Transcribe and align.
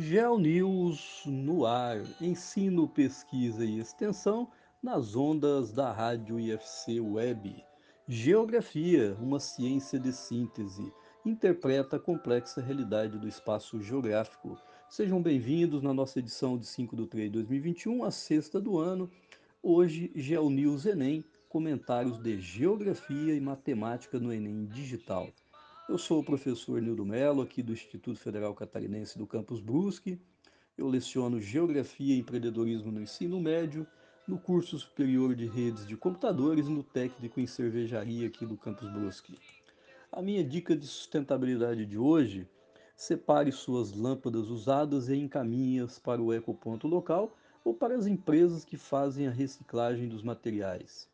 GeoNews 0.00 1.24
no 1.26 1.66
ar, 1.66 2.00
ensino, 2.20 2.86
pesquisa 2.86 3.64
e 3.64 3.80
extensão 3.80 4.48
nas 4.80 5.16
ondas 5.16 5.72
da 5.72 5.90
rádio 5.90 6.38
IFC 6.38 7.00
Web. 7.00 7.64
Geografia, 8.06 9.16
uma 9.20 9.40
ciência 9.40 9.98
de 9.98 10.12
síntese, 10.12 10.92
interpreta 11.26 11.96
a 11.96 11.98
complexa 11.98 12.60
realidade 12.60 13.18
do 13.18 13.26
espaço 13.26 13.82
geográfico. 13.82 14.56
Sejam 14.88 15.20
bem-vindos 15.20 15.82
na 15.82 15.92
nossa 15.92 16.20
edição 16.20 16.56
de 16.56 16.68
5 16.68 16.94
de 16.94 17.06
3 17.08 17.26
de 17.26 17.32
2021, 17.32 18.04
a 18.04 18.12
sexta 18.12 18.60
do 18.60 18.78
ano. 18.78 19.10
Hoje, 19.60 20.12
GeoNews 20.14 20.86
Enem, 20.86 21.24
comentários 21.48 22.22
de 22.22 22.38
Geografia 22.38 23.34
e 23.34 23.40
Matemática 23.40 24.20
no 24.20 24.32
Enem 24.32 24.64
Digital. 24.66 25.28
Eu 25.88 25.96
sou 25.96 26.20
o 26.20 26.22
professor 26.22 26.82
Nildo 26.82 27.02
Mello, 27.02 27.40
aqui 27.40 27.62
do 27.62 27.72
Instituto 27.72 28.18
Federal 28.18 28.54
Catarinense 28.54 29.16
do 29.16 29.26
Campus 29.26 29.58
Brusque. 29.58 30.20
Eu 30.76 30.86
leciono 30.86 31.40
Geografia 31.40 32.14
e 32.14 32.18
Empreendedorismo 32.18 32.92
no 32.92 33.00
ensino 33.00 33.40
médio, 33.40 33.86
no 34.26 34.38
curso 34.38 34.78
superior 34.78 35.34
de 35.34 35.46
redes 35.46 35.86
de 35.86 35.96
computadores 35.96 36.66
e 36.66 36.70
no 36.70 36.82
técnico 36.82 37.40
em 37.40 37.46
cervejaria 37.46 38.26
aqui 38.26 38.44
do 38.44 38.54
Campus 38.54 38.86
Brusque. 38.92 39.38
A 40.12 40.20
minha 40.20 40.44
dica 40.44 40.76
de 40.76 40.86
sustentabilidade 40.86 41.86
de 41.86 41.96
hoje, 41.96 42.46
separe 42.94 43.50
suas 43.50 43.90
lâmpadas 43.94 44.50
usadas 44.50 45.08
e 45.08 45.16
encaminhe-as 45.16 45.98
para 45.98 46.20
o 46.20 46.34
ecoponto 46.34 46.86
local 46.86 47.34
ou 47.64 47.72
para 47.72 47.96
as 47.96 48.06
empresas 48.06 48.62
que 48.62 48.76
fazem 48.76 49.26
a 49.26 49.30
reciclagem 49.30 50.06
dos 50.06 50.22
materiais. 50.22 51.08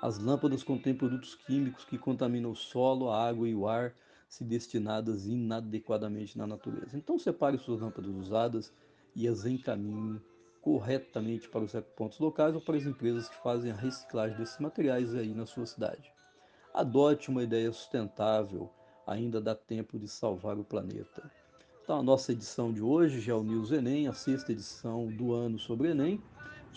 As 0.00 0.18
lâmpadas 0.18 0.62
contêm 0.62 0.94
produtos 0.94 1.34
químicos 1.34 1.84
que 1.84 1.98
contaminam 1.98 2.52
o 2.52 2.56
solo, 2.56 3.10
a 3.10 3.28
água 3.28 3.48
e 3.48 3.54
o 3.54 3.66
ar, 3.66 3.92
se 4.28 4.44
destinadas 4.44 5.26
inadequadamente 5.26 6.38
na 6.38 6.46
natureza. 6.46 6.96
Então 6.96 7.18
separe 7.18 7.58
suas 7.58 7.80
lâmpadas 7.80 8.14
usadas 8.14 8.72
e 9.14 9.26
as 9.26 9.44
encaminhe 9.44 10.20
corretamente 10.60 11.48
para 11.48 11.64
os 11.64 11.72
pontos 11.96 12.18
locais 12.18 12.54
ou 12.54 12.60
para 12.60 12.76
as 12.76 12.84
empresas 12.84 13.28
que 13.28 13.42
fazem 13.42 13.72
a 13.72 13.74
reciclagem 13.74 14.36
desses 14.36 14.58
materiais 14.58 15.14
aí 15.14 15.34
na 15.34 15.46
sua 15.46 15.66
cidade. 15.66 16.12
Adote 16.74 17.30
uma 17.30 17.42
ideia 17.42 17.72
sustentável, 17.72 18.70
ainda 19.06 19.40
dá 19.40 19.54
tempo 19.54 19.98
de 19.98 20.06
salvar 20.06 20.58
o 20.58 20.64
planeta. 20.64 21.28
Então 21.82 21.98
a 21.98 22.02
nossa 22.02 22.32
edição 22.32 22.72
de 22.72 22.82
hoje, 22.82 23.20
já 23.20 23.32
é 23.32 23.34
o 23.34 23.42
News 23.42 23.72
Enem, 23.72 24.06
a 24.06 24.12
sexta 24.12 24.52
edição 24.52 25.06
do 25.06 25.32
ano 25.32 25.58
sobre 25.58 25.88
Enem, 25.88 26.22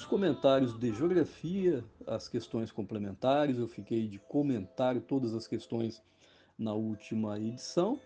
os 0.02 0.06
comentários 0.06 0.76
de 0.80 0.92
geografia, 0.92 1.86
as 2.08 2.28
questões 2.28 2.72
complementares, 2.72 3.60
eu 3.60 3.68
fiquei 3.68 4.08
de 4.08 4.18
comentar 4.18 5.00
todas 5.00 5.36
as 5.36 5.46
questões 5.46 6.02
na 6.58 6.74
última 6.74 7.38
edição, 7.38 8.00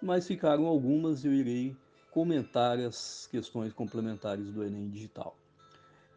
mas 0.00 0.26
ficaram 0.26 0.64
algumas 0.64 1.22
e 1.22 1.26
eu 1.26 1.34
irei 1.34 1.76
comentar 2.10 2.78
as 2.78 3.28
questões 3.30 3.70
complementares 3.74 4.50
do 4.50 4.64
Enem 4.64 4.88
Digital. 4.88 5.36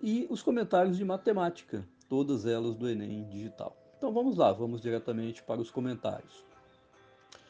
E 0.02 0.26
os 0.30 0.42
comentários 0.42 0.96
de 0.96 1.04
matemática, 1.04 1.86
todas 2.08 2.46
elas 2.46 2.74
do 2.74 2.88
Enem 2.88 3.28
Digital. 3.28 3.76
Então 3.98 4.14
vamos 4.14 4.38
lá, 4.38 4.54
vamos 4.54 4.82
diretamente 4.82 5.44
para 5.44 5.60
os 5.60 5.70
comentários. 5.70 6.46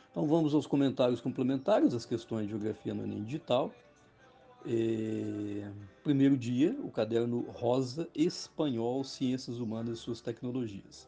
Então 0.10 0.26
vamos 0.26 0.56
aos 0.56 0.66
comentários 0.66 1.22
complementares, 1.22 1.94
as 1.94 2.04
questões 2.04 2.46
de 2.46 2.50
geografia 2.50 2.96
no 2.96 3.04
Enem 3.04 3.24
Digital. 3.24 3.72
É, 4.68 5.72
primeiro 6.04 6.36
dia, 6.36 6.76
o 6.84 6.90
caderno 6.90 7.42
rosa 7.52 8.10
espanhol 8.16 9.04
Ciências 9.04 9.60
Humanas 9.60 10.00
e 10.00 10.02
Suas 10.02 10.22
Tecnologias. 10.22 11.08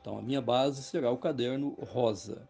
Então, 0.00 0.18
a 0.18 0.22
minha 0.22 0.42
base 0.42 0.82
será 0.82 1.10
o 1.10 1.16
caderno 1.16 1.70
rosa. 1.80 2.46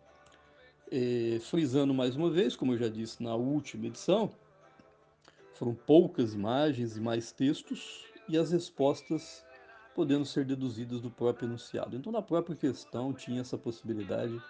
É, 0.91 1.39
frisando 1.41 1.95
mais 1.95 2.17
uma 2.17 2.31
vez, 2.31 2.57
como 2.57 2.73
eu 2.73 2.79
já 2.79 2.89
disse 2.89 3.23
na 3.23 3.35
última 3.35 3.87
edição, 3.87 4.31
foram 5.55 5.75
poucas 5.75 6.35
imagens 6.35 6.97
e 6.97 7.01
mais 7.01 7.31
textos 7.31 8.05
e 8.29 8.37
as 8.37 8.51
respostas 8.51 9.45
podendo 9.95 10.25
ser 10.25 10.45
deduzidas 10.45 11.01
do 11.01 11.11
próprio 11.11 11.47
enunciado. 11.47 11.97
Então, 11.97 12.13
na 12.13 12.21
própria 12.21 12.57
questão 12.57 13.13
tinha 13.13 13.41
essa 13.41 13.57
possibilidade 13.57 14.43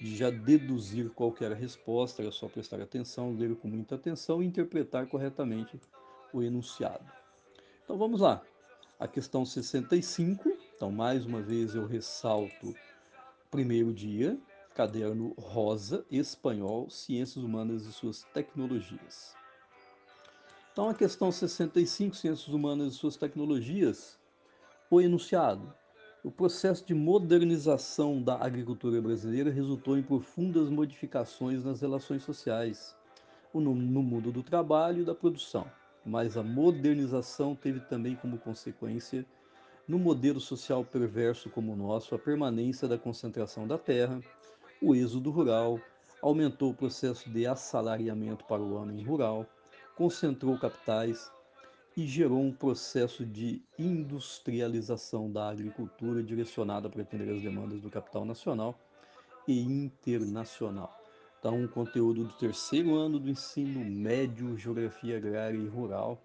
de 0.00 0.16
já 0.16 0.30
deduzir 0.30 1.10
qualquer 1.10 1.52
resposta, 1.52 2.22
era 2.22 2.30
só 2.30 2.48
prestar 2.48 2.80
atenção, 2.80 3.34
ler 3.34 3.56
com 3.56 3.68
muita 3.68 3.94
atenção 3.94 4.42
e 4.42 4.46
interpretar 4.46 5.06
corretamente 5.06 5.80
o 6.32 6.42
enunciado. 6.42 7.04
Então 7.84 7.96
vamos 7.96 8.20
lá. 8.20 8.42
A 8.98 9.06
questão 9.06 9.44
65, 9.44 10.50
então 10.74 10.90
mais 10.90 11.24
uma 11.26 11.42
vez 11.42 11.74
eu 11.74 11.86
ressalto 11.86 12.74
primeiro 13.50 13.92
dia, 13.92 14.38
caderno 14.74 15.34
rosa, 15.38 16.04
espanhol, 16.10 16.90
ciências 16.90 17.42
humanas 17.42 17.86
e 17.86 17.92
suas 17.92 18.24
tecnologias. 18.34 19.34
Então 20.72 20.90
a 20.90 20.94
questão 20.94 21.32
65, 21.32 22.14
ciências 22.14 22.48
humanas 22.48 22.92
e 22.92 22.96
suas 22.96 23.16
tecnologias, 23.16 24.18
o 24.90 25.00
enunciado. 25.00 25.72
O 26.26 26.30
processo 26.32 26.84
de 26.84 26.92
modernização 26.92 28.20
da 28.20 28.34
agricultura 28.44 29.00
brasileira 29.00 29.48
resultou 29.48 29.96
em 29.96 30.02
profundas 30.02 30.68
modificações 30.68 31.64
nas 31.64 31.80
relações 31.80 32.24
sociais, 32.24 32.96
no, 33.54 33.72
mundo 33.72 34.32
do 34.32 34.42
trabalho 34.42 35.02
e 35.02 35.04
da 35.04 35.14
produção. 35.14 35.70
Mas 36.04 36.36
a 36.36 36.42
modernização 36.42 37.54
teve 37.54 37.78
também 37.78 38.16
como 38.16 38.38
consequência, 38.38 39.24
no 39.86 40.00
modelo 40.00 40.40
social 40.40 40.84
perverso 40.84 41.48
como 41.48 41.74
o 41.74 41.76
nosso, 41.76 42.12
a 42.12 42.18
permanência 42.18 42.88
da 42.88 42.98
concentração 42.98 43.64
da 43.64 43.78
terra, 43.78 44.20
o 44.82 44.96
êxodo 44.96 45.30
rural, 45.30 45.78
aumentou 46.20 46.72
o 46.72 46.76
processo 46.76 47.30
de 47.30 47.46
assalariamento 47.46 48.44
para 48.46 48.60
o 48.60 48.74
homem 48.74 49.00
rural, 49.04 49.46
concentrou 49.94 50.58
capitais, 50.58 51.30
e 51.96 52.06
gerou 52.06 52.40
um 52.40 52.52
processo 52.52 53.24
de 53.24 53.62
industrialização 53.78 55.32
da 55.32 55.48
agricultura 55.48 56.22
direcionada 56.22 56.90
para 56.90 57.00
atender 57.00 57.34
as 57.34 57.40
demandas 57.40 57.80
do 57.80 57.88
capital 57.88 58.24
nacional 58.24 58.78
e 59.48 59.60
internacional. 59.60 60.94
Então, 61.38 61.62
um 61.62 61.66
conteúdo 61.66 62.24
do 62.24 62.34
terceiro 62.34 62.94
ano 62.96 63.18
do 63.18 63.30
ensino 63.30 63.82
médio, 63.84 64.58
geografia 64.58 65.16
agrária 65.16 65.56
e 65.56 65.66
rural. 65.66 66.20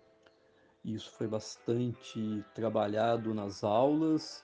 Isso 0.83 1.11
foi 1.11 1.27
bastante 1.27 2.43
trabalhado 2.53 3.33
nas 3.33 3.63
aulas. 3.63 4.43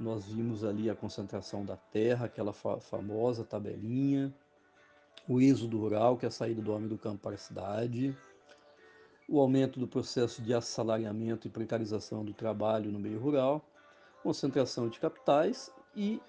Nós 0.00 0.24
vimos 0.24 0.64
ali 0.64 0.88
a 0.88 0.96
concentração 0.96 1.64
da 1.64 1.76
terra, 1.76 2.24
aquela 2.24 2.52
fa 2.52 2.80
famosa 2.80 3.44
tabelinha, 3.44 4.34
o 5.28 5.40
êxodo 5.40 5.78
rural, 5.78 6.16
que 6.16 6.24
é 6.24 6.28
a 6.28 6.32
saída 6.32 6.62
do 6.62 6.72
homem 6.72 6.88
do 6.88 6.96
campo 6.96 7.18
para 7.18 7.34
a 7.34 7.38
cidade, 7.38 8.16
o 9.30 9.40
aumento 9.40 9.78
do 9.78 9.86
processo 9.86 10.42
de 10.42 10.52
assalariamento 10.52 11.46
e 11.46 11.50
precarização 11.50 12.24
do 12.24 12.34
trabalho 12.34 12.90
no 12.90 12.98
meio 12.98 13.20
rural, 13.20 13.64
concentração 14.24 14.88
de 14.88 14.98
capitais 14.98 15.70
e 15.94 16.20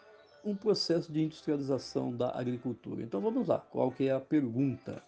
um 0.46 0.56
processo 0.56 1.12
de 1.12 1.24
industrialização 1.24 2.16
da 2.16 2.30
agricultura. 2.38 3.02
Então 3.02 3.20
vamos 3.20 3.48
lá, 3.48 3.58
qual 3.58 3.92
que 3.92 4.08
é 4.08 4.12
a 4.12 4.20
pergunta? 4.20 5.02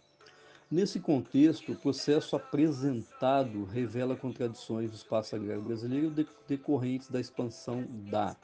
Nesse 0.71 0.99
contexto, 0.99 1.71
o 1.71 1.75
processo 1.75 2.35
apresentado 2.35 3.63
revela 3.65 4.15
contradições 4.15 4.89
do 4.89 4.95
espaço 4.95 5.35
agrário 5.35 5.61
brasileiro 5.61 6.11
decorrentes 6.47 7.09
da 7.09 7.19
expansão 7.19 7.85
da 8.09 8.35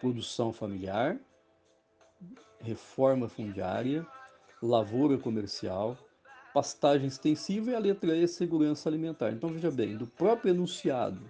produção 0.00 0.52
familiar, 0.52 1.16
reforma 2.58 3.28
fundiária, 3.28 4.04
lavoura 4.60 5.16
comercial, 5.18 5.96
pastagem 6.54 7.08
extensiva 7.08 7.72
e 7.72 7.74
a 7.74 7.80
letra 7.80 8.16
E, 8.16 8.28
segurança 8.28 8.88
alimentar. 8.88 9.32
Então 9.32 9.50
veja 9.50 9.72
bem, 9.72 9.96
do 9.96 10.06
próprio 10.06 10.54
enunciado, 10.54 11.20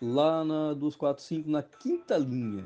lá 0.00 0.44
na 0.44 0.72
245, 0.72 1.50
na 1.50 1.64
quinta 1.64 2.16
linha, 2.16 2.64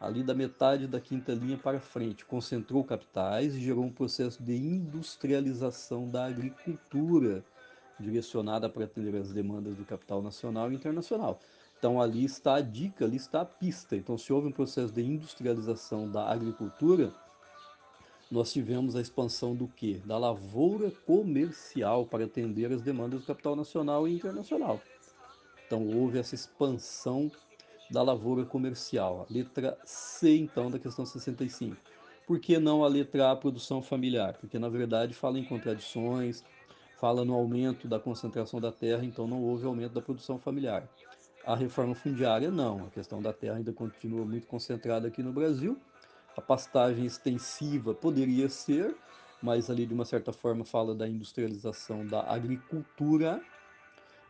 ali 0.00 0.24
da 0.24 0.34
metade 0.34 0.88
da 0.88 1.00
quinta 1.00 1.32
linha 1.32 1.56
para 1.56 1.78
frente, 1.78 2.24
concentrou 2.24 2.82
capitais 2.82 3.54
e 3.54 3.60
gerou 3.60 3.84
um 3.84 3.92
processo 3.92 4.42
de 4.42 4.56
industrialização 4.56 6.08
da 6.08 6.26
agricultura, 6.26 7.44
direcionada 7.98 8.68
para 8.68 8.84
atender 8.84 9.14
as 9.14 9.32
demandas 9.32 9.76
do 9.76 9.84
capital 9.84 10.20
nacional 10.20 10.72
e 10.72 10.74
internacional. 10.74 11.38
Então 11.78 12.00
ali 12.00 12.24
está 12.24 12.56
a 12.56 12.60
dica, 12.60 13.04
ali 13.04 13.16
está 13.16 13.42
a 13.42 13.44
pista. 13.44 13.94
Então 13.94 14.18
se 14.18 14.32
houve 14.32 14.48
um 14.48 14.52
processo 14.52 14.92
de 14.92 15.02
industrialização 15.02 16.10
da 16.10 16.28
agricultura, 16.28 17.12
nós 18.34 18.52
tivemos 18.52 18.96
a 18.96 19.00
expansão 19.00 19.54
do 19.54 19.68
que? 19.68 19.98
Da 20.04 20.18
lavoura 20.18 20.90
comercial 21.06 22.04
para 22.04 22.24
atender 22.24 22.72
as 22.72 22.82
demandas 22.82 23.20
do 23.20 23.26
capital 23.26 23.54
nacional 23.54 24.08
e 24.08 24.12
internacional. 24.12 24.80
Então 25.64 25.86
houve 25.86 26.18
essa 26.18 26.34
expansão 26.34 27.30
da 27.88 28.02
lavoura 28.02 28.44
comercial. 28.44 29.24
A 29.28 29.32
letra 29.32 29.78
C, 29.84 30.36
então, 30.36 30.68
da 30.68 30.80
questão 30.80 31.06
65. 31.06 31.76
Por 32.26 32.40
que 32.40 32.58
não 32.58 32.82
a 32.82 32.88
letra 32.88 33.30
A, 33.30 33.36
produção 33.36 33.80
familiar? 33.80 34.36
Porque, 34.40 34.58
na 34.58 34.68
verdade, 34.68 35.14
fala 35.14 35.38
em 35.38 35.44
contradições, 35.44 36.42
fala 36.98 37.24
no 37.24 37.34
aumento 37.34 37.86
da 37.86 38.00
concentração 38.00 38.60
da 38.60 38.72
terra, 38.72 39.04
então 39.04 39.28
não 39.28 39.42
houve 39.44 39.64
aumento 39.64 39.92
da 39.92 40.00
produção 40.00 40.40
familiar. 40.40 40.88
A 41.46 41.54
reforma 41.54 41.94
fundiária, 41.94 42.50
não. 42.50 42.86
A 42.86 42.90
questão 42.90 43.22
da 43.22 43.32
terra 43.32 43.58
ainda 43.58 43.72
continua 43.72 44.24
muito 44.24 44.48
concentrada 44.48 45.06
aqui 45.06 45.22
no 45.22 45.32
Brasil, 45.32 45.78
a 46.36 46.40
pastagem 46.40 47.04
extensiva 47.04 47.94
poderia 47.94 48.48
ser, 48.48 48.96
mas 49.42 49.70
ali 49.70 49.86
de 49.86 49.94
uma 49.94 50.04
certa 50.04 50.32
forma 50.32 50.64
fala 50.64 50.94
da 50.94 51.08
industrialização 51.08 52.06
da 52.06 52.22
agricultura 52.32 53.40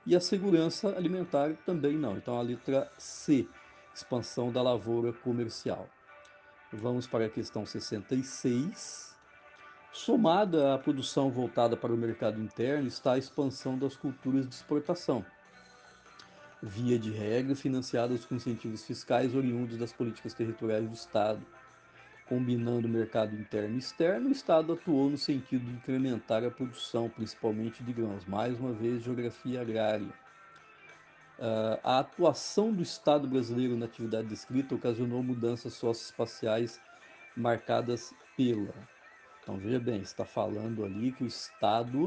e 0.07 0.15
a 0.15 0.21
segurança 0.21 0.97
alimentar 0.97 1.55
também 1.65 1.97
não. 1.97 2.17
Então 2.17 2.39
a 2.39 2.43
letra 2.43 2.91
C, 2.99 3.49
expansão 3.95 4.53
da 4.53 4.61
lavoura 4.61 5.13
comercial. 5.13 5.89
Vamos 6.73 7.07
para 7.07 7.27
a 7.27 7.31
questão 7.31 7.65
66. 7.65 9.15
Somada 9.93 10.75
à 10.75 10.79
produção 10.79 11.31
voltada 11.31 11.77
para 11.77 11.95
o 11.95 11.97
mercado 11.97 12.41
interno 12.41 12.89
está 12.89 13.13
a 13.13 13.19
expansão 13.19 13.79
das 13.79 13.97
culturas 13.97 14.49
de 14.49 14.53
exportação, 14.57 15.25
via 16.61 16.99
de 16.99 17.13
regra 17.13 17.55
financiadas 17.55 18.25
com 18.25 18.35
incentivos 18.35 18.85
fiscais 18.85 19.37
oriundos 19.37 19.79
das 19.79 19.93
políticas 19.93 20.35
territoriais 20.35 20.89
do 20.89 20.95
Estado. 20.95 21.47
Combinando 22.29 22.89
mercado 22.89 23.35
interno 23.35 23.75
e 23.75 23.79
externo, 23.79 24.29
o 24.31 24.33
Estado 24.33 24.73
atuou 24.73 25.11
no 25.11 25.19
sentido 25.19 25.67
de 25.67 25.73
incrementar 25.73 26.43
a 26.43 26.51
produção, 26.51 27.09
principalmente 27.09 27.85
de 27.85 27.93
grãos. 27.93 28.25
Mais 28.25 28.59
uma 28.59 28.73
vez, 28.73 29.03
geografia 29.03 29.61
agrária. 29.61 30.09
Uh, 31.39 31.79
a 31.83 31.99
atuação 31.99 32.73
do 32.73 32.83
Estado 32.83 33.29
brasileiro 33.29 33.77
na 33.77 33.85
atividade 33.85 34.29
descrita 34.29 34.75
ocasionou 34.75 35.23
mudanças 35.23 35.75
socioespaciais 35.75 36.81
marcadas 37.37 38.15
pela. 38.37 38.73
Então 39.43 39.59
veja 39.59 39.79
bem, 39.79 40.01
está 40.01 40.25
falando 40.25 40.85
ali 40.85 41.13
que 41.13 41.25
o 41.25 41.27
Estado, 41.27 42.07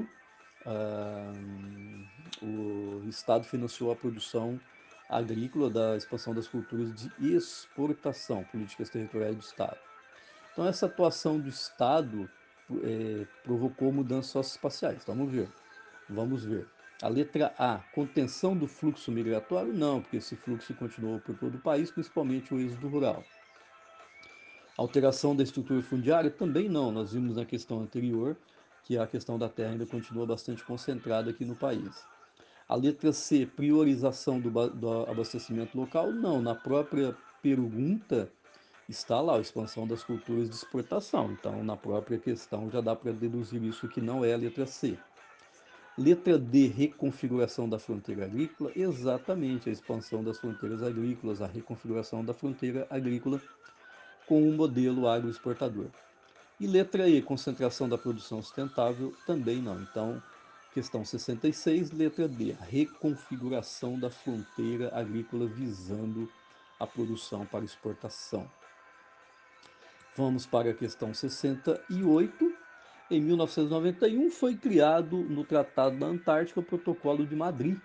uh, 0.66 2.44
o 2.44 3.08
Estado 3.08 3.44
financiou 3.44 3.92
a 3.92 3.96
produção 3.96 4.60
agrícola 5.10 5.70
da 5.70 5.96
expansão 5.96 6.34
das 6.34 6.48
culturas 6.48 6.92
de 6.94 7.36
exportação, 7.36 8.44
políticas 8.46 8.90
territoriais 8.90 9.36
do 9.36 9.42
Estado. 9.42 9.78
Então 10.58 10.68
essa 10.68 10.88
atuação 10.88 11.40
do 11.40 11.50
Estado 11.50 12.28
é, 12.84 13.28
provocou 13.44 13.92
mudanças 13.92 14.32
socioespaciais. 14.32 15.04
Vamos 15.06 15.32
ver. 15.32 15.48
Vamos 16.10 16.44
ver. 16.44 16.68
A 17.00 17.08
letra 17.08 17.54
A, 17.60 17.78
contenção 17.94 18.58
do 18.58 18.68
fluxo 18.68 19.12
migratório? 19.12 19.72
Não, 19.72 20.02
porque 20.02 20.18
esse 20.18 20.36
fluxo 20.36 20.74
continuou 20.74 21.20
por 21.20 21.38
todo 21.38 21.54
o 21.54 21.62
país, 21.62 21.92
principalmente 21.92 22.56
o 22.56 22.60
êxodo 22.60 22.88
rural. 22.88 23.24
Alteração 24.76 25.36
da 25.36 25.44
estrutura 25.44 25.80
fundiária? 25.84 26.32
Também 26.32 26.68
não. 26.68 26.92
Nós 26.92 27.14
vimos 27.14 27.36
na 27.36 27.46
questão 27.46 27.82
anterior 27.82 28.36
que 28.84 28.98
a 28.98 29.06
questão 29.06 29.38
da 29.38 29.48
terra 29.48 29.74
ainda 29.74 29.86
continua 29.86 30.26
bastante 30.26 30.64
concentrada 30.64 31.30
aqui 31.30 31.46
no 31.46 31.56
país. 31.56 32.04
A 32.68 32.74
letra 32.74 33.14
C, 33.14 33.46
priorização 33.46 34.40
do, 34.40 34.50
do 34.72 35.04
abastecimento 35.04 35.78
local? 35.78 36.12
Não. 36.12 36.42
Na 36.42 36.56
própria 36.56 37.16
pergunta 37.44 38.32
está 38.90 39.20
lá 39.20 39.38
a 39.38 39.42
expansão 39.42 39.86
das 39.86 40.04
culturas 40.04 40.50
de 40.50 40.56
exportação. 40.56 41.32
Então, 41.32 41.64
na 41.64 41.76
própria 41.76 42.18
questão 42.18 42.70
já 42.70 42.82
dá 42.82 42.96
para 42.96 43.12
deduzir 43.12 43.62
isso 43.64 43.88
que 43.88 44.00
não 44.00 44.24
é 44.24 44.34
a 44.34 44.38
letra 44.38 44.66
C. 44.66 44.98
Letra 45.98 46.38
D, 46.38 46.68
reconfiguração 46.68 47.68
da 47.68 47.80
fronteira 47.80 48.26
agrícola, 48.26 48.72
exatamente 48.76 49.68
a 49.68 49.72
expansão 49.72 50.24
das 50.24 50.38
fronteiras 50.38 50.84
agrícolas, 50.84 51.42
a 51.42 51.48
reconfiguração 51.48 52.24
da 52.24 52.36
fronteira 52.36 52.86
agrícola 52.90 53.42
com 54.28 54.44
o 54.44 54.50
um 54.50 54.56
modelo 54.56 55.08
agroexportador. 55.08 55.88
E 56.60 56.68
letra 56.68 57.10
E, 57.10 57.22
concentração 57.22 57.90
da 57.90 57.98
produção 57.98 58.42
sustentável, 58.42 59.14
também 59.26 59.60
não. 59.62 59.82
Então, 59.82 60.22
questão 60.74 61.04
66, 61.04 61.92
letra 61.92 62.28
D, 62.28 62.56
reconfiguração 62.70 64.00
da 64.00 64.12
fronteira 64.12 64.92
agrícola 64.96 65.48
visando 65.48 66.30
a 66.80 66.86
produção 66.86 67.46
para 67.46 67.66
exportação. 67.66 68.48
Vamos 70.18 70.48
para 70.48 70.72
a 70.72 70.74
questão 70.74 71.14
68, 71.14 72.52
em 73.12 73.22
1991 73.22 74.32
foi 74.32 74.58
criado 74.58 75.16
no 75.16 75.44
Tratado 75.44 76.00
da 76.00 76.08
Antártica 76.08 76.60
o 76.60 76.64
Protocolo 76.64 77.24
de 77.24 77.36
Madrid. 77.36 77.78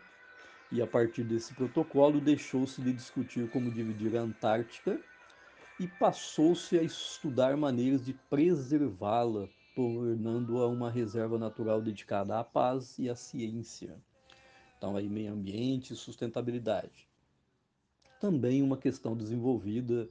E 0.70 0.81
a 0.81 0.87
partir 0.87 1.25
desse 1.25 1.52
protocolo 1.52 2.23
deixou-se 2.23 2.81
de 2.81 2.90
discutir 2.90 3.50
como 3.50 3.70
dividir 3.70 4.17
a 4.17 4.23
Antártica 4.23 4.99
e 5.79 5.87
passou-se 5.87 6.79
a 6.79 6.82
estudar 6.82 7.55
maneiras 7.55 8.02
de 8.02 8.14
preservá-la, 8.31 9.46
tornando-a 9.76 10.67
uma 10.69 10.90
reserva 10.90 11.38
natural 11.38 11.82
dedicada 11.82 12.38
à 12.38 12.43
paz 12.43 12.99
e 12.99 13.11
à 13.11 13.14
ciência. 13.14 13.94
Então 14.79 14.96
aí 14.96 15.06
meio 15.06 15.34
ambiente 15.34 15.93
e 15.93 15.96
sustentabilidade. 15.96 17.06
Também 18.19 18.62
uma 18.62 18.79
questão 18.79 19.14
desenvolvida 19.14 20.08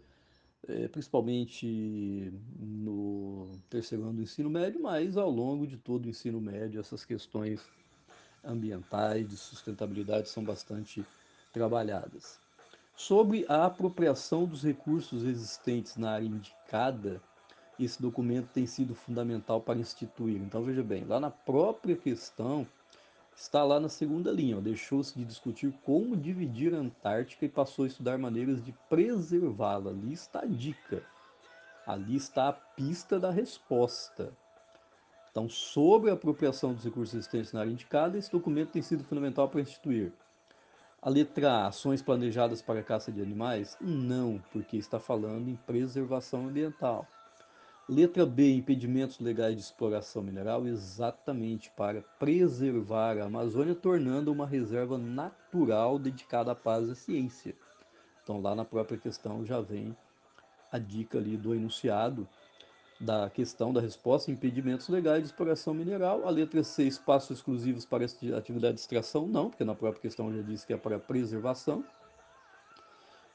é, 0.67 0.87
principalmente 0.87 2.31
no 2.59 3.51
terceiro 3.69 4.03
ano 4.03 4.13
do 4.13 4.21
ensino 4.21 4.49
médio, 4.49 4.81
mas 4.81 5.17
ao 5.17 5.29
longo 5.29 5.65
de 5.65 5.77
todo 5.77 6.05
o 6.05 6.09
ensino 6.09 6.39
médio, 6.39 6.79
essas 6.79 7.03
questões 7.03 7.61
ambientais, 8.43 9.27
de 9.27 9.37
sustentabilidade 9.37 10.29
são 10.29 10.43
bastante 10.43 11.05
trabalhadas. 11.51 12.39
Sobre 12.95 13.45
a 13.47 13.65
apropriação 13.65 14.45
dos 14.45 14.63
recursos 14.63 15.23
existentes 15.23 15.97
na 15.97 16.11
área 16.11 16.25
indicada, 16.25 17.21
esse 17.79 18.01
documento 18.01 18.49
tem 18.53 18.67
sido 18.67 18.93
fundamental 18.93 19.59
para 19.61 19.79
instituir. 19.79 20.39
Então, 20.39 20.63
veja 20.63 20.83
bem, 20.83 21.03
lá 21.05 21.19
na 21.19 21.31
própria 21.31 21.95
questão, 21.95 22.67
está 23.41 23.63
lá 23.63 23.79
na 23.79 23.89
segunda 23.89 24.31
linha. 24.31 24.61
Deixou-se 24.61 25.17
de 25.17 25.25
discutir 25.25 25.73
como 25.83 26.15
dividir 26.15 26.75
a 26.75 26.77
Antártica 26.77 27.43
e 27.43 27.49
passou 27.49 27.85
a 27.85 27.87
estudar 27.87 28.17
maneiras 28.19 28.63
de 28.63 28.71
preservá-la. 28.87 29.89
Ali 29.89 30.13
está 30.13 30.41
a 30.41 30.45
dica. 30.45 31.03
Ali 31.85 32.15
está 32.15 32.49
a 32.49 32.53
pista 32.53 33.19
da 33.19 33.31
resposta. 33.31 34.31
Então, 35.31 35.49
sobre 35.49 36.11
a 36.11 36.13
apropriação 36.13 36.73
dos 36.73 36.83
recursos 36.83 37.15
existentes 37.15 37.51
na 37.51 37.61
área 37.61 37.71
indicada, 37.71 38.17
esse 38.17 38.31
documento 38.31 38.73
tem 38.73 38.81
sido 38.81 39.03
fundamental 39.03 39.49
para 39.49 39.61
instituir. 39.61 40.13
A 41.01 41.09
letra 41.09 41.51
A, 41.51 41.67
ações 41.67 42.01
planejadas 42.01 42.61
para 42.61 42.81
a 42.81 42.83
caça 42.83 43.11
de 43.11 43.21
animais? 43.21 43.75
Não, 43.81 44.39
porque 44.51 44.77
está 44.77 44.99
falando 44.99 45.49
em 45.49 45.55
preservação 45.55 46.47
ambiental. 46.47 47.07
Letra 47.91 48.25
B, 48.25 48.55
impedimentos 48.55 49.19
legais 49.19 49.53
de 49.53 49.61
exploração 49.61 50.23
mineral, 50.23 50.65
exatamente 50.65 51.69
para 51.71 52.01
preservar 52.17 53.17
a 53.17 53.25
Amazônia, 53.25 53.75
tornando 53.75 54.31
uma 54.31 54.47
reserva 54.47 54.97
natural 54.97 55.99
dedicada 55.99 56.53
à 56.53 56.55
paz 56.55 56.87
e 56.87 56.91
à 56.91 56.95
ciência. 56.95 57.53
Então, 58.23 58.39
lá 58.39 58.55
na 58.55 58.63
própria 58.63 58.97
questão 58.97 59.45
já 59.45 59.59
vem 59.59 59.93
a 60.71 60.79
dica 60.79 61.17
ali 61.17 61.35
do 61.35 61.53
enunciado 61.53 62.25
da 62.97 63.29
questão 63.29 63.73
da 63.73 63.81
resposta, 63.81 64.31
impedimentos 64.31 64.87
legais 64.87 65.23
de 65.23 65.25
exploração 65.25 65.73
mineral. 65.73 66.25
A 66.25 66.29
letra 66.29 66.63
C, 66.63 66.83
espaços 66.83 67.39
exclusivos 67.39 67.83
para 67.83 68.05
atividade 68.05 68.75
de 68.75 68.79
extração, 68.79 69.27
não, 69.27 69.49
porque 69.49 69.65
na 69.65 69.75
própria 69.75 70.01
questão 70.01 70.33
já 70.33 70.41
diz 70.41 70.63
que 70.63 70.71
é 70.71 70.77
para 70.77 70.97
preservação. 70.97 71.83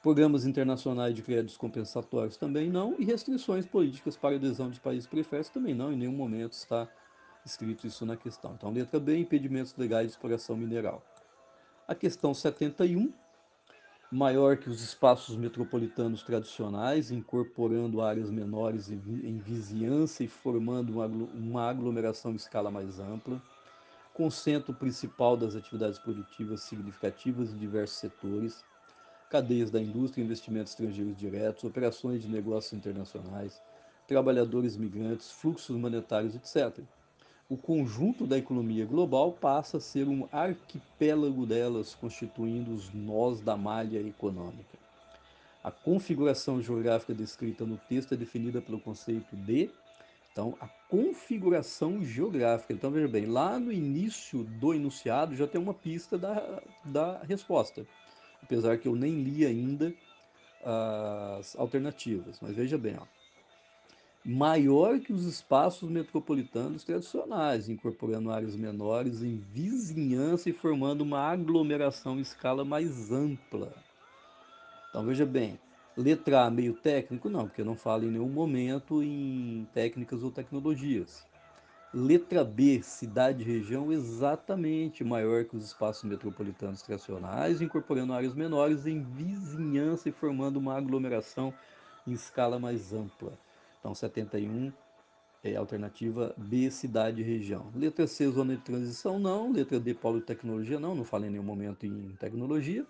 Programas 0.07 0.47
internacionais 0.47 1.13
de 1.13 1.21
créditos 1.21 1.57
compensatórios 1.57 2.37
também 2.37 2.71
não, 2.71 2.95
e 2.97 3.05
restrições 3.05 3.67
políticas 3.67 4.17
para 4.17 4.37
adesão 4.37 4.71
de 4.71 4.79
países 4.79 5.05
periféricos 5.05 5.51
também 5.51 5.75
não, 5.75 5.93
em 5.93 5.97
nenhum 5.97 6.13
momento 6.13 6.53
está 6.53 6.89
escrito 7.45 7.89
isso 7.89 8.07
na 8.07 8.17
questão. 8.17 8.53
Então, 8.55 8.71
letra 8.71 9.01
B, 9.01 9.19
impedimentos 9.19 9.75
legais 9.77 10.07
de 10.07 10.13
exploração 10.13 10.57
mineral. 10.57 11.03
A 11.89 11.93
questão 11.93 12.33
71, 12.33 13.13
maior 14.13 14.57
que 14.59 14.71
os 14.71 14.81
espaços 14.81 15.37
metropolitanos 15.37 16.23
tradicionais, 16.23 17.11
incorporando 17.11 18.01
áreas 18.01 18.31
menores 18.31 18.89
em 18.93 19.39
vizinhança 19.39 20.23
e 20.23 20.29
formando 20.29 21.01
uma 21.35 21.69
aglomeração 21.69 22.31
em 22.31 22.37
escala 22.37 22.71
mais 22.71 23.01
ampla, 23.01 23.43
com 24.15 24.31
centro 24.31 24.73
principal 24.73 25.37
das 25.37 25.57
atividades 25.57 25.99
produtivas 25.99 26.61
significativas 26.61 27.53
em 27.53 27.57
diversos 27.57 27.99
setores, 27.99 28.65
cadeias 29.31 29.71
da 29.71 29.81
indústria, 29.81 30.23
investimentos 30.23 30.73
estrangeiros 30.73 31.17
diretos, 31.17 31.65
operações 31.65 32.23
de 32.23 32.29
negócios 32.29 32.73
internacionais, 32.73 33.61
trabalhadores 34.07 34.77
migrantes, 34.77 35.31
fluxos 35.31 35.77
monetários, 35.77 36.35
etc. 36.35 36.83
O 37.49 37.57
conjunto 37.57 38.27
da 38.27 38.39
economia 38.39 38.85
global 38.85 39.33
passa 39.33 39.77
a 39.77 39.81
ser 39.81 40.09
um 40.09 40.29
arquipélago 40.33 41.47
delas, 41.47 41.95
constituindo 41.95 42.73
os 42.73 42.93
nós 42.93 43.41
da 43.41 43.57
malha 43.57 44.01
econômica. 44.01 44.77
A 45.63 45.71
configuração 45.71 46.63
geográfica 46.63 47.13
descrita 47.13 47.65
no 47.65 47.77
texto 47.77 48.15
é 48.15 48.17
definida 48.17 48.61
pelo 48.61 48.81
conceito 48.81 49.35
de 49.37 49.71
então, 50.37 50.55
a 50.61 50.69
configuração 50.91 52.05
geográfica. 52.05 52.75
Então, 52.75 52.91
veja 52.91 53.09
bem, 53.09 53.25
lá 53.25 53.59
no 53.59 53.73
início 53.73 54.45
do 54.45 54.75
enunciado 54.75 55.35
já 55.35 55.47
tem 55.47 55.59
uma 55.59 55.73
pista 55.73 56.19
da, 56.19 56.61
da 56.85 57.23
resposta 57.23 57.87
apesar 58.43 58.79
que 58.79 58.89
eu 58.89 58.97
nem 58.97 59.23
li 59.23 59.45
ainda 59.47 59.95
as 60.63 61.57
alternativas. 61.57 62.41
Mas 62.41 62.57
veja 62.57 62.79
bem, 62.79 62.97
ó. 62.99 63.07
maior 64.25 64.99
que 65.01 65.13
os 65.13 65.25
espaços 65.25 65.89
metropolitanos 65.89 66.83
tradicionais, 66.85 67.69
incorporando 67.69 68.31
áreas 68.31 68.57
menores 68.57 69.23
em 69.23 69.39
vizinhança 69.39 70.51
e 70.51 70.53
formando 70.53 71.03
uma 71.03 71.21
aglomeração 71.21 72.19
em 72.19 72.23
escala 72.23 72.65
mais 72.65 73.13
ampla. 73.13 73.73
Então 74.91 75.05
veja 75.05 75.25
bem, 75.27 75.61
letra 75.97 76.47
A 76.47 76.51
meio 76.51 76.75
técnico? 76.75 77.29
Não, 77.29 77.47
porque 77.47 77.63
não 77.63 77.77
fala 77.77 78.05
em 78.05 78.11
nenhum 78.11 78.29
momento 78.29 79.03
em 79.03 79.69
técnicas 79.73 80.23
ou 80.23 80.31
tecnologias. 80.31 81.27
Letra 81.99 82.45
B, 82.45 82.83
cidade 82.83 83.43
e 83.43 83.47
região 83.47 83.91
exatamente 83.91 85.03
maior 85.03 85.47
que 85.47 85.57
os 85.57 85.65
espaços 85.65 86.05
metropolitanos 86.05 86.83
tradicionais, 86.83 87.63
incorporando 87.63 88.13
áreas 88.13 88.35
menores 88.35 88.85
em 88.85 89.03
vizinhança 89.03 90.11
e 90.11 90.13
formando 90.13 90.59
uma 90.59 90.77
aglomeração 90.77 91.55
em 92.07 92.13
escala 92.13 92.59
mais 92.59 92.93
ampla. 92.93 93.33
Então, 93.81 93.95
71 93.95 94.71
é 95.43 95.57
alternativa 95.57 96.35
B, 96.37 96.71
cidade 96.71 97.23
e 97.23 97.25
região. 97.25 97.73
Letra 97.75 98.07
C, 98.07 98.31
zona 98.31 98.57
de 98.57 98.61
transição, 98.61 99.19
não. 99.19 99.51
Letra 99.51 99.81
D, 99.81 99.95
polo 99.95 100.21
de 100.21 100.27
tecnologia, 100.27 100.79
não. 100.79 100.95
Não 100.95 101.05
falei 101.05 101.31
em 101.31 101.33
nenhum 101.33 101.45
momento 101.45 101.87
em 101.87 102.15
tecnologia. 102.21 102.85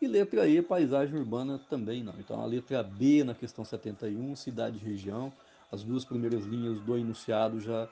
E 0.00 0.08
letra 0.08 0.48
E, 0.48 0.60
paisagem 0.60 1.16
urbana, 1.16 1.60
também 1.70 2.02
não. 2.02 2.14
Então, 2.18 2.40
a 2.40 2.44
letra 2.44 2.82
B 2.82 3.22
na 3.22 3.36
questão 3.36 3.64
71, 3.64 4.34
cidade 4.34 4.78
e 4.78 4.80
região. 4.80 5.32
As 5.70 5.84
duas 5.84 6.04
primeiras 6.04 6.44
linhas 6.44 6.80
do 6.80 6.98
enunciado 6.98 7.60
já 7.60 7.88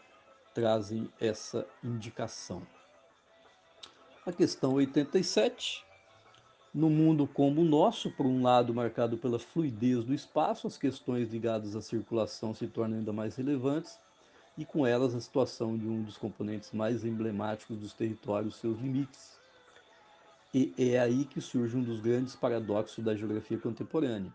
trazem 0.54 1.08
essa 1.20 1.66
indicação. 1.82 2.62
A 4.26 4.32
questão 4.32 4.74
87. 4.74 5.84
No 6.72 6.88
mundo 6.88 7.26
como 7.26 7.62
o 7.62 7.64
nosso, 7.64 8.10
por 8.12 8.26
um 8.26 8.42
lado 8.42 8.72
marcado 8.72 9.18
pela 9.18 9.40
fluidez 9.40 10.04
do 10.04 10.14
espaço, 10.14 10.68
as 10.68 10.76
questões 10.76 11.30
ligadas 11.30 11.74
à 11.74 11.82
circulação 11.82 12.54
se 12.54 12.68
tornam 12.68 12.98
ainda 12.98 13.12
mais 13.12 13.34
relevantes 13.34 13.98
e 14.56 14.64
com 14.64 14.86
elas 14.86 15.14
a 15.14 15.20
situação 15.20 15.76
de 15.76 15.88
um 15.88 16.02
dos 16.02 16.16
componentes 16.16 16.70
mais 16.70 17.04
emblemáticos 17.04 17.76
dos 17.78 17.92
territórios, 17.92 18.56
seus 18.56 18.78
limites. 18.78 19.40
E 20.52 20.74
é 20.78 20.98
aí 20.98 21.24
que 21.24 21.40
surge 21.40 21.76
um 21.76 21.82
dos 21.82 22.00
grandes 22.00 22.36
paradoxos 22.36 23.02
da 23.02 23.16
geografia 23.16 23.58
contemporânea. 23.58 24.32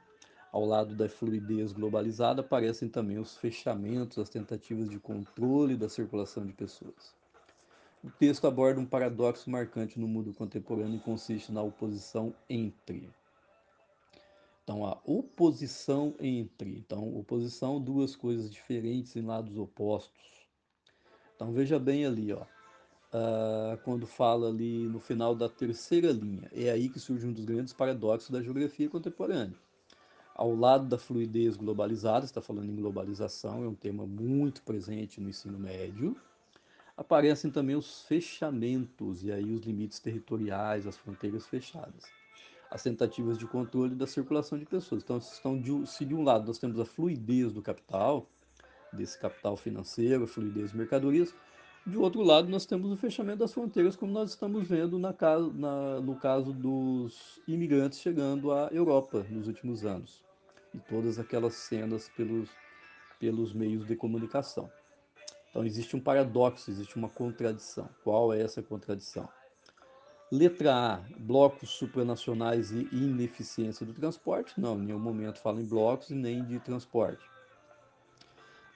Ao 0.55 0.63
lado 0.63 0.95
da 0.95 1.09
fluidez 1.09 1.73
globalizada 1.73 2.39
aparecem 2.39 2.87
também 2.87 3.17
os 3.17 3.35
fechamentos, 3.35 4.17
as 4.17 4.29
tentativas 4.29 4.89
de 4.89 4.97
controle 4.97 5.75
da 5.75 5.89
circulação 5.89 6.45
de 6.45 6.53
pessoas. 6.53 7.13
O 8.01 8.09
texto 8.09 8.47
aborda 8.47 8.79
um 8.79 8.85
paradoxo 8.85 9.49
marcante 9.49 9.99
no 9.99 10.07
mundo 10.07 10.33
contemporâneo 10.33 10.95
e 10.95 11.01
consiste 11.01 11.51
na 11.51 11.61
oposição 11.61 12.33
entre. 12.49 13.13
Então, 14.63 14.85
a 14.85 14.97
oposição 15.03 16.15
entre. 16.21 16.77
Então, 16.77 17.13
oposição, 17.17 17.81
duas 17.81 18.15
coisas 18.15 18.49
diferentes 18.49 19.13
em 19.17 19.23
lados 19.23 19.57
opostos. 19.57 20.47
Então, 21.35 21.51
veja 21.51 21.77
bem 21.77 22.05
ali, 22.05 22.31
ó. 22.31 22.43
Uh, 23.13 23.77
quando 23.83 24.07
fala 24.07 24.47
ali 24.47 24.87
no 24.87 25.01
final 25.01 25.35
da 25.35 25.49
terceira 25.49 26.13
linha. 26.13 26.49
É 26.53 26.69
aí 26.69 26.87
que 26.87 26.97
surge 26.97 27.27
um 27.27 27.33
dos 27.33 27.43
grandes 27.43 27.73
paradoxos 27.73 28.29
da 28.29 28.41
geografia 28.41 28.89
contemporânea 28.89 29.64
ao 30.35 30.53
lado 30.53 30.85
da 30.85 30.97
fluidez 30.97 31.55
globalizada, 31.55 32.25
está 32.25 32.41
falando 32.41 32.69
em 32.69 32.75
globalização, 32.75 33.63
é 33.63 33.67
um 33.69 33.73
tema 33.73 34.05
muito 34.05 34.61
presente 34.63 35.21
no 35.21 35.29
ensino 35.29 35.57
médio. 35.57 36.15
Aparecem 36.97 37.49
também 37.49 37.75
os 37.75 38.01
fechamentos 38.01 39.23
e 39.23 39.31
aí 39.31 39.53
os 39.53 39.61
limites 39.61 39.97
territoriais, 39.99 40.85
as 40.85 40.97
fronteiras 40.97 41.47
fechadas. 41.47 42.03
As 42.69 42.83
tentativas 42.83 43.37
de 43.37 43.47
controle 43.47 43.95
da 43.95 44.05
circulação 44.05 44.59
de 44.59 44.65
pessoas. 44.65 45.03
Então, 45.03 45.17
estão 45.17 45.57
de, 45.57 45.87
se 45.87 46.03
de 46.03 46.13
um 46.13 46.23
lado 46.23 46.47
nós 46.47 46.57
temos 46.57 46.77
a 46.81 46.85
fluidez 46.85 47.53
do 47.53 47.61
capital, 47.61 48.27
desse 48.91 49.17
capital 49.17 49.55
financeiro, 49.55 50.25
a 50.25 50.27
fluidez 50.27 50.71
de 50.71 50.77
mercadorias, 50.77 51.33
de 51.87 51.97
outro 51.97 52.23
lado, 52.23 52.49
nós 52.49 52.65
temos 52.65 52.91
o 52.91 52.97
fechamento 52.97 53.39
das 53.39 53.53
fronteiras, 53.53 53.95
como 53.95 54.11
nós 54.11 54.31
estamos 54.31 54.67
vendo 54.67 54.97
na, 54.97 55.13
na, 55.53 56.01
no 56.01 56.15
caso 56.15 56.51
dos 56.51 57.39
imigrantes 57.47 57.99
chegando 57.99 58.51
à 58.51 58.69
Europa 58.71 59.25
nos 59.29 59.47
últimos 59.47 59.85
anos. 59.85 60.24
E 60.75 60.79
todas 60.89 61.17
aquelas 61.17 61.53
cenas 61.53 62.09
pelos, 62.09 62.49
pelos 63.17 63.53
meios 63.53 63.87
de 63.87 63.95
comunicação. 63.95 64.69
Então, 65.49 65.63
existe 65.63 65.95
um 65.95 66.01
paradoxo, 66.01 66.69
existe 66.69 66.97
uma 66.97 67.07
contradição. 67.07 67.87
Qual 68.03 68.33
é 68.33 68.41
essa 68.41 68.61
contradição? 68.61 69.29
Letra 70.29 70.75
A, 70.75 71.01
blocos 71.17 71.69
supranacionais 71.69 72.71
e 72.71 72.89
ineficiência 72.91 73.85
do 73.85 73.93
transporte. 73.93 74.59
Não, 74.59 74.75
em 74.77 74.87
nenhum 74.87 74.99
momento 74.99 75.39
fala 75.39 75.61
em 75.61 75.65
blocos 75.65 76.09
e 76.09 76.13
nem 76.13 76.43
de 76.43 76.59
transporte. 76.59 77.23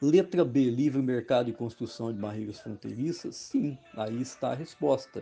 Letra 0.01 0.45
B, 0.45 0.69
livre 0.69 1.01
mercado 1.01 1.49
e 1.49 1.53
construção 1.53 2.13
de 2.13 2.17
barreiras 2.17 2.61
fronteiriças? 2.61 3.35
Sim, 3.35 3.77
aí 3.93 4.21
está 4.21 4.51
a 4.51 4.55
resposta. 4.55 5.21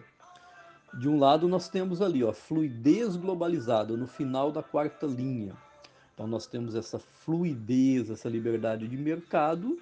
De 0.93 1.09
um 1.09 1.17
lado, 1.17 1.47
nós 1.47 1.67
temos 1.69 2.03
ali, 2.03 2.23
ó, 2.23 2.31
fluidez 2.31 3.15
globalizada 3.15 3.97
no 3.97 4.05
final 4.05 4.51
da 4.51 4.61
quarta 4.61 5.07
linha. 5.07 5.57
Então, 6.17 6.25
nós 6.25 6.47
temos 6.47 6.73
essa 6.73 6.97
fluidez, 6.97 8.09
essa 8.09 8.27
liberdade 8.27 8.87
de 8.87 8.97
mercado, 8.97 9.79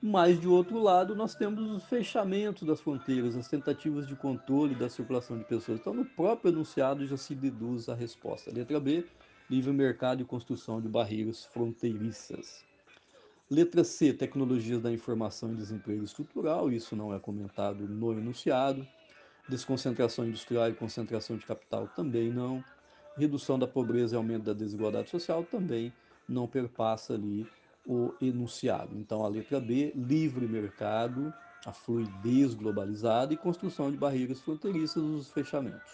mas 0.00 0.40
de 0.40 0.48
outro 0.48 0.82
lado, 0.82 1.14
nós 1.14 1.34
temos 1.34 1.70
os 1.70 1.84
fechamentos 1.84 2.66
das 2.66 2.80
fronteiras, 2.80 3.36
as 3.36 3.46
tentativas 3.46 4.08
de 4.08 4.16
controle 4.16 4.74
da 4.74 4.88
circulação 4.88 5.36
de 5.36 5.44
pessoas. 5.44 5.78
Então, 5.78 5.92
no 5.92 6.06
próprio 6.06 6.50
enunciado 6.50 7.06
já 7.06 7.18
se 7.18 7.34
deduz 7.34 7.90
a 7.90 7.94
resposta. 7.94 8.50
Letra 8.50 8.80
B, 8.80 9.04
livre 9.50 9.70
mercado 9.70 10.22
e 10.22 10.24
construção 10.24 10.80
de 10.80 10.88
barreiras 10.88 11.44
fronteiriças. 11.44 12.64
Letra 13.50 13.84
C, 13.84 14.14
tecnologias 14.14 14.80
da 14.80 14.90
informação 14.90 15.52
e 15.52 15.56
desemprego 15.56 16.02
estrutural, 16.04 16.72
isso 16.72 16.96
não 16.96 17.12
é 17.12 17.20
comentado 17.20 17.86
no 17.86 18.12
enunciado. 18.12 18.88
Desconcentração 19.46 20.26
industrial 20.26 20.70
e 20.70 20.74
concentração 20.74 21.36
de 21.36 21.44
capital 21.44 21.86
também 21.94 22.32
não. 22.32 22.64
Redução 23.16 23.58
da 23.58 23.66
pobreza 23.66 24.14
e 24.14 24.18
aumento 24.18 24.44
da 24.44 24.52
desigualdade 24.52 25.10
social 25.10 25.44
também 25.44 25.92
não 26.28 26.46
perpassa 26.46 27.14
ali 27.14 27.46
o 27.86 28.12
enunciado. 28.20 28.98
Então, 28.98 29.24
a 29.24 29.28
letra 29.28 29.60
B, 29.60 29.92
livre 29.94 30.46
mercado, 30.46 31.32
a 31.64 31.72
fluidez 31.72 32.54
globalizada 32.54 33.32
e 33.32 33.36
construção 33.36 33.90
de 33.90 33.96
barreiras 33.96 34.40
fronteiriças 34.40 35.02
os 35.02 35.30
fechamentos. 35.30 35.92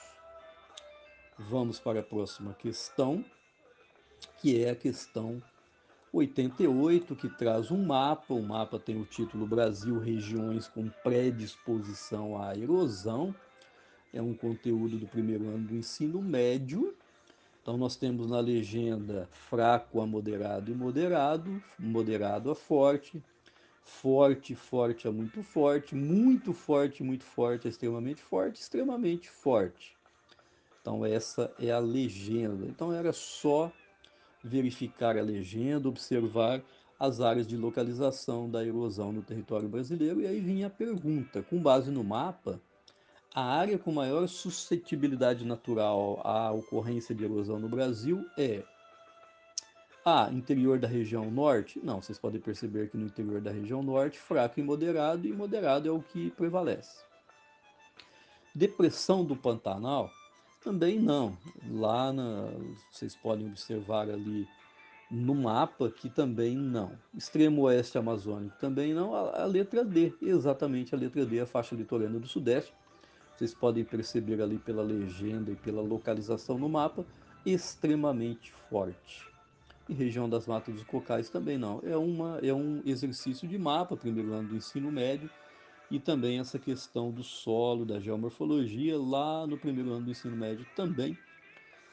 Vamos 1.38 1.78
para 1.78 2.00
a 2.00 2.02
próxima 2.02 2.54
questão, 2.54 3.24
que 4.38 4.62
é 4.62 4.70
a 4.70 4.76
questão 4.76 5.42
88, 6.12 7.16
que 7.16 7.28
traz 7.28 7.70
um 7.70 7.82
mapa. 7.84 8.34
O 8.34 8.42
mapa 8.42 8.78
tem 8.78 9.00
o 9.00 9.06
título 9.06 9.46
Brasil 9.46 9.98
Regiões 9.98 10.68
com 10.68 10.88
Predisposição 11.02 12.40
à 12.40 12.56
Erosão. 12.56 13.34
É 14.12 14.20
um 14.20 14.34
conteúdo 14.34 14.98
do 14.98 15.06
primeiro 15.06 15.48
ano 15.48 15.68
do 15.68 15.74
ensino 15.74 16.20
médio. 16.20 16.94
Então, 17.62 17.76
nós 17.76 17.94
temos 17.94 18.28
na 18.28 18.40
legenda 18.40 19.28
fraco 19.30 20.00
a 20.00 20.06
moderado 20.06 20.72
e 20.72 20.74
moderado, 20.74 21.62
moderado 21.78 22.50
a 22.50 22.56
forte, 22.56 23.22
forte, 23.84 24.56
forte 24.56 25.06
a 25.06 25.12
muito 25.12 25.44
forte, 25.44 25.94
muito 25.94 26.52
forte, 26.52 27.04
muito 27.04 27.24
forte, 27.24 27.68
extremamente 27.68 28.20
forte, 28.20 28.60
extremamente 28.60 29.30
forte. 29.30 29.96
Então, 30.80 31.06
essa 31.06 31.54
é 31.56 31.70
a 31.70 31.78
legenda. 31.78 32.66
Então, 32.66 32.92
era 32.92 33.12
só 33.12 33.70
verificar 34.42 35.16
a 35.16 35.22
legenda, 35.22 35.88
observar 35.88 36.60
as 36.98 37.20
áreas 37.20 37.46
de 37.46 37.56
localização 37.56 38.50
da 38.50 38.66
erosão 38.66 39.12
no 39.12 39.22
território 39.22 39.68
brasileiro. 39.68 40.20
E 40.20 40.26
aí 40.26 40.40
vinha 40.40 40.66
a 40.66 40.70
pergunta: 40.70 41.44
com 41.44 41.62
base 41.62 41.92
no 41.92 42.02
mapa, 42.02 42.60
a 43.34 43.42
área 43.42 43.78
com 43.78 43.92
maior 43.92 44.26
suscetibilidade 44.28 45.44
natural 45.44 46.20
à 46.24 46.52
ocorrência 46.52 47.14
de 47.14 47.24
erosão 47.24 47.58
no 47.58 47.68
Brasil 47.68 48.26
é 48.36 48.62
a 50.04 50.30
interior 50.30 50.78
da 50.78 50.88
região 50.88 51.30
norte? 51.30 51.80
Não, 51.82 52.02
vocês 52.02 52.18
podem 52.18 52.40
perceber 52.40 52.90
que 52.90 52.96
no 52.96 53.06
interior 53.06 53.40
da 53.40 53.50
região 53.50 53.82
norte, 53.82 54.18
fraco 54.18 54.60
e 54.60 54.62
moderado, 54.62 55.26
e 55.26 55.32
moderado 55.32 55.88
é 55.88 55.92
o 55.92 56.02
que 56.02 56.30
prevalece. 56.32 57.02
Depressão 58.54 59.24
do 59.24 59.34
Pantanal? 59.34 60.10
Também 60.62 60.98
não. 60.98 61.36
Lá 61.70 62.12
na, 62.12 62.50
vocês 62.90 63.16
podem 63.16 63.46
observar 63.46 64.10
ali 64.10 64.46
no 65.10 65.34
mapa 65.34 65.90
que 65.90 66.08
também 66.08 66.56
não. 66.56 66.98
Extremo 67.14 67.62
oeste 67.62 67.96
amazônico 67.96 68.56
também 68.58 68.92
não. 68.92 69.14
A, 69.14 69.42
a, 69.42 69.44
letra 69.46 69.84
D, 69.84 70.12
exatamente 70.20 70.94
a 70.94 70.98
letra 70.98 71.24
D, 71.24 71.40
a 71.40 71.46
faixa 71.46 71.74
litorânea 71.74 72.20
do 72.20 72.28
sudeste. 72.28 72.72
Vocês 73.42 73.54
podem 73.54 73.82
perceber 73.82 74.40
ali 74.40 74.56
pela 74.56 74.84
legenda 74.84 75.50
e 75.50 75.56
pela 75.56 75.82
localização 75.82 76.56
no 76.56 76.68
mapa, 76.68 77.04
extremamente 77.44 78.52
forte. 78.70 79.28
E 79.88 79.92
região 79.92 80.28
das 80.28 80.46
matas 80.46 80.72
dos 80.72 80.84
cocais 80.84 81.28
também 81.28 81.58
não. 81.58 81.80
É, 81.82 81.96
uma, 81.96 82.38
é 82.38 82.54
um 82.54 82.80
exercício 82.86 83.48
de 83.48 83.58
mapa, 83.58 83.96
primeiro 83.96 84.32
ano 84.32 84.50
do 84.50 84.54
ensino 84.54 84.92
médio, 84.92 85.28
e 85.90 85.98
também 85.98 86.38
essa 86.38 86.56
questão 86.56 87.10
do 87.10 87.24
solo, 87.24 87.84
da 87.84 87.98
geomorfologia, 87.98 88.96
lá 88.96 89.44
no 89.44 89.58
primeiro 89.58 89.90
ano 89.90 90.04
do 90.04 90.12
ensino 90.12 90.36
médio 90.36 90.64
também. 90.76 91.18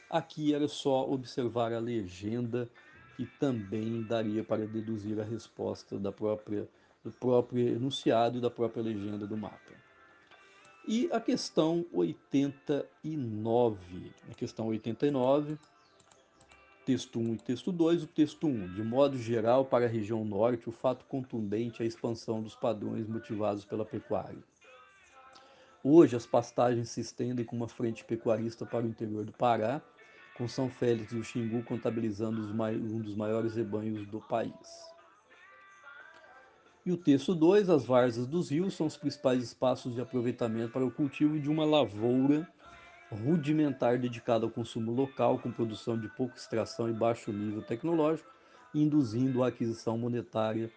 Aqui 0.08 0.54
era 0.54 0.68
só 0.68 1.10
observar 1.10 1.74
a 1.74 1.80
legenda 1.80 2.70
e 3.18 3.26
também 3.26 4.04
daria 4.04 4.44
para 4.44 4.68
deduzir 4.68 5.20
a 5.20 5.24
resposta 5.24 5.98
da 5.98 6.12
própria, 6.12 6.70
do 7.04 7.10
próprio 7.10 7.70
enunciado 7.70 8.38
e 8.38 8.42
da 8.42 8.52
própria 8.52 8.84
legenda 8.84 9.26
do 9.26 9.36
mapa. 9.36 9.79
E 10.92 11.08
a 11.12 11.22
questão 11.22 11.86
89. 11.94 14.12
A 14.28 14.34
questão 14.34 14.70
89 14.70 15.56
texto 16.84 17.20
1 17.20 17.36
e 17.36 17.38
texto 17.38 17.72
2. 17.72 18.02
O 18.02 18.08
texto 18.08 18.48
1, 18.48 18.74
de 18.74 18.82
modo 18.82 19.16
geral, 19.16 19.64
para 19.64 19.86
a 19.86 19.88
região 19.88 20.26
norte, 20.26 20.68
o 20.68 20.72
fato 20.72 21.06
contundente 21.06 21.84
é 21.84 21.86
a 21.86 21.88
expansão 21.88 22.42
dos 22.42 22.56
padrões 22.56 23.08
motivados 23.08 23.64
pela 23.64 23.86
pecuária. 23.86 24.44
Hoje, 25.84 26.16
as 26.16 26.26
pastagens 26.26 26.90
se 26.90 27.02
estendem 27.02 27.46
com 27.46 27.56
uma 27.56 27.68
frente 27.68 28.04
pecuarista 28.04 28.66
para 28.66 28.84
o 28.84 28.90
interior 28.90 29.24
do 29.24 29.32
Pará, 29.32 29.84
com 30.36 30.48
São 30.48 30.72
Félix 30.72 31.14
do 31.14 31.24
Xingu 31.24 31.62
contabilizando 31.62 32.42
um 32.42 33.00
dos 33.00 33.16
maiores 33.16 33.54
rebanhos 33.54 34.08
do 34.08 34.20
país. 34.22 34.90
E 36.90 36.92
o 36.92 36.98
texto 36.98 37.36
2, 37.36 37.70
as 37.70 37.86
várzeas 37.86 38.26
dos 38.26 38.50
rios 38.50 38.74
são 38.74 38.88
os 38.88 38.98
principais 38.98 39.44
espaços 39.44 39.94
de 39.94 40.02
aproveitamento 40.02 40.74
para 40.74 40.84
o 40.84 40.90
cultivo 40.90 41.40
de 41.40 41.48
uma 41.48 41.64
lavoura 41.64 42.50
rudimentar 43.12 44.00
dedicada 44.00 44.44
ao 44.44 44.50
consumo 44.50 44.92
local, 44.92 45.38
com 45.38 45.52
produção 45.52 46.00
de 46.00 46.08
pouca 46.08 46.36
extração 46.36 46.90
e 46.90 46.92
baixo 46.92 47.32
nível 47.32 47.62
tecnológico, 47.62 48.28
induzindo 48.74 49.44
a 49.44 49.50
aquisição 49.50 50.00
monetária 50.00 50.72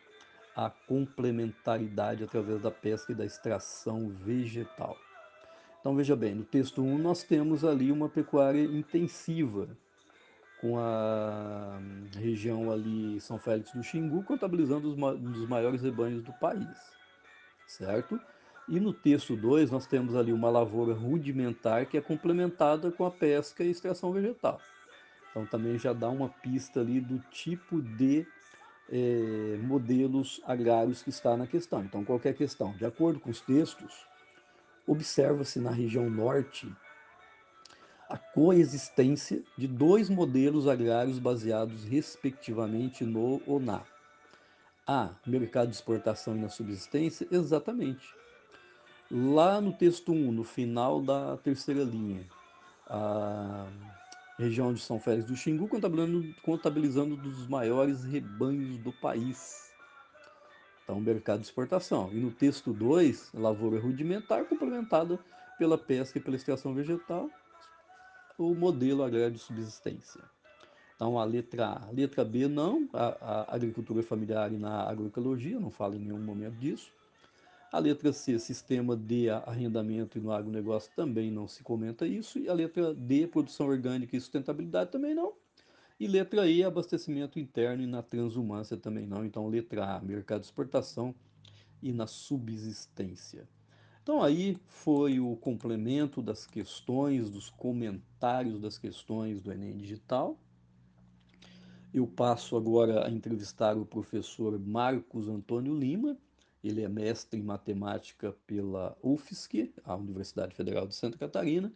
a 0.54 0.68
complementaridade 0.68 2.22
através 2.22 2.60
da 2.60 2.70
pesca 2.70 3.12
e 3.12 3.14
da 3.14 3.24
extração 3.24 4.10
vegetal. 4.10 4.98
Então 5.80 5.96
veja 5.96 6.14
bem, 6.14 6.34
no 6.34 6.44
texto 6.44 6.82
1 6.82 6.98
nós 6.98 7.22
temos 7.22 7.64
ali 7.64 7.90
uma 7.90 8.10
pecuária 8.10 8.62
intensiva, 8.62 9.66
com 10.62 10.78
a 10.78 11.80
região 12.14 12.70
ali 12.70 13.20
São 13.20 13.36
Félix 13.36 13.72
do 13.72 13.82
Xingu 13.82 14.22
contabilizando 14.22 14.94
um 14.94 15.32
dos 15.32 15.48
maiores 15.48 15.82
rebanhos 15.82 16.22
do 16.22 16.32
país, 16.34 16.78
certo? 17.66 18.18
E 18.68 18.78
no 18.78 18.92
texto 18.92 19.36
2 19.36 19.72
nós 19.72 19.88
temos 19.88 20.14
ali 20.14 20.32
uma 20.32 20.48
lavoura 20.48 20.94
rudimentar 20.94 21.86
que 21.86 21.98
é 21.98 22.00
complementada 22.00 22.92
com 22.92 23.04
a 23.04 23.10
pesca 23.10 23.64
e 23.64 23.70
extração 23.70 24.12
vegetal. 24.12 24.60
Então 25.30 25.44
também 25.44 25.76
já 25.76 25.92
dá 25.92 26.08
uma 26.08 26.28
pista 26.28 26.80
ali 26.80 27.00
do 27.00 27.18
tipo 27.32 27.82
de 27.82 28.24
é, 28.88 29.58
modelos 29.62 30.40
agrários 30.46 31.02
que 31.02 31.10
está 31.10 31.36
na 31.36 31.46
questão. 31.46 31.82
Então, 31.82 32.04
qualquer 32.04 32.34
questão, 32.34 32.72
de 32.72 32.84
acordo 32.84 33.18
com 33.18 33.30
os 33.30 33.40
textos, 33.40 34.06
observa-se 34.86 35.58
na 35.58 35.70
região 35.70 36.08
norte 36.10 36.70
a 38.12 38.18
coexistência 38.18 39.42
de 39.56 39.66
dois 39.66 40.10
modelos 40.10 40.68
agrários 40.68 41.18
baseados 41.18 41.82
respectivamente 41.84 43.04
no 43.04 43.40
ou 43.46 43.58
na. 43.58 43.80
A. 44.86 45.08
Mercado 45.26 45.70
de 45.70 45.76
exportação 45.76 46.36
e 46.36 46.40
na 46.40 46.50
subsistência? 46.50 47.26
Exatamente. 47.30 48.06
Lá 49.10 49.62
no 49.62 49.72
texto 49.72 50.12
1, 50.12 50.30
no 50.30 50.44
final 50.44 51.00
da 51.00 51.38
terceira 51.38 51.82
linha, 51.82 52.26
a 52.86 53.66
região 54.38 54.74
de 54.74 54.82
São 54.82 55.00
Félix 55.00 55.24
do 55.24 55.34
Xingu, 55.34 55.66
contabilizando, 55.66 56.34
contabilizando 56.42 57.16
dos 57.16 57.48
maiores 57.48 58.04
rebanhos 58.04 58.76
do 58.76 58.92
país. 58.92 59.72
Então, 60.84 61.00
mercado 61.00 61.40
de 61.40 61.46
exportação. 61.46 62.10
E 62.12 62.16
no 62.16 62.30
texto 62.30 62.74
2, 62.74 63.30
lavoura 63.32 63.80
rudimentar, 63.80 64.44
complementada 64.44 65.18
pela 65.58 65.78
pesca 65.78 66.18
e 66.18 66.20
pela 66.20 66.36
extração 66.36 66.74
vegetal, 66.74 67.30
o 68.50 68.54
modelo 68.54 69.02
agrário 69.02 69.32
de 69.32 69.38
subsistência. 69.38 70.20
Então, 70.94 71.18
a 71.18 71.24
letra 71.24 71.66
A. 71.66 71.90
Letra 71.90 72.24
B, 72.24 72.46
não. 72.46 72.88
A, 72.92 73.06
a 73.50 73.54
agricultura 73.54 74.02
familiar 74.02 74.52
e 74.52 74.56
na 74.56 74.82
agroecologia, 74.82 75.58
não 75.58 75.70
fala 75.70 75.96
em 75.96 75.98
nenhum 75.98 76.20
momento 76.20 76.54
disso. 76.54 76.92
A 77.72 77.78
letra 77.78 78.12
C, 78.12 78.38
sistema 78.38 78.94
de 78.94 79.30
arrendamento 79.30 80.18
e 80.18 80.20
no 80.20 80.30
agronegócio, 80.30 80.92
também 80.94 81.30
não 81.30 81.48
se 81.48 81.62
comenta 81.62 82.06
isso. 82.06 82.38
E 82.38 82.48
a 82.48 82.52
letra 82.52 82.94
D, 82.94 83.26
produção 83.26 83.66
orgânica 83.66 84.16
e 84.16 84.20
sustentabilidade, 84.20 84.90
também 84.90 85.14
não. 85.14 85.32
E 85.98 86.06
letra 86.06 86.46
E, 86.48 86.62
abastecimento 86.62 87.38
interno 87.38 87.82
e 87.82 87.86
na 87.86 88.02
transumância, 88.02 88.76
também 88.76 89.06
não. 89.06 89.24
Então, 89.24 89.48
letra 89.48 89.96
A, 89.96 90.00
mercado 90.00 90.40
de 90.40 90.46
exportação 90.46 91.14
e 91.82 91.92
na 91.92 92.06
subsistência. 92.06 93.48
Então, 94.02 94.20
aí 94.20 94.58
foi 94.66 95.20
o 95.20 95.36
complemento 95.36 96.20
das 96.20 96.44
questões, 96.44 97.30
dos 97.30 97.48
comentários 97.48 98.60
das 98.60 98.76
questões 98.76 99.40
do 99.40 99.52
Enem 99.52 99.76
Digital. 99.76 100.36
Eu 101.94 102.06
passo 102.06 102.56
agora 102.56 103.06
a 103.06 103.10
entrevistar 103.10 103.76
o 103.76 103.86
professor 103.86 104.58
Marcos 104.58 105.28
Antônio 105.28 105.78
Lima, 105.78 106.18
ele 106.64 106.82
é 106.82 106.88
mestre 106.88 107.38
em 107.38 107.44
matemática 107.44 108.34
pela 108.46 108.96
UFSC, 109.02 109.72
a 109.84 109.94
Universidade 109.94 110.54
Federal 110.54 110.86
de 110.86 110.96
Santa 110.96 111.16
Catarina, 111.16 111.72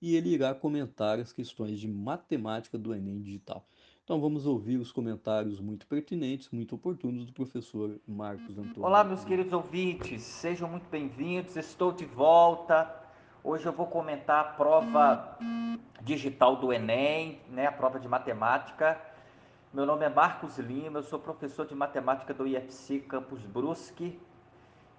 e 0.00 0.16
ele 0.16 0.30
irá 0.30 0.54
comentar 0.54 1.20
as 1.20 1.32
questões 1.32 1.78
de 1.78 1.86
matemática 1.86 2.76
do 2.76 2.94
Enem 2.94 3.20
Digital. 3.20 3.64
Então 4.08 4.18
vamos 4.18 4.46
ouvir 4.46 4.78
os 4.78 4.90
comentários 4.90 5.60
muito 5.60 5.86
pertinentes, 5.86 6.48
muito 6.50 6.74
oportunos 6.74 7.26
do 7.26 7.32
professor 7.34 8.00
Marcos 8.08 8.56
Antônio. 8.56 8.82
Olá, 8.82 9.04
meus 9.04 9.22
queridos 9.22 9.52
ouvintes, 9.52 10.22
sejam 10.22 10.66
muito 10.66 10.88
bem-vindos. 10.88 11.56
Estou 11.56 11.92
de 11.92 12.06
volta. 12.06 12.90
Hoje 13.44 13.66
eu 13.66 13.72
vou 13.74 13.86
comentar 13.86 14.40
a 14.40 14.44
prova 14.44 15.36
digital 16.00 16.56
do 16.56 16.72
Enem, 16.72 17.38
né, 17.50 17.66
a 17.66 17.70
prova 17.70 18.00
de 18.00 18.08
matemática. 18.08 18.98
Meu 19.74 19.84
nome 19.84 20.06
é 20.06 20.08
Marcos 20.08 20.56
Lima, 20.56 21.00
eu 21.00 21.02
sou 21.02 21.18
professor 21.18 21.66
de 21.66 21.74
matemática 21.74 22.32
do 22.32 22.46
IFC 22.46 23.00
Campus 23.00 23.42
Brusque 23.42 24.18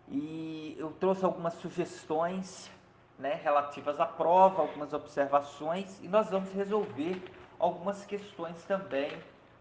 e 0.08 0.76
eu 0.78 0.92
trouxe 1.00 1.26
algumas 1.26 1.56
sugestões 1.56 2.70
né, 3.18 3.40
relativas 3.44 4.00
à 4.00 4.06
prova, 4.06 4.62
algumas 4.62 4.94
observações 4.94 6.00
e 6.04 6.08
nós 6.08 6.30
vamos 6.30 6.52
resolver 6.52 7.20
algumas 7.60 8.06
questões 8.06 8.64
também 8.64 9.12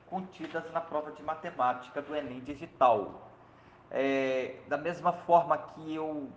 contidas 0.09 0.71
na 0.73 0.81
prova 0.81 1.13
de 1.13 1.23
matemática 1.23 2.01
do 2.01 2.15
Enem 2.15 2.41
Digital. 2.41 3.29
É, 3.91 4.57
da 4.69 4.79
mesma 4.79 5.13
forma 5.13 5.59
que 5.59 5.95
eu 5.95 6.29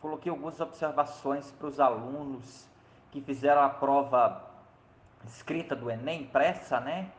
coloquei 0.00 0.30
algumas 0.30 0.60
observações 0.60 1.50
para 1.52 1.66
os 1.66 1.80
alunos 1.80 2.68
que 3.10 3.20
fizeram 3.20 3.62
a 3.62 3.68
prova 3.68 4.44
escrita 5.26 5.74
do 5.74 5.90
Enem, 5.90 6.22
impressa, 6.22 6.78
né? 6.78 7.10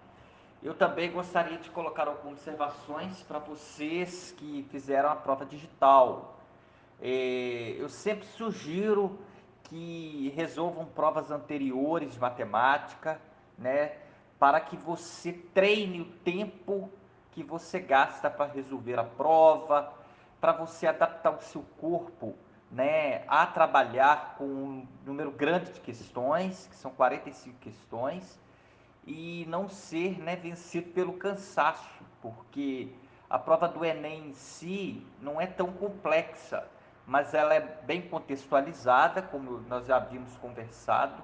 Eu 0.61 0.73
também 0.73 1.11
gostaria 1.11 1.57
de 1.57 1.69
colocar 1.69 2.07
algumas 2.07 2.37
observações 2.37 3.23
para 3.23 3.39
vocês 3.39 4.33
que 4.37 4.65
fizeram 4.69 5.09
a 5.09 5.15
prova 5.15 5.45
digital. 5.45 6.37
É, 7.01 7.75
eu 7.77 7.87
sempre 7.87 8.25
sugiro 8.27 9.17
que 9.63 10.33
resolvam 10.35 10.85
provas 10.85 11.31
anteriores 11.31 12.13
de 12.13 12.19
matemática, 12.19 13.21
né, 13.59 13.91
para 14.39 14.59
que 14.59 14.77
você 14.77 15.33
treine 15.33 16.01
o 16.01 16.05
tempo 16.05 16.89
que 17.31 17.43
você 17.43 17.79
gasta 17.79 18.29
para 18.29 18.51
resolver 18.51 18.97
a 18.97 19.03
prova, 19.03 19.93
para 20.39 20.53
você 20.53 20.87
adaptar 20.87 21.31
o 21.31 21.41
seu 21.41 21.61
corpo, 21.79 22.35
né, 22.71 23.23
a 23.27 23.45
trabalhar 23.45 24.35
com 24.37 24.45
um 24.45 24.87
número 25.05 25.31
grande 25.31 25.71
de 25.71 25.79
questões, 25.81 26.67
que 26.67 26.75
são 26.75 26.91
45 26.91 27.57
questões, 27.59 28.39
e 29.05 29.45
não 29.49 29.67
ser 29.67 30.19
né, 30.19 30.35
vencido 30.35 30.91
pelo 30.91 31.13
cansaço, 31.13 32.03
porque 32.21 32.89
a 33.29 33.37
prova 33.37 33.67
do 33.67 33.83
Enem 33.83 34.29
em 34.29 34.33
si 34.33 35.05
não 35.21 35.41
é 35.41 35.47
tão 35.47 35.71
complexa, 35.73 36.67
mas 37.05 37.33
ela 37.33 37.53
é 37.55 37.59
bem 37.59 38.03
contextualizada, 38.03 39.21
como 39.21 39.59
nós 39.67 39.87
já 39.87 39.97
havíamos 39.97 40.35
conversado 40.37 41.21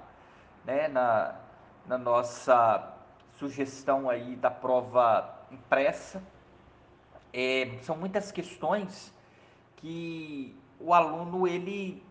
né, 0.64 0.88
na, 0.88 1.36
na 1.86 1.96
nossa 1.96 2.94
sugestão 3.38 4.08
aí 4.10 4.36
da 4.36 4.50
prova 4.50 5.46
impressa. 5.50 6.22
É, 7.32 7.78
são 7.82 7.96
muitas 7.96 8.32
questões 8.32 9.12
que 9.76 10.56
o 10.80 10.92
aluno 10.92 11.46
ele 11.46 12.02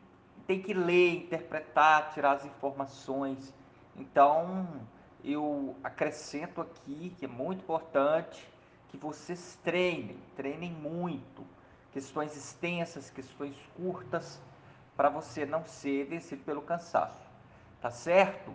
tem 0.48 0.62
que 0.62 0.74
ler, 0.74 1.24
interpretar, 1.24 2.12
tirar 2.14 2.34
as 2.34 2.46
informações. 2.46 3.54
Então, 3.96 4.68
eu 5.24 5.76
acrescento 5.84 6.62
aqui 6.62 7.14
que 7.18 7.26
é 7.26 7.28
muito 7.28 7.62
importante 7.62 8.48
que 8.90 8.98
vocês 8.98 9.58
treinem, 9.64 10.18
treinem 10.36 10.72
muito. 10.72 11.44
Questões 11.92 12.36
extensas, 12.36 13.10
questões 13.10 13.56
curtas, 13.76 14.42
para 14.96 15.10
você 15.10 15.46
não 15.46 15.66
ser 15.66 16.06
vencido 16.06 16.44
pelo 16.44 16.62
cansaço. 16.62 17.26
Tá 17.82 17.90
certo? 17.90 18.54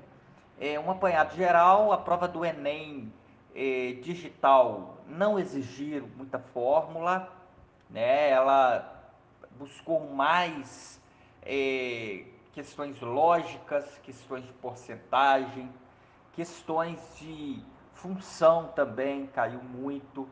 É 0.62 0.78
um 0.78 0.90
apanhado 0.90 1.34
geral, 1.34 1.90
a 1.90 1.96
prova 1.96 2.28
do 2.28 2.44
Enem 2.44 3.10
é, 3.54 3.94
digital 4.02 4.98
não 5.06 5.38
exigiram 5.38 6.06
muita 6.18 6.38
fórmula, 6.38 7.32
né? 7.88 8.28
Ela 8.28 9.10
buscou 9.58 10.12
mais 10.12 11.00
é, 11.40 12.24
questões 12.52 13.00
lógicas, 13.00 13.86
questões 14.02 14.44
de 14.44 14.52
porcentagem, 14.52 15.72
questões 16.34 17.00
de 17.18 17.64
função 17.94 18.66
também 18.74 19.28
caiu 19.28 19.62
muito. 19.62 20.28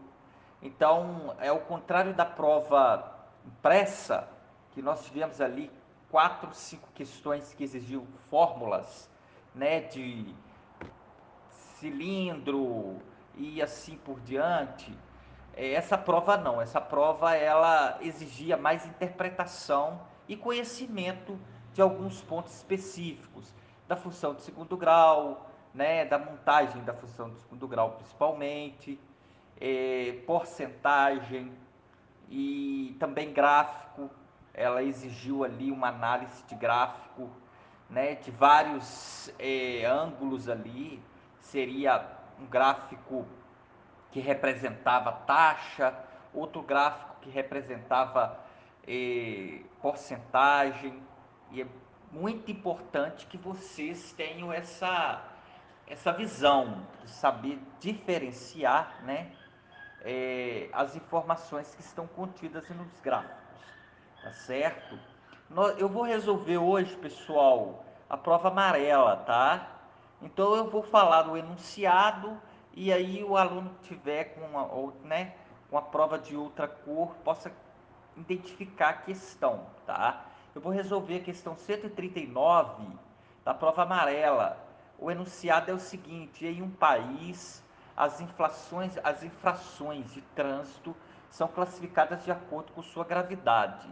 Então, 0.61 1.35
é 1.41 1.51
o 1.51 1.61
contrário 1.61 2.13
da 2.13 2.27
prova 2.27 3.17
impressa, 3.47 4.29
que 4.73 4.83
nós 4.83 5.03
tivemos 5.07 5.41
ali 5.41 5.71
quatro, 6.11 6.53
cinco 6.53 6.87
questões 6.95 7.55
que 7.55 7.65
exigiam 7.65 8.07
fórmulas, 8.29 9.09
né, 9.59 9.81
de 9.81 10.33
cilindro 11.81 12.97
e 13.35 13.61
assim 13.61 13.97
por 13.97 14.21
diante, 14.21 14.97
é, 15.55 15.73
essa 15.73 15.99
prova 15.99 16.37
não, 16.37 16.63
essa 16.63 16.81
prova 16.81 17.35
ela 17.35 17.99
exigia 18.01 18.57
mais 18.57 18.87
interpretação 18.87 20.01
e 20.29 20.37
conhecimento 20.37 21.39
de 21.73 21.83
alguns 21.83 22.23
pontos 22.23 22.55
específicos 22.55 23.53
da 23.89 23.97
função 23.97 24.35
de 24.35 24.43
segundo 24.43 24.77
grau, 24.77 25.51
né, 25.75 26.05
da 26.05 26.19
montagem 26.19 26.83
da 26.85 26.95
função 26.95 27.31
de 27.31 27.41
segundo 27.41 27.67
grau 27.67 27.93
principalmente, 27.93 28.99
é, 29.61 30.23
porcentagem 30.25 31.53
e 32.31 32.97
também 33.01 33.33
gráfico. 33.33 34.09
Ela 34.55 34.83
exigiu 34.83 35.45
ali 35.45 35.71
uma 35.71 35.89
análise 35.89 36.45
de 36.45 36.55
gráfico, 36.55 37.31
né, 37.89 38.17
de 38.17 38.31
vários 38.31 39.33
é, 39.39 39.85
ângulos 39.85 40.49
ali. 40.49 41.03
Seria 41.41 42.07
um 42.41 42.47
gráfico 42.47 43.27
que 44.11 44.21
representava 44.21 45.13
taxa, 45.13 45.95
outro 46.33 46.63
gráfico 46.63 47.17
que 47.21 47.31
representava 47.31 48.39
eh, 48.87 49.61
porcentagem. 49.81 51.03
E 51.51 51.63
é 51.63 51.67
muito 52.13 52.51
importante 52.51 53.27
que 53.27 53.37
vocês 53.37 54.13
tenham 54.13 54.53
essa, 54.53 55.23
essa 55.87 56.13
visão 56.13 56.87
de 57.05 57.11
saber 57.11 57.59
diferenciar 57.81 59.03
né, 59.05 59.33
eh, 60.03 60.69
as 60.73 60.97
informações 60.97 61.75
que 61.75 61.81
estão 61.81 62.07
contidas 62.07 62.69
nos 62.71 63.01
gráficos. 63.01 63.37
Tá 64.23 64.33
certo? 64.33 64.99
Eu 65.79 65.89
vou 65.89 66.03
resolver 66.03 66.59
hoje, 66.59 66.95
pessoal, 66.97 67.83
a 68.09 68.19
prova 68.19 68.49
amarela, 68.49 69.17
tá? 69.17 69.67
Então 70.21 70.55
eu 70.55 70.69
vou 70.69 70.83
falar 70.83 71.23
do 71.23 71.39
enunciado 71.39 72.39
e 72.75 72.93
aí 72.93 73.25
o 73.25 73.35
aluno 73.35 73.71
que 73.81 73.89
tiver 73.89 74.25
com 74.25 74.43
uma, 74.43 74.67
ou, 74.67 74.93
né, 75.05 75.35
uma 75.73 75.81
prova 75.81 76.19
de 76.19 76.37
outra 76.37 76.69
cor 76.69 77.15
possa 77.25 77.51
identificar 78.15 78.91
a 78.91 78.93
questão, 78.93 79.65
tá? 79.87 80.27
Eu 80.55 80.61
vou 80.61 80.71
resolver 80.71 81.17
a 81.17 81.21
questão 81.25 81.57
139 81.57 82.87
da 83.43 83.55
prova 83.55 83.85
amarela. 83.85 84.63
O 84.99 85.11
enunciado 85.11 85.71
é 85.71 85.75
o 85.75 85.79
seguinte: 85.79 86.47
em 86.47 86.61
um 86.61 86.71
país, 86.71 87.65
as 87.97 88.21
inflações, 88.21 88.99
as 89.03 89.23
infrações 89.23 90.13
de 90.13 90.21
trânsito 90.21 90.95
são 91.31 91.49
classificadas 91.49 92.23
de 92.23 92.31
acordo 92.31 92.71
com 92.73 92.83
sua 92.83 93.05
gravidade. 93.05 93.89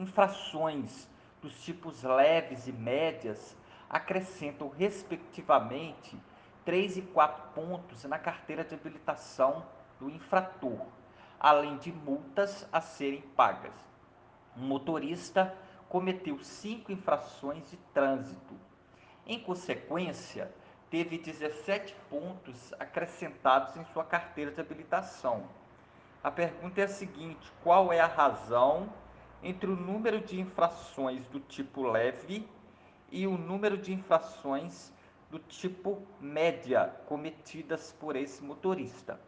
Infrações 0.00 1.06
dos 1.42 1.62
tipos 1.62 2.02
leves 2.02 2.66
e 2.66 2.72
médias 2.72 3.54
acrescentam 3.86 4.70
respectivamente 4.70 6.18
3 6.64 6.96
e 6.96 7.02
4 7.02 7.42
pontos 7.54 8.04
na 8.04 8.18
carteira 8.18 8.64
de 8.64 8.74
habilitação 8.74 9.62
do 9.98 10.08
infrator, 10.08 10.86
além 11.38 11.76
de 11.76 11.92
multas 11.92 12.66
a 12.72 12.80
serem 12.80 13.20
pagas. 13.36 13.74
Um 14.56 14.62
motorista 14.62 15.54
cometeu 15.86 16.42
cinco 16.42 16.90
infrações 16.90 17.68
de 17.68 17.76
trânsito. 17.92 18.54
Em 19.26 19.38
consequência, 19.38 20.50
teve 20.88 21.18
17 21.18 21.94
pontos 22.08 22.72
acrescentados 22.80 23.76
em 23.76 23.84
sua 23.92 24.04
carteira 24.04 24.50
de 24.50 24.62
habilitação. 24.62 25.44
A 26.24 26.30
pergunta 26.30 26.80
é 26.80 26.84
a 26.84 26.88
seguinte: 26.88 27.52
qual 27.62 27.92
é 27.92 28.00
a 28.00 28.06
razão 28.06 28.88
entre 29.42 29.70
o 29.70 29.76
número 29.76 30.20
de 30.20 30.40
infrações 30.40 31.26
do 31.28 31.40
tipo 31.40 31.82
leve 31.82 32.46
e 33.10 33.26
o 33.26 33.36
número 33.36 33.76
de 33.76 33.92
infrações 33.92 34.92
do 35.30 35.38
tipo 35.38 36.02
média 36.20 36.94
cometidas 37.06 37.94
por 37.98 38.16
esse 38.16 38.42
motorista. 38.42 39.20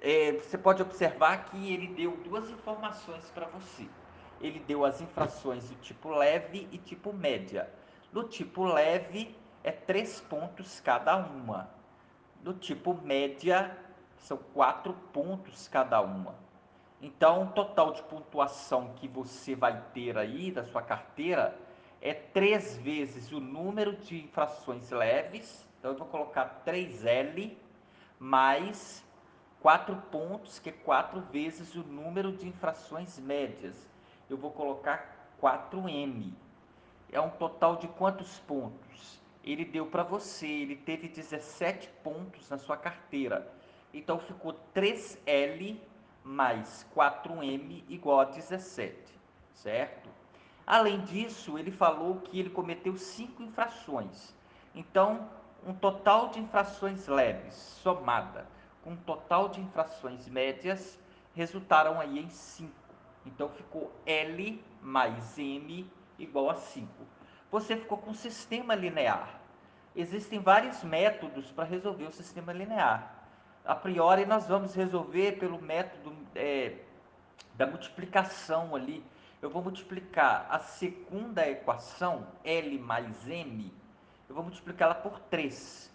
É, 0.00 0.32
você 0.32 0.58
pode 0.58 0.82
observar 0.82 1.46
que 1.46 1.72
ele 1.72 1.86
deu 1.88 2.16
duas 2.18 2.50
informações 2.50 3.30
para 3.30 3.46
você. 3.46 3.88
Ele 4.40 4.58
deu 4.58 4.84
as 4.84 5.00
infrações 5.00 5.70
do 5.70 5.76
tipo 5.76 6.10
leve 6.10 6.68
e 6.70 6.76
tipo 6.76 7.12
média. 7.12 7.70
Do 8.12 8.24
tipo 8.24 8.64
leve 8.64 9.34
é 9.62 9.72
três 9.72 10.20
pontos 10.20 10.80
cada 10.80 11.16
uma. 11.16 11.70
Do 12.42 12.52
tipo 12.52 12.92
média 13.02 13.74
são 14.18 14.36
quatro 14.36 14.92
pontos 15.12 15.68
cada 15.68 16.00
uma. 16.02 16.43
Então, 17.04 17.42
o 17.42 17.46
total 17.48 17.92
de 17.92 18.02
pontuação 18.04 18.94
que 18.94 19.06
você 19.06 19.54
vai 19.54 19.78
ter 19.92 20.16
aí 20.16 20.50
da 20.50 20.64
sua 20.64 20.80
carteira 20.80 21.54
é 22.00 22.14
três 22.14 22.78
vezes 22.78 23.30
o 23.30 23.38
número 23.38 23.94
de 23.94 24.24
infrações 24.24 24.90
leves, 24.90 25.68
então 25.78 25.90
eu 25.90 25.98
vou 25.98 26.06
colocar 26.06 26.62
3L 26.64 27.58
mais 28.18 29.04
4 29.60 29.94
pontos, 30.10 30.58
que 30.58 30.70
é 30.70 30.72
4 30.72 31.20
vezes 31.30 31.74
o 31.74 31.82
número 31.82 32.32
de 32.32 32.48
infrações 32.48 33.18
médias. 33.18 33.76
Eu 34.30 34.38
vou 34.38 34.50
colocar 34.50 35.28
4M. 35.42 36.32
É 37.12 37.20
um 37.20 37.28
total 37.28 37.76
de 37.76 37.86
quantos 37.86 38.38
pontos? 38.40 39.20
Ele 39.44 39.66
deu 39.66 39.84
para 39.84 40.02
você, 40.02 40.46
ele 40.46 40.76
teve 40.76 41.08
17 41.08 41.86
pontos 42.02 42.48
na 42.48 42.56
sua 42.56 42.78
carteira. 42.78 43.46
Então 43.92 44.18
ficou 44.18 44.58
3L 44.74 45.78
mais 46.24 46.86
4M 46.96 47.84
igual 47.88 48.20
a 48.20 48.24
17, 48.24 48.96
certo? 49.52 50.08
Além 50.66 51.02
disso, 51.02 51.58
ele 51.58 51.70
falou 51.70 52.16
que 52.16 52.40
ele 52.40 52.50
cometeu 52.50 52.96
cinco 52.96 53.42
infrações. 53.42 54.34
Então, 54.74 55.28
um 55.66 55.74
total 55.74 56.30
de 56.30 56.40
infrações 56.40 57.06
leves 57.06 57.54
somada 57.54 58.46
com 58.84 58.90
um 58.90 58.96
total 58.96 59.48
de 59.48 59.62
infrações 59.62 60.28
médias 60.28 60.98
resultaram 61.34 61.98
aí 61.98 62.18
em 62.18 62.28
5. 62.28 62.70
Então 63.24 63.48
ficou 63.48 63.90
L 64.04 64.62
mais 64.82 65.38
M 65.38 65.90
igual 66.18 66.50
a 66.50 66.54
5. 66.54 66.86
Você 67.50 67.76
ficou 67.78 67.96
com 67.96 68.10
um 68.10 68.14
sistema 68.14 68.74
linear. 68.74 69.40
Existem 69.96 70.38
vários 70.38 70.84
métodos 70.84 71.50
para 71.50 71.64
resolver 71.64 72.04
o 72.04 72.12
sistema 72.12 72.52
linear. 72.52 73.13
A 73.64 73.74
priori, 73.74 74.26
nós 74.26 74.46
vamos 74.46 74.74
resolver 74.74 75.32
pelo 75.38 75.60
método 75.60 76.14
é, 76.34 76.76
da 77.54 77.66
multiplicação 77.66 78.76
ali 78.76 79.02
eu 79.44 79.50
vou 79.50 79.62
multiplicar 79.62 80.46
a 80.48 80.58
segunda 80.58 81.46
equação, 81.46 82.26
L 82.42 82.78
mais 82.78 83.28
M, 83.28 83.70
eu 84.26 84.34
vou 84.34 84.42
multiplicá-la 84.42 84.94
por 84.94 85.20
3. 85.20 85.92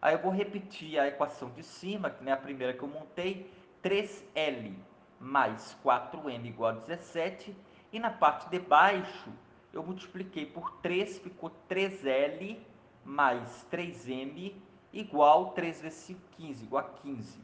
Aí 0.00 0.14
eu 0.14 0.20
vou 0.20 0.30
repetir 0.30 1.00
a 1.00 1.08
equação 1.08 1.50
de 1.50 1.64
cima, 1.64 2.10
que 2.10 2.28
é 2.28 2.30
a 2.30 2.36
primeira 2.36 2.72
que 2.72 2.80
eu 2.80 2.86
montei, 2.86 3.52
3L 3.82 4.76
mais 5.18 5.76
4M 5.84 6.46
igual 6.46 6.70
a 6.70 6.74
17, 6.74 7.56
e 7.92 7.98
na 7.98 8.10
parte 8.10 8.48
de 8.48 8.60
baixo 8.60 9.32
eu 9.72 9.82
multipliquei 9.82 10.46
por 10.46 10.70
3, 10.80 11.18
ficou 11.18 11.50
3L 11.68 12.56
mais 13.04 13.66
3M 13.68 14.54
igual 14.92 15.52
3 15.52 15.80
vezes 15.80 15.98
5, 16.00 16.20
15, 16.36 16.64
igual 16.64 16.84
a 16.84 16.88
15, 17.00 17.40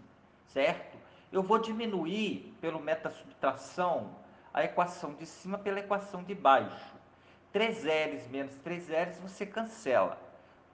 certo? 0.46 0.98
Eu 1.30 1.42
vou 1.42 1.58
diminuir 1.58 2.54
pelo 2.60 2.78
da 3.02 3.10
subtração 3.10 4.10
a 4.52 4.64
equação 4.64 5.14
de 5.14 5.26
cima 5.26 5.58
pela 5.58 5.80
equação 5.80 6.22
de 6.22 6.34
baixo. 6.34 6.94
3 7.52 7.84
L's 7.84 8.28
menos 8.28 8.54
3 8.56 8.88
L's 8.88 9.18
você 9.18 9.46
cancela. 9.46 10.18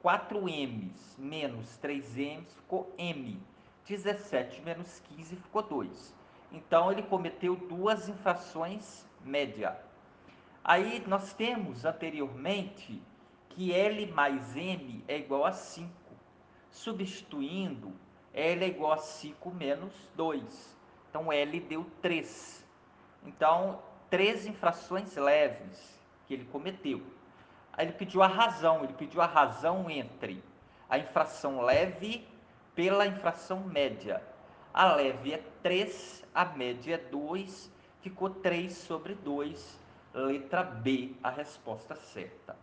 4M's 0.04 1.16
menos 1.18 1.78
3M's 1.82 2.52
ficou 2.54 2.92
M. 2.98 3.40
17 3.87 4.60
menos 4.60 5.00
15 5.16 5.37
ficou 5.37 5.62
2. 5.62 6.14
Então, 6.52 6.92
ele 6.92 7.02
cometeu 7.02 7.56
duas 7.56 8.08
infrações 8.08 9.06
média. 9.24 9.76
Aí, 10.62 11.02
nós 11.06 11.32
temos 11.32 11.84
anteriormente 11.84 13.02
que 13.48 13.72
L 13.72 14.06
mais 14.12 14.54
M 14.54 15.02
é 15.08 15.16
igual 15.16 15.44
a 15.46 15.52
5. 15.52 15.90
Substituindo, 16.74 17.92
L 18.34 18.64
é 18.64 18.68
igual 18.68 18.92
a 18.92 18.96
5 18.96 19.48
menos 19.52 19.92
2. 20.16 20.76
Então, 21.08 21.32
L 21.32 21.60
deu 21.60 21.87
3. 22.02 22.66
Então, 23.24 23.80
três 24.10 24.44
infrações 24.44 25.14
leves 25.14 26.02
que 26.26 26.34
ele 26.34 26.44
cometeu. 26.46 27.00
Aí 27.72 27.87
ele 27.87 27.92
pediu 27.92 28.24
a 28.24 28.26
razão, 28.26 28.82
ele 28.82 28.92
pediu 28.92 29.22
a 29.22 29.26
razão 29.26 29.88
entre 29.88 30.42
a 30.90 30.98
infração 30.98 31.60
leve 31.60 32.26
pela 32.74 33.06
infração 33.06 33.60
média. 33.60 34.20
A 34.72 34.96
leve 34.96 35.32
é 35.32 35.42
3, 35.62 36.24
a 36.34 36.44
média 36.44 36.96
é 36.96 36.98
2, 36.98 37.70
ficou 38.00 38.30
3 38.30 38.72
sobre 38.72 39.14
2, 39.14 39.80
letra 40.12 40.64
B, 40.64 41.14
a 41.22 41.30
resposta 41.30 41.94
certa. 41.94 42.56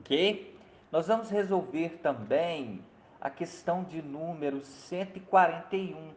Ok? 0.00 0.56
Nós 0.92 1.08
vamos 1.08 1.28
resolver 1.28 1.98
também 2.00 2.80
a 3.20 3.30
questão 3.30 3.84
de 3.84 4.02
número 4.02 4.60
141 4.60 6.14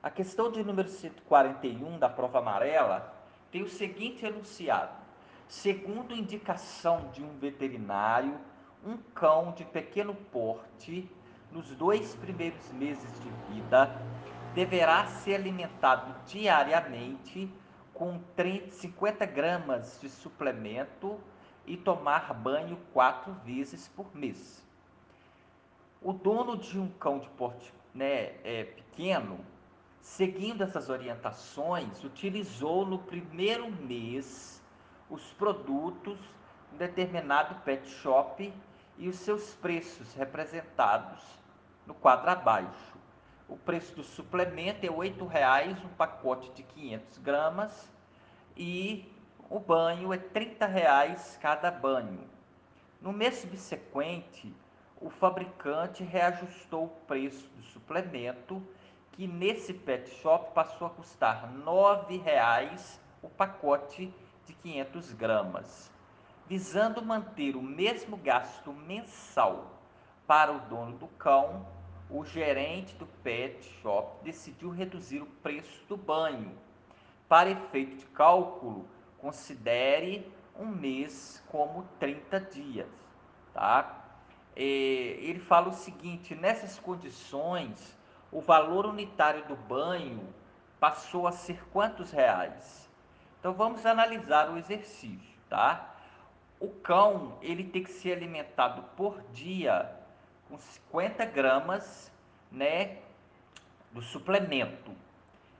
a 0.00 0.10
questão 0.10 0.50
de 0.50 0.62
número 0.62 0.88
141 0.88 1.98
da 1.98 2.08
prova 2.08 2.38
amarela 2.38 3.12
tem 3.50 3.62
o 3.62 3.68
seguinte 3.68 4.24
enunciado: 4.24 4.92
segundo 5.48 6.14
indicação 6.14 7.10
de 7.12 7.22
um 7.22 7.36
veterinário, 7.38 8.38
um 8.86 8.96
cão 8.96 9.50
de 9.52 9.64
pequeno 9.64 10.14
porte 10.14 11.10
nos 11.50 11.74
dois 11.74 12.14
primeiros 12.14 12.70
meses 12.72 13.10
de 13.20 13.52
vida, 13.52 14.00
deverá 14.54 15.04
ser 15.06 15.34
alimentado 15.34 16.14
diariamente 16.26 17.52
com 17.92 18.20
30, 18.36 18.70
50 18.70 19.26
gramas 19.26 19.98
de 20.00 20.08
suplemento 20.08 21.18
e 21.66 21.76
tomar 21.76 22.32
banho 22.32 22.78
quatro 22.92 23.32
vezes 23.44 23.88
por 23.88 24.14
mês. 24.14 24.64
O 26.00 26.12
dono 26.12 26.56
de 26.56 26.78
um 26.78 26.88
cão 26.88 27.18
de 27.18 27.28
porte 27.30 27.74
né, 27.92 28.34
é, 28.44 28.64
pequeno, 28.64 29.44
seguindo 30.00 30.62
essas 30.62 30.88
orientações, 30.88 32.04
utilizou 32.04 32.86
no 32.86 33.00
primeiro 33.00 33.70
mês 33.70 34.62
os 35.10 35.32
produtos 35.32 36.16
de 36.70 36.78
determinado 36.78 37.56
pet 37.62 37.88
shop 37.88 38.52
e 38.96 39.08
os 39.08 39.16
seus 39.16 39.54
preços 39.56 40.14
representados 40.14 41.20
no 41.84 41.94
quadro 41.94 42.30
abaixo. 42.30 42.96
O 43.48 43.56
preço 43.56 43.96
do 43.96 44.04
suplemento 44.04 44.86
é 44.86 44.88
R$ 44.88 44.94
8,00 44.94 45.84
um 45.84 45.88
pacote 45.88 46.50
de 46.52 46.62
500 46.62 47.18
gramas 47.18 47.90
e 48.56 49.10
o 49.50 49.58
banho 49.58 50.12
é 50.12 50.16
R$ 50.16 50.28
30,00 50.32 51.38
cada 51.40 51.70
banho. 51.70 52.28
No 53.00 53.12
mês 53.12 53.36
subsequente, 53.36 54.54
o 55.00 55.10
fabricante 55.10 56.02
reajustou 56.02 56.84
o 56.84 57.06
preço 57.06 57.48
do 57.50 57.62
suplemento, 57.62 58.62
que 59.12 59.26
nesse 59.26 59.72
pet 59.72 60.10
shop 60.16 60.52
passou 60.54 60.86
a 60.86 60.90
custar 60.90 61.48
R$ 61.48 61.62
9,00 61.64 62.98
o 63.22 63.28
pacote 63.28 64.12
de 64.46 64.52
500 64.54 65.12
gramas. 65.12 65.92
Visando 66.46 67.04
manter 67.04 67.56
o 67.56 67.62
mesmo 67.62 68.16
gasto 68.16 68.72
mensal 68.72 69.78
para 70.26 70.52
o 70.52 70.60
dono 70.60 70.96
do 70.96 71.08
cão, 71.08 71.66
o 72.10 72.24
gerente 72.24 72.94
do 72.96 73.06
pet 73.06 73.62
shop 73.82 74.24
decidiu 74.24 74.70
reduzir 74.70 75.20
o 75.20 75.26
preço 75.26 75.84
do 75.86 75.96
banho. 75.96 76.56
Para 77.28 77.50
efeito 77.50 77.96
de 77.96 78.06
cálculo, 78.06 78.88
considere 79.18 80.32
um 80.58 80.66
mês 80.66 81.44
como 81.48 81.86
30 82.00 82.40
dias, 82.40 82.88
tá? 83.52 84.07
Ele 84.62 85.38
fala 85.38 85.68
o 85.68 85.74
seguinte: 85.74 86.34
nessas 86.34 86.78
condições, 86.78 87.96
o 88.32 88.40
valor 88.40 88.86
unitário 88.86 89.44
do 89.46 89.56
banho 89.56 90.28
passou 90.80 91.26
a 91.26 91.32
ser 91.32 91.64
quantos 91.68 92.10
reais? 92.10 92.88
Então 93.38 93.52
vamos 93.52 93.86
analisar 93.86 94.50
o 94.50 94.58
exercício, 94.58 95.38
tá? 95.48 95.94
O 96.58 96.68
cão 96.68 97.38
ele 97.40 97.62
tem 97.62 97.84
que 97.84 97.92
ser 97.92 98.12
alimentado 98.12 98.82
por 98.96 99.22
dia 99.32 99.94
com 100.48 100.58
50 100.58 101.24
gramas, 101.26 102.10
né, 102.50 102.98
do 103.92 104.02
suplemento. 104.02 104.90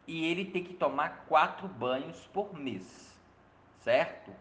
E 0.06 0.24
ele 0.26 0.46
tem 0.46 0.64
que 0.64 0.74
tomar 0.74 1.26
quatro 1.28 1.68
banhos 1.68 2.26
por 2.32 2.58
mês, 2.58 3.14
certo? 3.80 4.32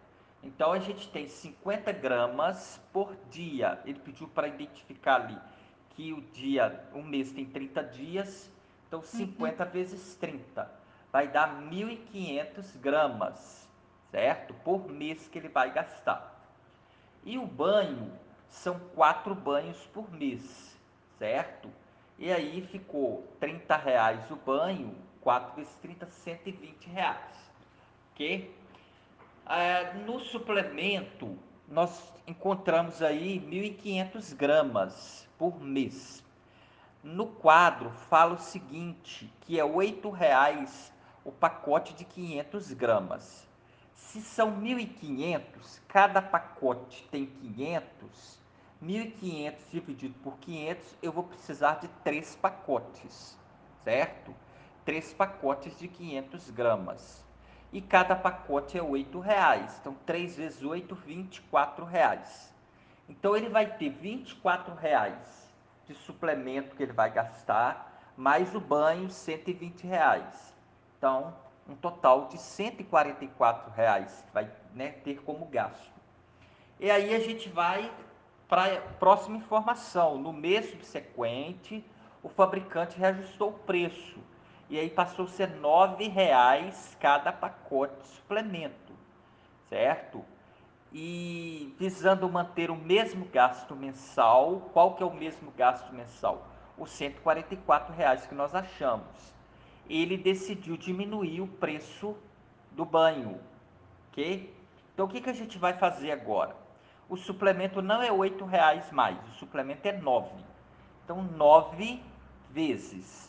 Então 0.43 0.71
a 0.71 0.79
gente 0.79 1.09
tem 1.09 1.27
50 1.27 1.91
gramas 1.91 2.79
por 2.93 3.15
dia. 3.29 3.79
Ele 3.85 3.99
pediu 3.99 4.27
para 4.27 4.47
identificar 4.47 5.15
ali 5.15 5.37
que 5.89 6.13
o 6.13 6.21
dia, 6.21 6.87
um 6.93 7.01
mês 7.01 7.31
tem 7.31 7.45
30 7.45 7.83
dias, 7.83 8.51
então 8.87 9.01
50 9.01 9.63
uhum. 9.63 9.71
vezes 9.71 10.15
30 10.15 10.71
vai 11.11 11.27
dar 11.27 11.61
1.500 11.63 12.77
gramas, 12.79 13.67
certo? 14.11 14.53
Por 14.53 14.87
mês 14.87 15.27
que 15.27 15.39
ele 15.39 15.49
vai 15.49 15.73
gastar. 15.73 16.35
E 17.23 17.37
o 17.37 17.45
banho 17.45 18.11
são 18.47 18.79
quatro 18.93 19.33
banhos 19.33 19.77
por 19.87 20.11
mês, 20.13 20.77
certo? 21.17 21.69
E 22.19 22.31
aí 22.31 22.61
ficou 22.61 23.27
30 23.39 23.75
reais 23.75 24.31
o 24.31 24.35
banho, 24.35 24.95
4 25.21 25.55
vezes 25.55 25.75
30, 25.77 26.07
120 26.09 26.85
reais, 26.87 27.51
ok? 28.13 28.55
É, 29.49 29.93
no 30.05 30.19
suplemento, 30.19 31.37
nós 31.69 32.11
encontramos 32.27 33.01
aí 33.01 33.39
1.500 33.39 34.35
gramas 34.35 35.25
por 35.37 35.61
mês. 35.61 36.21
No 37.01 37.27
quadro 37.27 37.89
fala 38.09 38.33
o 38.33 38.39
seguinte, 38.39 39.31
que 39.41 39.57
é 39.57 39.63
R$ 39.63 39.69
8,00 39.69 40.91
o 41.23 41.31
pacote 41.31 41.93
de 41.93 42.03
500 42.03 42.73
gramas. 42.73 43.47
Se 43.95 44.21
são 44.21 44.51
1.500, 44.61 45.79
cada 45.87 46.21
pacote 46.21 47.07
tem 47.09 47.25
500, 47.25 48.39
1.500 48.83 49.55
dividido 49.71 50.15
por 50.21 50.37
500, 50.39 50.97
eu 51.01 51.11
vou 51.13 51.23
precisar 51.23 51.75
de 51.75 51.87
três 52.03 52.35
pacotes, 52.35 53.37
certo? 53.85 54.35
Três 54.83 55.13
pacotes 55.13 55.79
de 55.79 55.87
500 55.87 56.49
gramas. 56.49 57.26
E 57.77 57.81
cada 57.81 58.15
pacote 58.15 58.75
é 58.75 58.81
R$ 58.81 59.05
reais. 59.23 59.77
Então, 59.79 59.95
3 60.03 60.35
vezes 60.35 60.63
8, 60.63 60.95
24 60.95 61.85
reais. 61.85 62.51
Então, 63.07 63.37
ele 63.37 63.49
vai 63.49 63.67
ter 63.67 63.89
24 63.89 64.73
reais 64.73 65.47
de 65.85 65.93
suplemento 65.93 66.75
que 66.75 66.81
ele 66.81 66.91
vai 66.91 67.11
gastar, 67.11 68.01
mais 68.17 68.55
o 68.55 68.59
banho, 68.59 69.11
120 69.11 69.85
reais. 69.85 70.57
Então, 70.97 71.35
um 71.69 71.75
total 71.75 72.27
de 72.29 72.39
144 72.39 73.71
reais 73.71 74.23
que 74.25 74.33
vai 74.33 74.51
né, 74.73 74.93
ter 75.03 75.21
como 75.21 75.45
gasto. 75.45 75.93
E 76.79 76.89
aí 76.89 77.13
a 77.13 77.19
gente 77.19 77.47
vai 77.47 77.91
para 78.49 78.73
a 78.73 78.81
próxima 78.97 79.37
informação. 79.37 80.17
No 80.17 80.33
mês 80.33 80.71
subsequente, 80.71 81.85
o 82.23 82.29
fabricante 82.29 82.97
reajustou 82.97 83.49
o 83.49 83.59
preço. 83.59 84.17
E 84.69 84.79
aí 84.79 84.89
passou 84.89 85.25
a 85.25 85.27
ser 85.29 85.49
R$ 85.49 86.07
reais 86.09 86.95
cada 86.99 87.31
pacote 87.31 88.01
de 88.01 88.07
suplemento, 88.07 88.93
certo? 89.69 90.23
E 90.91 91.73
visando 91.79 92.29
manter 92.29 92.69
o 92.69 92.75
mesmo 92.75 93.25
gasto 93.25 93.75
mensal, 93.75 94.69
qual 94.73 94.95
que 94.95 95.03
é 95.03 95.05
o 95.05 95.13
mesmo 95.13 95.51
gasto 95.51 95.93
mensal? 95.93 96.47
Os 96.77 96.91
144 96.91 97.93
reais 97.93 98.25
que 98.25 98.35
nós 98.35 98.53
achamos 98.53 99.37
ele 99.89 100.17
decidiu 100.17 100.77
diminuir 100.77 101.41
o 101.41 101.47
preço 101.47 102.15
do 102.71 102.85
banho, 102.85 103.39
ok? 104.09 104.53
Então 104.93 105.05
o 105.05 105.09
que, 105.09 105.21
que 105.21 105.29
a 105.29 105.33
gente 105.33 105.57
vai 105.57 105.73
fazer 105.73 106.11
agora? 106.11 106.55
O 107.09 107.15
suplemento 107.15 107.81
não 107.81 108.01
é 108.01 108.09
R$ 108.09 108.45
reais 108.49 108.91
mais, 108.91 109.17
o 109.29 109.35
suplemento 109.35 109.87
é 109.87 109.93
9. 109.93 110.29
Então 111.03 111.23
9 111.23 112.01
vezes. 112.51 113.26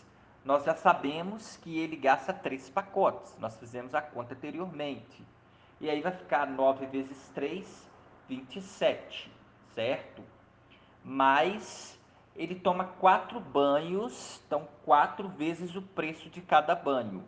Nós 0.48 0.64
já 0.64 0.74
sabemos 0.74 1.58
que 1.58 1.78
ele 1.78 1.94
gasta 1.94 2.32
três 2.32 2.70
pacotes, 2.70 3.36
nós 3.38 3.58
fizemos 3.58 3.94
a 3.94 4.00
conta 4.00 4.32
anteriormente. 4.32 5.22
E 5.78 5.90
aí 5.90 6.00
vai 6.00 6.12
ficar 6.12 6.46
9 6.46 6.86
vezes 6.86 7.28
3, 7.34 7.90
27, 8.26 9.30
certo? 9.74 10.22
Mais 11.04 12.00
ele 12.34 12.54
toma 12.54 12.86
quatro 12.86 13.38
banhos, 13.38 14.40
então 14.46 14.66
quatro 14.86 15.28
vezes 15.28 15.76
o 15.76 15.82
preço 15.82 16.30
de 16.30 16.40
cada 16.40 16.74
banho. 16.74 17.22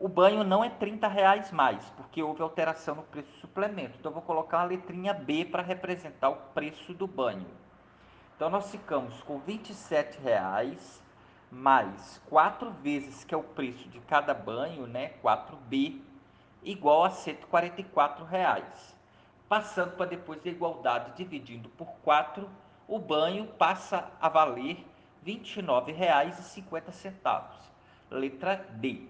O 0.00 0.08
banho 0.08 0.42
não 0.42 0.64
é 0.64 0.70
30 0.70 1.06
reais 1.06 1.52
mais, 1.52 1.84
porque 1.90 2.22
houve 2.22 2.40
alteração 2.40 2.94
no 2.94 3.02
preço 3.02 3.30
do 3.32 3.40
suplemento. 3.40 3.98
Então 4.00 4.08
eu 4.08 4.14
vou 4.14 4.22
colocar 4.22 4.60
uma 4.60 4.68
letrinha 4.68 5.12
B 5.12 5.44
para 5.44 5.62
representar 5.62 6.30
o 6.30 6.36
preço 6.54 6.94
do 6.94 7.06
banho. 7.06 7.50
Então 8.34 8.48
nós 8.48 8.70
ficamos 8.70 9.22
com 9.24 9.40
27 9.40 10.18
reais 10.22 11.03
mais 11.54 12.20
quatro 12.28 12.70
vezes 12.82 13.24
que 13.24 13.34
é 13.34 13.38
o 13.38 13.42
preço 13.42 13.88
de 13.88 14.00
cada 14.00 14.34
banho, 14.34 14.86
né? 14.86 15.14
4B 15.22 16.00
igual 16.62 17.04
a 17.04 17.10
144 17.10 18.24
reais. 18.24 18.94
Passando 19.48 19.96
para 19.96 20.06
depois 20.06 20.42
da 20.42 20.50
igualdade 20.50 21.12
dividindo 21.16 21.68
por 21.70 21.88
4 22.02 22.48
o 22.86 22.98
banho 22.98 23.46
passa 23.46 24.10
a 24.20 24.28
valer 24.28 24.84
R$ 25.24 25.40
29,50. 25.40 27.42
Letra 28.10 28.56
D, 28.56 29.08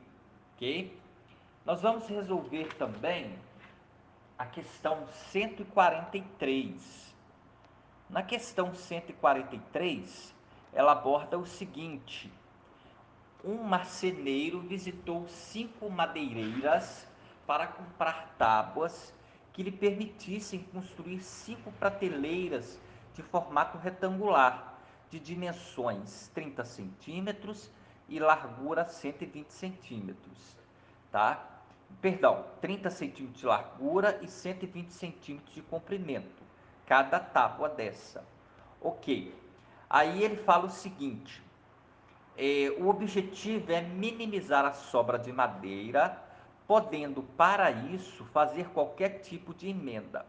ok? 0.54 0.96
Nós 1.64 1.82
vamos 1.82 2.06
resolver 2.08 2.72
também 2.74 3.36
a 4.38 4.46
questão 4.46 5.08
143. 5.30 7.12
Na 8.08 8.22
questão 8.22 8.72
143, 8.74 10.33
ela 10.74 10.92
aborda 10.92 11.38
o 11.38 11.46
seguinte: 11.46 12.32
um 13.44 13.62
marceneiro 13.62 14.60
visitou 14.60 15.26
cinco 15.28 15.88
madeireiras 15.88 17.06
para 17.46 17.66
comprar 17.66 18.34
tábuas 18.38 19.14
que 19.52 19.62
lhe 19.62 19.70
permitissem 19.70 20.64
construir 20.72 21.20
cinco 21.20 21.70
prateleiras 21.72 22.80
de 23.14 23.22
formato 23.22 23.78
retangular, 23.78 24.74
de 25.08 25.20
dimensões 25.20 26.28
30 26.34 26.64
centímetros 26.64 27.70
e 28.08 28.18
largura 28.18 28.88
120 28.88 29.50
centímetros, 29.50 30.56
tá? 31.12 31.46
Perdão, 32.00 32.44
30 32.60 32.90
centímetros 32.90 33.40
de 33.40 33.46
largura 33.46 34.18
e 34.20 34.26
120 34.26 34.90
centímetros 34.90 35.54
de 35.54 35.62
comprimento, 35.62 36.42
cada 36.84 37.20
tábua 37.20 37.68
dessa. 37.68 38.24
Ok. 38.80 39.43
Aí 39.94 40.24
ele 40.24 40.34
fala 40.34 40.66
o 40.66 40.70
seguinte: 40.70 41.40
é, 42.36 42.74
o 42.80 42.88
objetivo 42.88 43.70
é 43.70 43.80
minimizar 43.80 44.64
a 44.64 44.72
sobra 44.72 45.16
de 45.16 45.32
madeira, 45.32 46.20
podendo, 46.66 47.22
para 47.22 47.70
isso, 47.70 48.24
fazer 48.32 48.70
qualquer 48.70 49.20
tipo 49.20 49.54
de 49.54 49.68
emenda. 49.68 50.26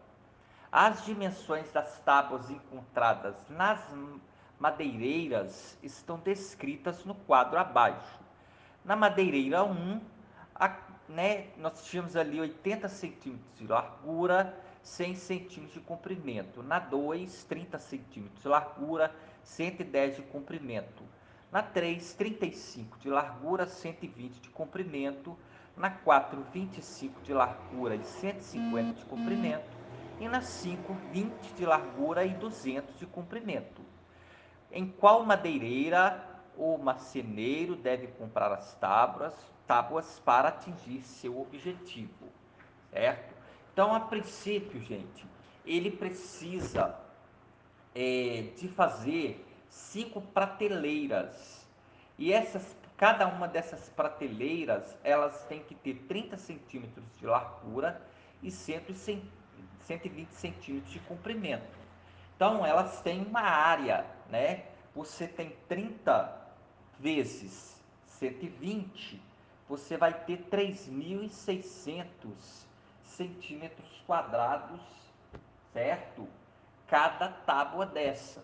As 0.71 1.04
dimensões 1.04 1.71
das 1.71 1.97
tábuas 2.01 2.47
encontradas 2.51 3.34
nas 3.49 3.80
madeireiras 4.60 5.80
estão 5.82 6.19
descritas 6.19 7.04
no 7.04 7.15
quadro 7.15 7.58
abaixo. 7.58 8.19
Na 8.84 8.95
madeireira 8.95 9.63
1, 9.63 9.99
a, 10.54 10.78
né, 11.10 11.47
nós 11.58 11.84
tínhamos 11.86 12.15
ali 12.15 12.39
80 12.39 12.88
centímetros 12.88 13.58
de 13.58 13.65
largura, 13.65 14.56
100 14.84 15.15
centímetros 15.15 15.73
de 15.73 15.80
comprimento. 15.80 16.62
Na 16.62 16.78
2, 16.78 17.45
30 17.45 17.80
centímetros 17.80 18.43
de 18.43 18.47
largura, 18.47 19.12
110 19.45 20.17
de 20.17 20.21
comprimento. 20.23 21.03
Na 21.51 21.62
3, 21.62 22.13
35 22.15 22.99
de 22.99 23.10
largura, 23.10 23.65
120 23.65 24.41
de 24.41 24.49
comprimento. 24.49 25.38
Na 25.77 25.89
4, 25.89 26.45
25 26.53 27.21
de 27.21 27.34
largura 27.34 27.95
e 27.95 28.03
150 28.03 28.99
de 28.99 29.05
comprimento. 29.05 29.77
E 30.19 30.27
na 30.27 30.41
5, 30.41 30.93
20 31.12 31.53
de 31.55 31.65
largura 31.65 32.25
e 32.25 32.34
200 32.34 32.97
de 32.97 33.05
comprimento. 33.05 33.81
Em 34.71 34.88
qual 34.88 35.23
madeireira 35.23 36.21
o 36.58 36.77
marceneiro 36.77 37.75
deve 37.75 38.08
comprar 38.08 38.51
as 38.51 38.73
tábuas, 38.75 39.34
tábuas 39.67 40.19
para 40.19 40.49
atingir 40.49 41.01
seu 41.01 41.39
objetivo, 41.39 42.27
certo? 42.91 43.36
Então, 43.73 43.93
a 43.93 43.99
princípio, 43.99 44.79
gente, 44.81 45.25
ele 45.65 45.91
precisa 45.91 46.97
é, 47.95 48.49
de 48.58 48.67
fazer 48.67 49.43
cinco 49.69 50.21
prateleiras. 50.21 51.65
E 52.17 52.31
essas, 52.34 52.75
cada 52.97 53.25
uma 53.27 53.47
dessas 53.47 53.89
prateleiras, 53.89 54.97
elas 55.03 55.45
têm 55.45 55.63
que 55.63 55.73
ter 55.75 55.95
30 56.08 56.38
centímetros 56.38 57.05
de 57.17 57.25
largura 57.25 58.01
e 58.43 58.51
120 58.51 59.23
centímetros 59.81 60.91
de 60.91 60.99
comprimento. 60.99 61.77
Então, 62.36 62.65
elas 62.65 63.01
têm 63.01 63.23
uma 63.23 63.41
área, 63.41 64.05
né? 64.29 64.65
Você 64.93 65.27
tem 65.27 65.55
30 65.67 66.45
vezes 66.99 67.81
120, 68.19 69.21
você 69.67 69.97
vai 69.97 70.13
ter 70.13 70.45
3.600 70.49 72.05
centímetros 73.03 74.03
quadrados, 74.05 74.81
certo? 75.73 76.27
Cada 76.88 77.30
tábua 77.30 77.86
dessa. 77.86 78.43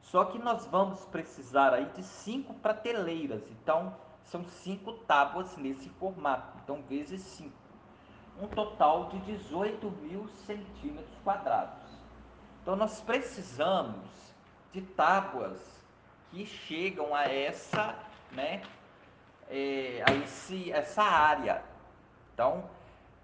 Só 0.00 0.24
que 0.26 0.38
nós 0.38 0.66
vamos 0.66 1.04
precisar 1.06 1.72
aí 1.74 1.86
de 1.86 2.02
cinco 2.02 2.54
prateleiras, 2.54 3.42
então 3.50 3.94
são 4.24 4.44
cinco 4.44 4.92
tábuas 4.92 5.56
nesse 5.56 5.88
formato, 5.90 6.56
então 6.62 6.82
vezes 6.82 7.22
5. 7.22 7.52
Um 8.40 8.48
total 8.48 9.08
de 9.08 9.18
18 9.20 9.90
mil 10.02 10.28
centímetros 10.46 11.18
quadrados. 11.22 11.98
Então 12.62 12.76
nós 12.76 13.00
precisamos 13.00 14.34
de 14.72 14.82
tábuas 14.82 15.60
que 16.30 16.44
chegam 16.44 17.14
a 17.14 17.24
essa, 17.24 17.94
né, 18.32 18.62
é, 19.48 20.02
a 20.08 20.12
esse, 20.14 20.72
essa 20.72 21.02
área. 21.02 21.62
Então, 22.32 22.68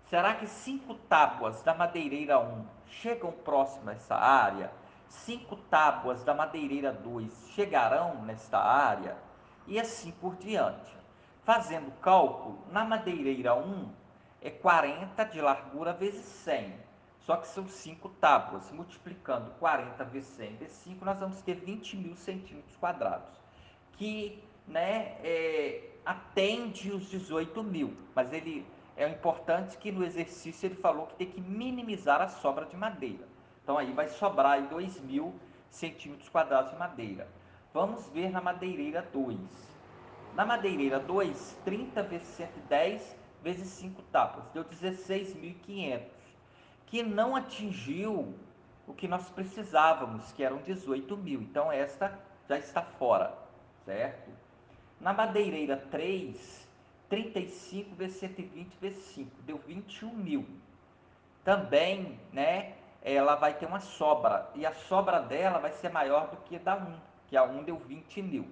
será 0.09 0.35
que 0.35 0.47
cinco 0.47 0.95
tábuas 0.95 1.63
da 1.63 1.75
madeireira 1.75 2.39
1 2.39 2.80
chegam 2.91 3.33
próximo 3.33 3.91
a 3.91 3.93
essa 3.93 4.15
área? 4.15 4.73
Cinco 5.09 5.57
tábuas 5.57 6.23
da 6.23 6.35
madeireira 6.35 6.93
2 6.93 7.51
chegarão 7.55 8.23
nesta 8.23 8.59
área? 8.59 9.17
E 9.67 9.79
assim 9.79 10.13
por 10.13 10.37
diante. 10.37 10.91
Fazendo 11.45 11.91
cálculo, 12.01 12.59
na 12.71 12.85
madeireira 12.85 13.55
1 13.55 13.89
é 14.43 14.51
40 14.51 15.25
de 15.25 15.41
largura 15.41 15.93
vezes 15.93 16.25
100. 16.25 16.75
Só 17.21 17.37
que 17.37 17.49
são 17.49 17.67
5 17.67 18.09
tábuas. 18.21 18.71
Multiplicando 18.73 19.51
40 19.59 20.05
vezes 20.05 20.29
100 20.37 20.57
vezes 20.57 20.77
5, 20.85 21.05
nós 21.05 21.19
vamos 21.19 21.41
ter 21.43 21.55
20 21.55 21.97
mil 21.97 22.17
centímetros 22.17 22.77
quadrados. 22.77 23.29
Que 23.93 24.43
né, 24.67 25.17
é, 25.23 25.91
atende 26.05 26.93
os 26.93 27.09
18 27.11 27.63
mil, 27.63 27.97
mas 28.15 28.33
ele 28.33 28.67
é 29.03 29.09
importante 29.09 29.79
que 29.79 29.91
no 29.91 30.05
exercício 30.05 30.67
ele 30.67 30.75
falou 30.75 31.07
que 31.07 31.15
tem 31.15 31.27
que 31.27 31.41
minimizar 31.41 32.21
a 32.21 32.29
sobra 32.29 32.67
de 32.67 32.77
madeira. 32.77 33.27
Então 33.63 33.79
aí 33.79 33.93
vai 33.93 34.09
sobrar 34.09 34.53
aí 34.53 34.67
2 34.67 35.01
mil 35.01 35.35
centímetros 35.71 36.29
quadrados 36.29 36.73
de 36.73 36.79
madeira. 36.79 37.27
Vamos 37.73 38.07
ver 38.11 38.31
na 38.31 38.43
madeireira 38.43 39.01
2. 39.11 39.39
Na 40.35 40.45
madeireira 40.45 40.99
2, 40.99 41.57
30 41.65 42.03
vezes 42.03 42.29
110 42.29 43.17
vezes 43.43 43.69
5 43.69 44.03
tapas, 44.13 44.45
deu 44.53 44.65
16.500, 44.65 46.03
que 46.85 47.03
não 47.03 47.35
atingiu 47.35 48.35
o 48.87 48.93
que 48.93 49.09
nós 49.09 49.31
precisávamos, 49.31 50.31
que 50.33 50.45
eram 50.45 50.59
18 50.59 51.17
mil. 51.17 51.41
Então 51.41 51.73
esta 51.73 52.19
já 52.47 52.59
está 52.59 52.83
fora, 52.83 53.35
certo? 53.87 54.31
Na 55.01 55.15
madeireira 55.15 55.79
3, 55.91 56.60
35 57.11 57.95
vezes 57.97 58.17
120 58.19 58.77
vezes 58.81 59.05
5, 59.15 59.31
deu 59.43 59.59
21 59.59 60.15
mil. 60.15 60.47
Também, 61.45 62.19
né, 62.33 62.75
ela 63.03 63.35
vai 63.35 63.53
ter 63.55 63.67
uma 63.67 63.81
sobra, 63.81 64.49
e 64.55 64.65
a 64.65 64.73
sobra 64.73 65.21
dela 65.21 65.59
vai 65.59 65.73
ser 65.73 65.91
maior 65.91 66.29
do 66.31 66.37
que 66.39 66.57
a 66.57 66.59
da 66.61 66.77
1, 66.77 66.95
que 67.27 67.37
a 67.37 67.43
1 67.43 67.65
deu 67.65 67.77
20 67.77 68.23
mil. 68.23 68.49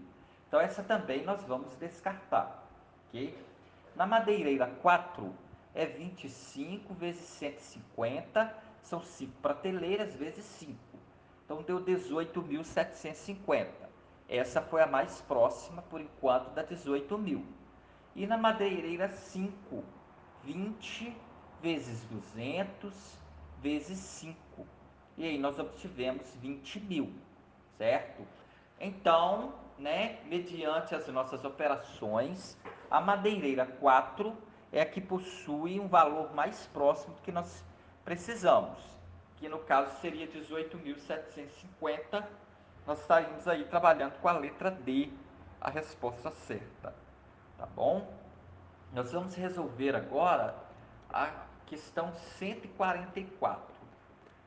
Então 0.48 0.60
essa 0.60 0.82
também 0.82 1.22
nós 1.22 1.42
vamos 1.44 1.74
descartar, 1.76 2.66
ok? 3.08 3.38
Na 3.94 4.06
madeireira 4.06 4.66
4, 4.82 5.32
é 5.74 5.86
25 5.86 6.92
vezes 6.94 7.22
150, 7.22 8.54
são 8.82 9.00
5 9.00 9.32
prateleiras 9.40 10.14
vezes 10.14 10.44
5. 10.44 10.74
Então 11.44 11.62
deu 11.62 11.80
18.750. 11.80 13.66
Essa 14.28 14.60
foi 14.60 14.82
a 14.82 14.86
mais 14.86 15.20
próxima, 15.22 15.82
por 15.82 16.00
enquanto, 16.00 16.50
da 16.50 16.62
18 16.62 17.16
mil. 17.18 17.44
E 18.18 18.26
na 18.26 18.36
madeireira 18.36 19.08
5, 19.08 19.84
20 20.42 21.16
vezes 21.62 22.02
200 22.06 22.92
vezes 23.62 23.96
5. 23.96 24.66
E 25.16 25.24
aí 25.24 25.38
nós 25.38 25.56
obtivemos 25.56 26.26
20 26.42 26.80
mil, 26.80 27.12
certo? 27.76 28.26
Então, 28.80 29.54
né, 29.78 30.18
mediante 30.24 30.96
as 30.96 31.06
nossas 31.06 31.44
operações, 31.44 32.58
a 32.90 33.00
madeireira 33.00 33.64
4 33.64 34.36
é 34.72 34.80
a 34.80 34.84
que 34.84 35.00
possui 35.00 35.78
um 35.78 35.86
valor 35.86 36.34
mais 36.34 36.66
próximo 36.72 37.14
do 37.14 37.22
que 37.22 37.30
nós 37.30 37.64
precisamos, 38.04 38.80
que 39.36 39.48
no 39.48 39.60
caso 39.60 39.96
seria 40.00 40.26
18.750 40.26 42.26
nós 42.84 43.00
estaríamos 43.00 43.46
aí 43.46 43.64
trabalhando 43.66 44.18
com 44.18 44.26
a 44.26 44.32
letra 44.32 44.72
D, 44.72 45.08
a 45.60 45.70
resposta 45.70 46.32
certa. 46.32 47.06
Tá 47.58 47.66
bom? 47.66 48.08
Nós 48.92 49.10
vamos 49.10 49.34
resolver 49.34 49.96
agora 49.96 50.54
a 51.10 51.28
questão 51.66 52.12
144. 52.38 53.74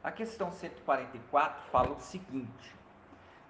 A 0.02 0.12
questão 0.12 0.50
144 0.54 1.62
fala 1.69 1.91
o 1.91 2.00
seguinte: 2.00 2.74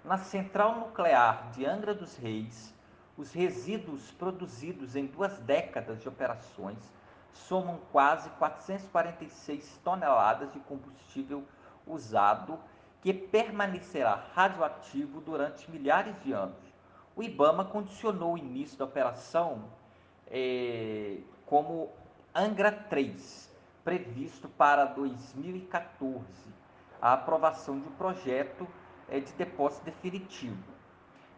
Na 0.04 0.18
central 0.18 0.80
nuclear 0.80 1.52
de 1.52 1.64
Angra 1.64 1.94
dos 1.94 2.16
Reis, 2.16 2.74
os 3.16 3.32
resíduos 3.32 4.10
produzidos 4.10 4.96
em 4.96 5.06
duas 5.06 5.38
décadas 5.38 6.02
de 6.02 6.08
operações 6.08 6.92
somam 7.32 7.78
quase 7.92 8.28
446 8.30 9.80
toneladas 9.84 10.52
de 10.52 10.58
combustível 10.58 11.46
usado 11.86 12.58
que 13.00 13.14
permanecerá 13.14 14.24
radioativo 14.34 15.20
durante 15.20 15.70
milhares 15.70 16.20
de 16.22 16.32
anos. 16.32 16.71
O 17.14 17.22
IBAMA 17.22 17.66
condicionou 17.66 18.34
o 18.34 18.38
início 18.38 18.78
da 18.78 18.86
operação 18.86 19.64
é, 20.28 21.18
como 21.44 21.90
Angra 22.34 22.72
3, 22.72 23.54
previsto 23.84 24.48
para 24.48 24.86
2014, 24.86 26.24
a 27.00 27.12
aprovação 27.12 27.78
de 27.78 27.86
um 27.86 27.92
projeto 27.92 28.66
é, 29.10 29.20
de 29.20 29.30
depósito 29.34 29.84
definitivo. 29.84 30.72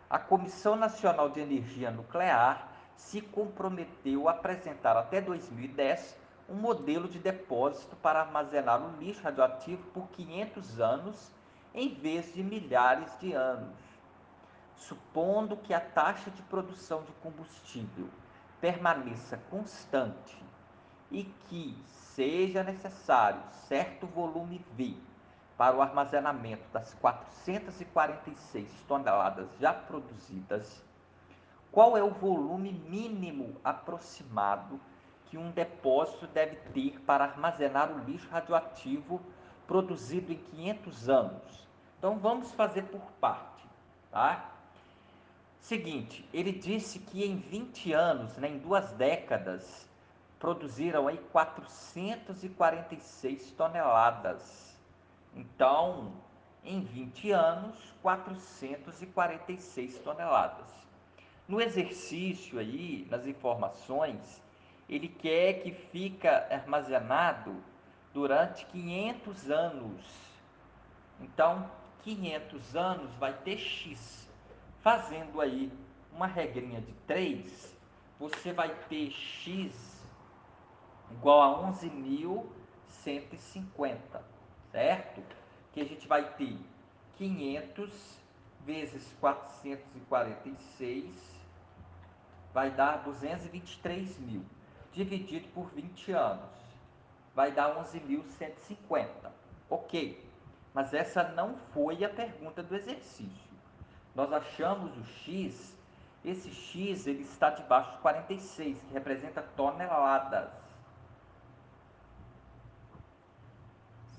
A 0.08 0.18
Comissão 0.18 0.76
Nacional 0.76 1.28
de 1.28 1.40
Energia 1.40 1.90
Nuclear 1.90 2.68
se 2.94 3.20
comprometeu 3.20 4.28
a 4.28 4.32
apresentar 4.32 4.96
até 4.96 5.20
2010 5.20 6.16
um 6.48 6.54
modelo 6.54 7.08
de 7.08 7.18
depósito 7.18 7.96
para 7.96 8.20
armazenar 8.20 8.80
o 8.80 8.96
lixo 8.98 9.22
radioativo 9.22 9.82
por 9.92 10.06
500 10.10 10.80
anos 10.80 11.32
em 11.74 11.92
vez 11.92 12.32
de 12.32 12.44
milhares 12.44 13.18
de 13.18 13.32
anos. 13.32 13.84
Supondo 14.76 15.56
que 15.56 15.72
a 15.72 15.80
taxa 15.80 16.30
de 16.30 16.42
produção 16.42 17.02
de 17.02 17.12
combustível 17.22 18.08
permaneça 18.60 19.38
constante 19.50 20.42
e 21.10 21.24
que 21.24 21.76
seja 21.86 22.62
necessário 22.62 23.40
certo 23.68 24.06
volume 24.06 24.64
V 24.76 24.96
para 25.56 25.76
o 25.76 25.82
armazenamento 25.82 26.64
das 26.72 26.94
446 26.94 28.68
toneladas 28.88 29.48
já 29.60 29.72
produzidas, 29.72 30.82
qual 31.70 31.96
é 31.96 32.02
o 32.02 32.10
volume 32.10 32.72
mínimo 32.72 33.56
aproximado 33.64 34.80
que 35.26 35.36
um 35.36 35.50
depósito 35.50 36.26
deve 36.26 36.56
ter 36.72 37.00
para 37.00 37.24
armazenar 37.24 37.90
o 37.90 37.98
lixo 38.04 38.28
radioativo 38.30 39.20
produzido 39.66 40.32
em 40.32 40.36
500 40.36 41.08
anos? 41.08 41.68
Então 41.98 42.18
vamos 42.18 42.52
fazer 42.52 42.82
por 42.82 43.02
parte, 43.20 43.66
tá? 44.10 44.53
Seguinte, 45.64 46.24
ele 46.30 46.52
disse 46.52 46.98
que 46.98 47.24
em 47.24 47.38
20 47.38 47.94
anos, 47.94 48.36
né, 48.36 48.50
em 48.50 48.58
duas 48.58 48.92
décadas, 48.92 49.88
produziram 50.38 51.08
aí 51.08 51.16
446 51.32 53.50
toneladas. 53.52 54.78
Então, 55.34 56.12
em 56.62 56.82
20 56.82 57.30
anos, 57.30 57.78
446 58.02 60.00
toneladas. 60.00 60.66
No 61.48 61.62
exercício 61.62 62.58
aí, 62.58 63.08
nas 63.10 63.26
informações, 63.26 64.42
ele 64.86 65.08
quer 65.08 65.62
que 65.62 65.72
fica 65.72 66.46
armazenado 66.50 67.56
durante 68.12 68.66
500 68.66 69.50
anos. 69.50 70.04
Então, 71.22 71.70
500 72.02 72.76
anos 72.76 73.10
vai 73.14 73.32
ter 73.32 73.56
X. 73.56 74.23
Fazendo 74.85 75.41
aí 75.41 75.72
uma 76.12 76.26
regrinha 76.26 76.78
de 76.78 76.93
3, 77.07 77.74
você 78.20 78.53
vai 78.53 78.68
ter 78.91 79.11
X 79.11 80.05
igual 81.11 81.64
a 81.64 81.72
11.150, 81.72 83.97
certo? 84.70 85.22
Que 85.72 85.80
a 85.80 85.85
gente 85.87 86.07
vai 86.07 86.30
ter 86.35 86.59
500 87.16 88.18
vezes 88.66 89.11
446 89.20 91.43
vai 92.53 92.70
dar 92.70 93.05
223 93.05 94.20
mil, 94.20 94.45
dividido 94.93 95.49
por 95.55 95.70
20 95.70 96.12
anos, 96.12 96.53
vai 97.35 97.53
dar 97.53 97.74
11.150. 97.82 99.32
Ok, 99.70 100.22
mas 100.74 100.93
essa 100.93 101.26
não 101.30 101.57
foi 101.72 102.05
a 102.05 102.11
pergunta 102.11 102.62
do 102.62 102.76
exercício. 102.76 103.43
Nós 104.14 104.32
achamos 104.32 104.96
o 104.96 105.04
x, 105.04 105.76
esse 106.24 106.50
x 106.50 107.06
ele 107.06 107.22
está 107.22 107.50
debaixo 107.50 107.92
de 107.92 107.98
46, 107.98 108.78
que 108.78 108.92
representa 108.92 109.42
toneladas. 109.56 110.64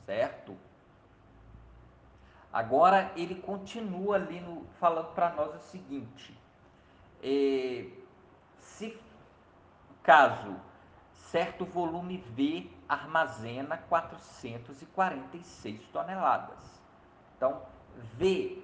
certo? 0.05 0.55
Agora 2.53 3.11
ele 3.15 3.35
continua 3.35 4.15
ali 4.15 4.39
no, 4.39 4.65
falando 4.79 5.13
para 5.13 5.31
nós 5.31 5.55
o 5.55 5.59
seguinte: 5.59 6.37
é, 7.21 7.89
se 8.59 8.97
caso 10.03 10.55
certo 11.11 11.65
volume 11.65 12.17
V 12.17 12.71
armazena 12.87 13.77
446 13.89 15.87
toneladas, 15.87 16.81
então 17.35 17.63
V 18.13 18.63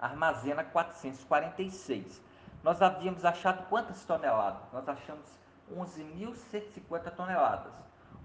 armazena 0.00 0.64
446. 0.64 2.20
Nós 2.62 2.82
havíamos 2.82 3.24
achado 3.24 3.66
quantas 3.68 4.04
toneladas? 4.04 4.62
Nós 4.72 4.88
achamos 4.88 5.26
11.150 5.72 7.10
toneladas. 7.12 7.72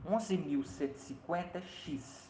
11.150 0.06 1.56
é 1.56 1.62
X 1.62 2.26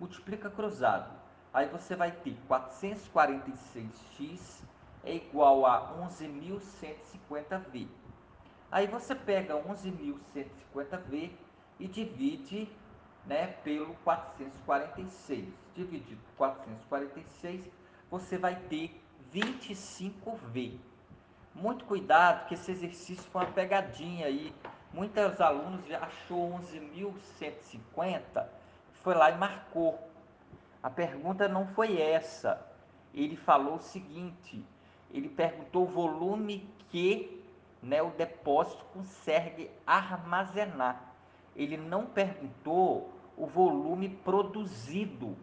multiplica 0.00 0.48
cruzado. 0.48 1.12
Aí 1.52 1.68
você 1.68 1.94
vai 1.94 2.10
ter 2.10 2.34
446x 2.48 4.62
é 5.04 5.16
igual 5.16 5.66
a 5.66 5.94
11.150v. 6.08 7.86
Aí 8.70 8.86
você 8.86 9.14
pega 9.14 9.52
11.150v 9.54 11.32
e 11.78 11.86
divide 11.86 12.66
né, 13.26 13.48
pelo 13.62 13.92
446. 14.04 15.46
Dividido 15.74 16.20
por 16.36 16.36
446, 16.36 17.70
você 18.10 18.36
vai 18.36 18.56
ter 18.56 19.00
25v. 19.32 20.78
Muito 21.54 21.84
cuidado, 21.84 22.46
que 22.46 22.54
esse 22.54 22.70
exercício 22.70 23.24
foi 23.30 23.42
uma 23.42 23.52
pegadinha 23.52 24.26
aí. 24.26 24.52
Muitos 24.92 25.40
alunos 25.40 25.84
achou 25.92 26.58
11.150 26.58 28.60
foi 29.02 29.14
lá 29.14 29.30
e 29.30 29.36
marcou. 29.36 29.98
A 30.82 30.90
pergunta 30.90 31.48
não 31.48 31.66
foi 31.68 32.00
essa. 32.00 32.64
Ele 33.14 33.36
falou 33.36 33.76
o 33.76 33.80
seguinte: 33.80 34.62
ele 35.10 35.28
perguntou 35.28 35.84
o 35.84 35.90
volume 35.90 36.68
que 36.90 37.42
né, 37.82 38.02
o 38.02 38.10
depósito 38.10 38.84
consegue 38.92 39.70
armazenar. 39.86 41.14
Ele 41.56 41.76
não 41.76 42.06
perguntou 42.06 43.10
o 43.36 43.46
volume 43.46 44.08
produzido 44.08 45.36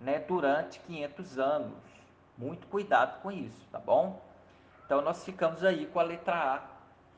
né, 0.00 0.18
durante 0.18 0.80
500 0.80 1.38
anos. 1.38 1.95
Muito 2.36 2.66
cuidado 2.66 3.22
com 3.22 3.32
isso, 3.32 3.66
tá 3.72 3.78
bom? 3.78 4.22
Então 4.84 5.00
nós 5.00 5.24
ficamos 5.24 5.64
aí 5.64 5.86
com 5.86 5.98
a 5.98 6.02
letra 6.02 6.34
A, 6.34 6.62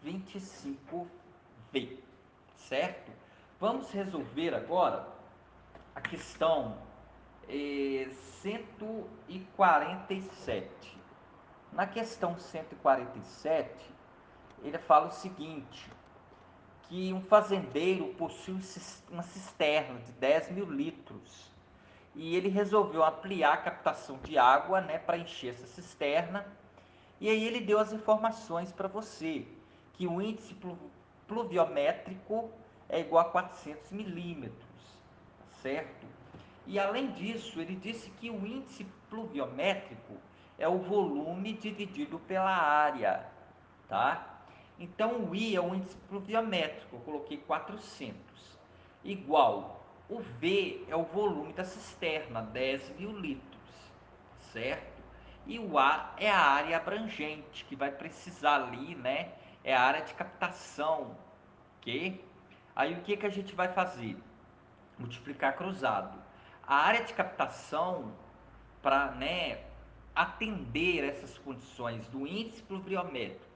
25V, 0.05 1.99
certo? 2.57 3.11
Vamos 3.59 3.91
resolver 3.91 4.55
agora 4.55 5.05
a 5.95 6.01
questão 6.01 6.77
é, 7.49 8.09
147. 8.43 10.99
Na 11.73 11.87
questão 11.87 12.39
147, 12.39 13.91
ele 14.63 14.79
fala 14.79 15.09
o 15.09 15.13
seguinte, 15.13 15.91
que 16.83 17.13
um 17.13 17.21
fazendeiro 17.21 18.15
possui 18.15 18.61
uma 19.11 19.23
cisterna 19.23 19.99
de 20.01 20.13
10 20.13 20.53
mil 20.53 20.71
litros 20.71 21.51
e 22.15 22.35
ele 22.35 22.49
resolveu 22.49 23.05
ampliar 23.05 23.53
a 23.55 23.59
captação 23.59 24.19
de 24.25 24.37
água 24.39 24.81
né, 24.81 24.99
para 24.99 25.19
encher 25.19 25.55
essa 25.55 25.67
cisterna 25.67 26.47
e 27.21 27.29
aí 27.29 27.45
ele 27.45 27.61
deu 27.61 27.79
as 27.79 27.93
informações 27.93 28.73
para 28.73 28.89
você, 28.89 29.47
que 29.95 30.07
o 30.07 30.23
índice 30.23 30.57
pluviométrico 31.27 32.51
é 32.89 33.01
igual 33.01 33.27
a 33.27 33.31
400 33.31 33.91
milímetros 33.91 34.69
certo? 35.63 36.07
E 36.67 36.79
além 36.79 37.11
disso, 37.13 37.61
ele 37.61 37.75
disse 37.75 38.11
que 38.11 38.31
o 38.31 38.47
índice 38.47 38.87
pluviométrico 39.09 40.15
é 40.59 40.69
o 40.69 40.79
volume 40.79 41.53
dividido 41.55 42.19
pela 42.21 42.51
área, 42.51 43.27
tá? 43.89 44.43
Então 44.79 45.25
o 45.25 45.35
I 45.35 45.57
é 45.57 45.61
o 45.61 45.75
índice 45.75 45.97
pluviométrico, 46.09 46.97
eu 46.97 47.01
coloquei 47.01 47.39
400, 47.39 48.17
igual 49.05 49.78
o 50.09 50.21
V 50.21 50.85
é 50.89 50.97
o 50.97 51.03
volume 51.03 51.53
da 51.53 51.65
cisterna, 51.65 52.43
10 52.43 52.91
mil 52.99 53.13
litros, 53.13 53.93
certo? 54.53 55.03
E 55.47 55.59
o 55.59 55.79
A 55.79 56.15
é 56.17 56.31
a 56.31 56.41
área 56.41 56.77
abrangente, 56.77 57.65
que 57.65 57.77
vai 57.77 57.91
precisar 57.91 58.57
ali, 58.57 58.95
né? 58.95 59.33
É 59.65 59.75
a 59.75 59.83
área 59.83 60.03
de 60.03 60.15
captação, 60.15 61.17
ok? 61.79 62.25
Aí 62.75 62.95
o 62.95 63.03
que, 63.03 63.17
que 63.17 63.27
a 63.27 63.31
gente 63.31 63.55
vai 63.55 63.69
fazer? 63.69 64.17
multiplicar 64.99 65.57
cruzado. 65.57 66.19
A 66.67 66.75
área 66.75 67.05
de 67.05 67.15
captação, 67.15 68.13
para 68.83 69.13
né, 69.13 69.61
atender 70.15 71.05
essas 71.05 71.39
condições 71.39 72.07
do 72.09 72.27
índice 72.27 72.63
pluviométrico 72.63 73.47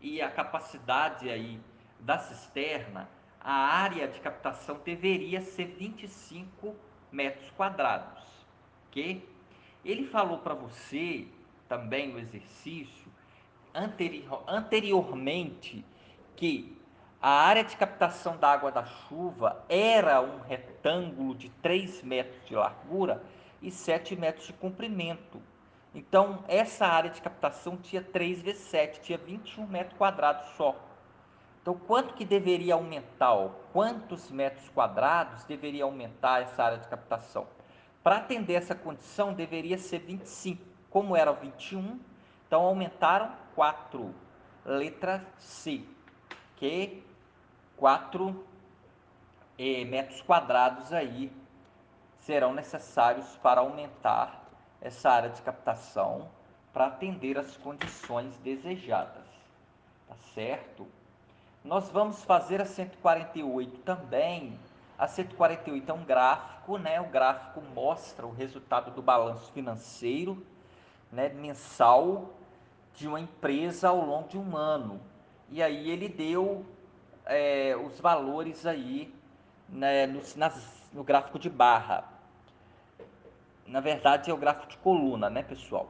e 0.00 0.20
a 0.20 0.30
capacidade 0.30 1.28
aí 1.30 1.60
da 1.98 2.18
cisterna, 2.18 3.08
a 3.44 3.52
área 3.52 4.06
de 4.06 4.20
captação 4.20 4.80
deveria 4.84 5.42
ser 5.42 5.66
25 5.66 6.74
metros 7.10 7.50
quadrados, 7.52 8.22
ok? 8.88 9.28
Ele 9.84 10.06
falou 10.06 10.38
para 10.38 10.54
você 10.54 11.26
também 11.68 12.08
no 12.08 12.18
exercício 12.18 13.10
anterior, 13.74 14.44
anteriormente 14.46 15.84
que 16.36 16.76
a 17.20 17.30
área 17.30 17.64
de 17.64 17.76
captação 17.76 18.36
da 18.36 18.52
água 18.52 18.70
da 18.70 18.84
chuva 18.84 19.64
era 19.68 20.20
um 20.20 20.40
retângulo 20.40 21.34
de 21.34 21.48
3 21.48 22.02
metros 22.02 22.44
de 22.46 22.54
largura 22.54 23.22
e 23.60 23.70
7 23.70 24.16
metros 24.16 24.46
de 24.46 24.52
comprimento. 24.52 25.40
Então, 25.94 26.42
essa 26.48 26.86
área 26.86 27.10
de 27.10 27.20
captação 27.20 27.76
tinha 27.76 28.02
3 28.02 28.42
vezes 28.42 28.62
7, 28.62 29.00
tinha 29.00 29.18
21 29.18 29.66
metros 29.66 29.96
quadrados 29.96 30.48
só. 30.56 30.74
Então, 31.62 31.74
quanto 31.74 32.14
que 32.14 32.24
deveria 32.24 32.74
aumentar? 32.74 33.32
Ó? 33.32 33.50
Quantos 33.72 34.30
metros 34.30 34.68
quadrados 34.70 35.44
deveria 35.44 35.84
aumentar 35.84 36.42
essa 36.42 36.64
área 36.64 36.78
de 36.78 36.88
captação? 36.88 37.46
Para 38.02 38.16
atender 38.16 38.54
essa 38.54 38.74
condição, 38.74 39.32
deveria 39.32 39.78
ser 39.78 40.00
25. 40.00 40.60
Como 40.90 41.16
era 41.16 41.32
21, 41.32 42.00
então 42.46 42.62
aumentaram 42.62 43.32
4. 43.54 44.12
Letra 44.64 45.24
C. 45.38 45.84
Que 46.56 47.02
4 47.76 48.44
eh, 49.58 49.84
metros 49.84 50.20
quadrados 50.22 50.92
aí, 50.92 51.32
serão 52.20 52.52
necessários 52.52 53.36
para 53.36 53.60
aumentar 53.60 54.44
essa 54.80 55.10
área 55.10 55.30
de 55.30 55.40
captação 55.42 56.28
para 56.72 56.86
atender 56.86 57.38
as 57.38 57.56
condições 57.56 58.36
desejadas. 58.38 59.26
Tá 60.08 60.16
certo? 60.34 60.86
Nós 61.64 61.88
vamos 61.90 62.24
fazer 62.24 62.60
a 62.60 62.64
148 62.64 63.78
também. 63.78 64.58
A 64.98 65.06
148 65.06 65.90
é 65.90 65.94
um 65.94 66.04
gráfico, 66.04 66.76
né? 66.76 67.00
O 67.00 67.06
gráfico 67.06 67.62
mostra 67.74 68.26
o 68.26 68.32
resultado 68.32 68.90
do 68.90 69.00
balanço 69.00 69.50
financeiro, 69.52 70.44
né, 71.10 71.28
mensal 71.28 72.30
de 72.94 73.06
uma 73.06 73.20
empresa 73.20 73.88
ao 73.88 74.04
longo 74.04 74.28
de 74.28 74.38
um 74.38 74.56
ano. 74.56 75.00
E 75.50 75.62
aí 75.62 75.88
ele 75.88 76.08
deu 76.08 76.64
é, 77.26 77.76
os 77.76 78.00
valores 78.00 78.66
aí 78.66 79.14
né, 79.68 80.06
no, 80.06 80.20
nas, 80.36 80.90
no 80.92 81.04
gráfico 81.04 81.38
de 81.38 81.48
barra. 81.48 82.04
Na 83.66 83.80
verdade 83.80 84.30
é 84.30 84.34
o 84.34 84.36
gráfico 84.36 84.66
de 84.66 84.76
coluna, 84.78 85.30
né, 85.30 85.42
pessoal? 85.42 85.88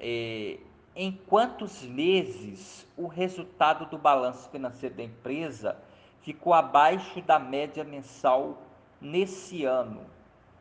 É, 0.00 0.58
em 0.94 1.12
quantos 1.26 1.82
meses 1.82 2.86
o 2.96 3.06
resultado 3.06 3.86
do 3.86 3.96
balanço 3.96 4.48
financeiro 4.50 4.94
da 4.94 5.02
empresa 5.02 5.76
ficou 6.22 6.52
abaixo 6.52 7.20
da 7.22 7.38
média 7.38 7.82
mensal 7.82 8.62
nesse 9.00 9.64
ano, 9.64 10.02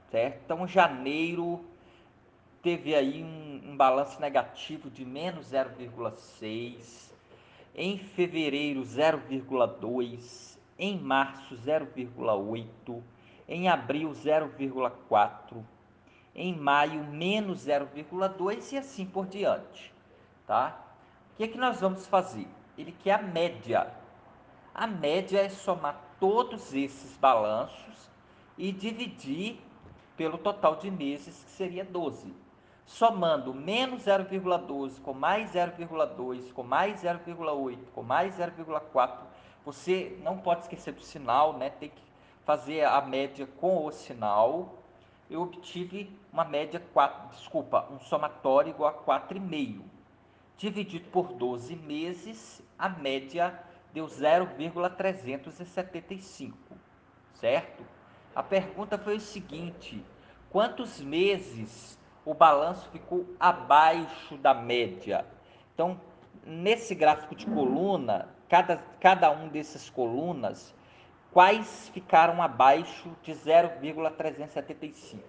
certo? 0.10 0.42
Então, 0.46 0.68
janeiro 0.68 1.64
teve 2.62 2.96
aí 2.96 3.24
um, 3.24 3.72
um 3.72 3.78
balanço 3.78 4.20
negativo 4.22 4.90
de 4.90 5.04
menos 5.04 5.52
0,6, 5.52 7.12
em 7.76 7.98
fevereiro 7.98 8.82
0,2, 8.82 10.58
em 10.78 10.98
março 10.98 11.56
0,8, 11.56 13.02
em 13.48 13.68
abril 13.68 14.10
0,4, 14.12 15.64
em 16.34 16.56
maio 16.56 17.04
menos 17.04 17.68
0,2 17.68 18.72
e 18.72 18.78
assim 18.78 19.06
por 19.06 19.28
diante, 19.28 19.94
tá? 20.52 20.78
O 21.32 21.38
que, 21.38 21.44
é 21.46 21.48
que 21.48 21.58
nós 21.58 21.80
vamos 21.80 22.06
fazer? 22.08 22.46
Ele 22.78 22.92
quer 22.92 23.14
a 23.14 23.22
média. 23.22 23.88
A 24.76 24.86
média 24.86 25.40
é 25.40 25.48
somar 25.48 25.98
todos 26.20 26.74
esses 26.74 27.16
balanços 27.16 28.10
e 28.58 28.70
dividir 28.70 29.62
pelo 30.18 30.38
total 30.38 30.76
de 30.76 30.92
meses, 30.92 31.42
que 31.46 31.52
seria 31.52 31.86
12 31.86 32.36
somando 32.86 33.54
menos 33.54 34.04
0,12 34.04 35.02
com 35.02 35.14
mais 35.14 35.54
0,2 35.54 36.52
com 36.52 36.64
mais 36.64 37.02
0,8 37.02 37.78
com 37.96 38.04
mais 38.04 38.38
0,4, 38.38 39.20
você 39.64 40.20
não 40.22 40.38
pode 40.38 40.64
esquecer 40.64 40.92
do 40.92 41.02
sinal, 41.02 41.54
né? 41.54 41.70
Tem 41.70 41.88
que 41.88 42.04
fazer 42.44 42.84
a 42.84 43.02
média 43.02 43.48
com 43.62 43.86
o 43.86 43.92
sinal. 43.92 44.80
Eu 45.30 45.44
obtive 45.44 46.14
uma 46.34 46.44
média 46.44 46.84
4, 46.92 47.30
desculpa, 47.30 47.88
um 47.90 48.00
somatório 48.00 48.72
igual 48.72 48.90
a 48.90 49.20
4,5. 49.22 50.01
Dividido 50.62 51.10
por 51.10 51.34
12 51.34 51.76
meses, 51.76 52.64
a 52.78 52.88
média 52.88 53.60
deu 53.92 54.08
0,375, 54.08 56.56
certo? 57.34 57.84
A 58.36 58.44
pergunta 58.44 58.96
foi 58.96 59.16
o 59.16 59.20
seguinte: 59.20 60.06
quantos 60.52 61.02
meses 61.02 62.00
o 62.24 62.36
balanço 62.36 62.88
ficou 62.92 63.26
abaixo 63.40 64.38
da 64.38 64.54
média. 64.54 65.26
Então, 65.74 66.00
nesse 66.46 66.94
gráfico 66.94 67.34
de 67.34 67.48
coluna, 67.48 68.30
cada, 68.48 68.78
cada 69.00 69.32
um 69.32 69.48
dessas 69.48 69.90
colunas, 69.90 70.76
quais 71.32 71.90
ficaram 71.90 72.40
abaixo 72.40 73.10
de 73.24 73.34
0,375? 73.34 75.24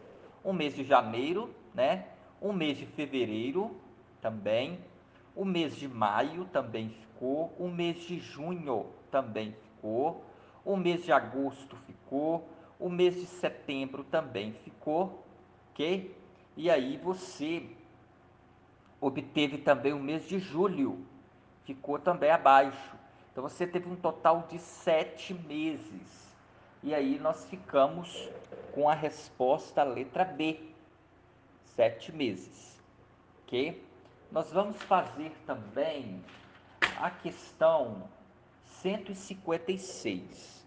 O 0.45 0.53
mês 0.53 0.75
de 0.75 0.85
janeiro, 0.85 1.55
né? 1.75 2.09
O 2.39 2.53
mês 2.53 2.77
de 2.77 2.85
fevereiro 2.85 3.75
também, 4.21 4.92
o 5.35 5.45
mês 5.45 5.77
de 5.77 5.89
maio 5.89 6.45
também 6.47 6.91
ficou, 6.91 7.55
o 7.59 7.69
mês 7.69 8.03
de 8.05 8.19
junho 8.19 8.87
também 9.11 9.53
ficou, 9.53 10.25
o 10.65 10.77
mês 10.77 11.05
de 11.05 11.13
agosto 11.13 11.77
ficou, 11.87 12.49
o 12.79 12.89
mês 12.89 13.15
de 13.15 13.27
setembro 13.27 14.05
também 14.05 14.53
ficou, 14.53 15.25
ok? 15.71 16.15
E 16.57 16.71
aí 16.71 16.97
você 16.99 17.69
obteve 19.01 19.59
também 19.59 19.93
o 19.93 19.99
mês 19.99 20.29
de 20.29 20.39
julho, 20.39 21.05
ficou 21.65 21.99
também 21.99 22.31
abaixo. 22.31 22.97
Então 23.31 23.43
você 23.43 23.67
teve 23.67 23.89
um 23.89 23.97
total 23.97 24.47
de 24.49 24.59
sete 24.59 25.33
meses. 25.33 26.33
E 26.83 26.95
aí 26.95 27.19
nós 27.19 27.45
ficamos 27.47 28.29
com 28.73 28.89
a 28.89 28.95
resposta 28.95 29.83
letra 29.83 30.25
B, 30.25 30.61
sete 31.75 32.13
meses. 32.13 32.81
Ok? 33.43 33.83
Nós 34.33 34.51
vamos 34.51 34.81
fazer 34.85 35.31
também 35.45 36.25
a 36.99 37.11
questão 37.11 38.09
156. 38.81 40.67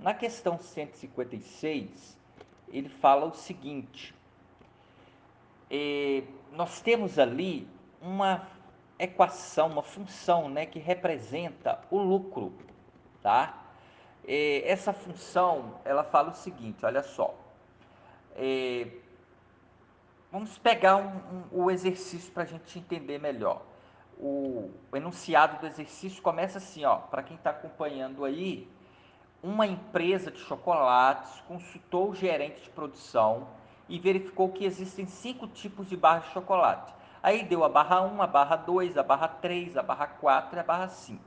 Na 0.00 0.12
questão 0.12 0.58
156, 0.58 2.18
ele 2.68 2.88
fala 2.88 3.26
o 3.26 3.32
seguinte: 3.34 4.12
eh, 5.70 6.24
nós 6.50 6.80
temos 6.80 7.20
ali 7.20 7.68
uma 8.00 8.48
equação, 8.98 9.68
uma 9.68 9.84
função, 9.84 10.48
né, 10.48 10.66
que 10.66 10.80
representa 10.80 11.80
o 11.88 11.98
lucro, 11.98 12.52
tá? 13.22 13.62
Eh, 14.26 14.64
essa 14.66 14.92
função, 14.92 15.80
ela 15.84 16.02
fala 16.02 16.30
o 16.30 16.34
seguinte, 16.34 16.84
olha 16.84 17.04
só. 17.04 17.32
Eh, 18.34 18.88
vamos 20.32 20.56
pegar 20.56 20.96
um, 20.96 21.08
um, 21.08 21.64
o 21.64 21.70
exercício 21.70 22.32
para 22.32 22.44
a 22.44 22.46
gente 22.46 22.78
entender 22.78 23.18
melhor. 23.18 23.62
O, 24.18 24.70
enunciado 24.94 25.60
do 25.60 25.66
exercício 25.66 26.22
começa 26.22 26.56
assim, 26.56 26.84
ó, 26.86 26.96
para 26.96 27.22
quem 27.22 27.36
está 27.36 27.50
acompanhando 27.50 28.24
aí, 28.24 28.66
uma 29.42 29.66
empresa 29.66 30.30
de 30.30 30.38
chocolates 30.38 31.42
consultou 31.42 32.10
o 32.10 32.14
gerente 32.14 32.62
de 32.62 32.70
produção 32.70 33.48
e 33.88 33.98
verificou 33.98 34.48
que 34.48 34.64
existem 34.64 35.04
cinco 35.04 35.46
tipos 35.46 35.86
de 35.88 35.96
barra 35.96 36.20
de 36.20 36.32
chocolate. 36.32 36.94
Aí 37.22 37.44
deu 37.44 37.62
a 37.62 37.68
barra 37.68 38.00
1, 38.00 38.22
a 38.22 38.26
barra 38.26 38.56
2, 38.56 38.96
a 38.96 39.02
barra 39.02 39.28
3, 39.28 39.76
a 39.76 39.82
barra 39.82 40.06
4 40.06 40.56
e 40.56 40.60
a 40.60 40.64
barra 40.64 40.88
5, 40.88 41.22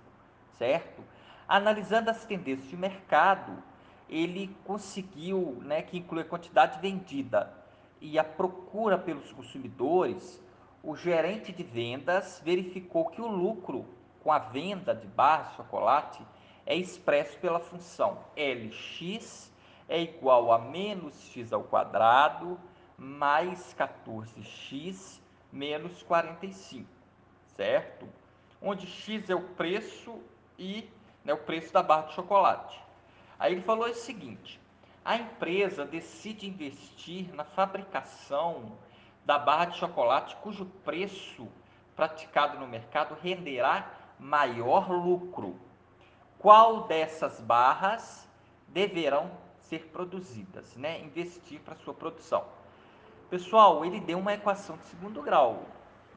certo? 0.57 1.03
Analisando 1.47 2.09
as 2.09 2.25
tendências 2.25 2.67
de 2.67 2.75
mercado, 2.75 3.61
ele 4.09 4.55
conseguiu, 4.65 5.59
né, 5.61 5.81
que 5.81 5.97
inclui 5.97 6.23
a 6.23 6.25
quantidade 6.25 6.79
vendida 6.79 7.64
e 8.01 8.19
a 8.19 8.23
procura 8.23 8.97
pelos 8.97 9.31
consumidores, 9.31 10.41
o 10.83 10.95
gerente 10.95 11.51
de 11.51 11.63
vendas 11.63 12.41
verificou 12.43 13.05
que 13.07 13.21
o 13.21 13.27
lucro 13.27 13.85
com 14.21 14.31
a 14.31 14.39
venda 14.39 14.93
de 14.93 15.07
barra 15.07 15.49
de 15.49 15.55
chocolate 15.55 16.25
é 16.65 16.75
expresso 16.75 17.37
pela 17.39 17.59
função 17.59 18.17
Lx 18.35 19.51
é 19.87 20.01
igual 20.01 20.51
a 20.51 20.59
menos 20.59 21.13
x 21.29 21.53
ao 21.53 21.63
quadrado 21.63 22.59
mais 22.97 23.75
14x 23.75 25.19
menos 25.51 26.03
45, 26.03 26.87
certo? 27.55 28.07
Onde 28.61 28.87
x 28.87 29.29
é 29.29 29.35
o 29.35 29.41
preço 29.41 30.19
e 30.57 30.89
né, 31.23 31.33
o 31.33 31.37
preço 31.37 31.71
da 31.71 31.81
barra 31.81 32.07
de 32.07 32.13
chocolate. 32.13 32.79
Aí 33.39 33.53
ele 33.53 33.61
falou 33.61 33.87
o 33.87 33.93
seguinte: 33.93 34.59
a 35.05 35.17
empresa 35.17 35.85
decide 35.85 36.49
investir 36.49 37.31
na 37.35 37.43
fabricação 37.43 38.71
da 39.23 39.37
barra 39.37 39.65
de 39.65 39.77
chocolate 39.77 40.35
cujo 40.37 40.65
preço 40.83 41.47
praticado 41.95 42.59
no 42.59 42.67
mercado 42.67 43.15
renderá 43.21 43.87
maior 44.19 44.89
lucro. 44.91 45.59
Qual 46.39 46.87
dessas 46.87 47.39
barras 47.39 48.27
deverão 48.67 49.29
ser 49.61 49.87
produzidas, 49.87 50.75
né? 50.75 50.99
investir 51.01 51.59
para 51.61 51.75
sua 51.75 51.93
produção. 51.93 52.45
Pessoal, 53.29 53.85
ele 53.85 53.99
deu 53.99 54.19
uma 54.19 54.33
equação 54.33 54.77
de 54.77 54.85
segundo 54.85 55.21
grau, 55.21 55.63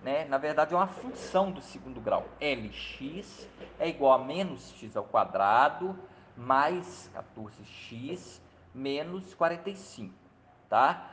né? 0.03 0.25
na 0.27 0.39
verdade 0.39 0.75
é 0.75 0.77
uma 0.77 0.87
função 0.87 1.51
do 1.51 1.61
segundo 1.63 2.01
grau. 2.01 2.27
Lx 2.41 3.49
é 3.79 3.89
igual 3.89 4.13
a 4.13 4.25
menos 4.25 4.73
x 4.73 4.97
ao 4.97 5.05
quadrado 5.05 5.99
mais 6.37 7.11
14x 7.15 8.41
menos 8.79 9.35
45, 9.35 10.15
tá? 10.69 11.11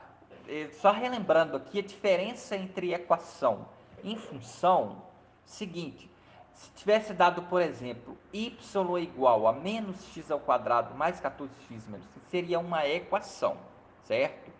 Só 0.79 0.91
relembrando 0.91 1.57
aqui 1.57 1.79
a 1.79 1.81
diferença 1.81 2.55
entre 2.55 2.93
equação 2.93 3.67
em 4.03 4.15
função, 4.15 5.01
seguinte, 5.45 6.09
se 6.53 6.69
tivesse 6.71 7.13
dado, 7.13 7.41
por 7.43 7.61
exemplo, 7.61 8.17
y 8.31 8.97
igual 9.01 9.47
a 9.47 9.53
menos 9.53 10.05
x 10.13 10.29
ao 10.31 10.39
quadrado 10.39 10.95
mais 10.95 11.19
14x 11.19 11.87
menos 11.89 12.05
5, 12.13 12.19
seria 12.29 12.59
uma 12.59 12.87
equação, 12.87 13.57
certo? 14.03 14.51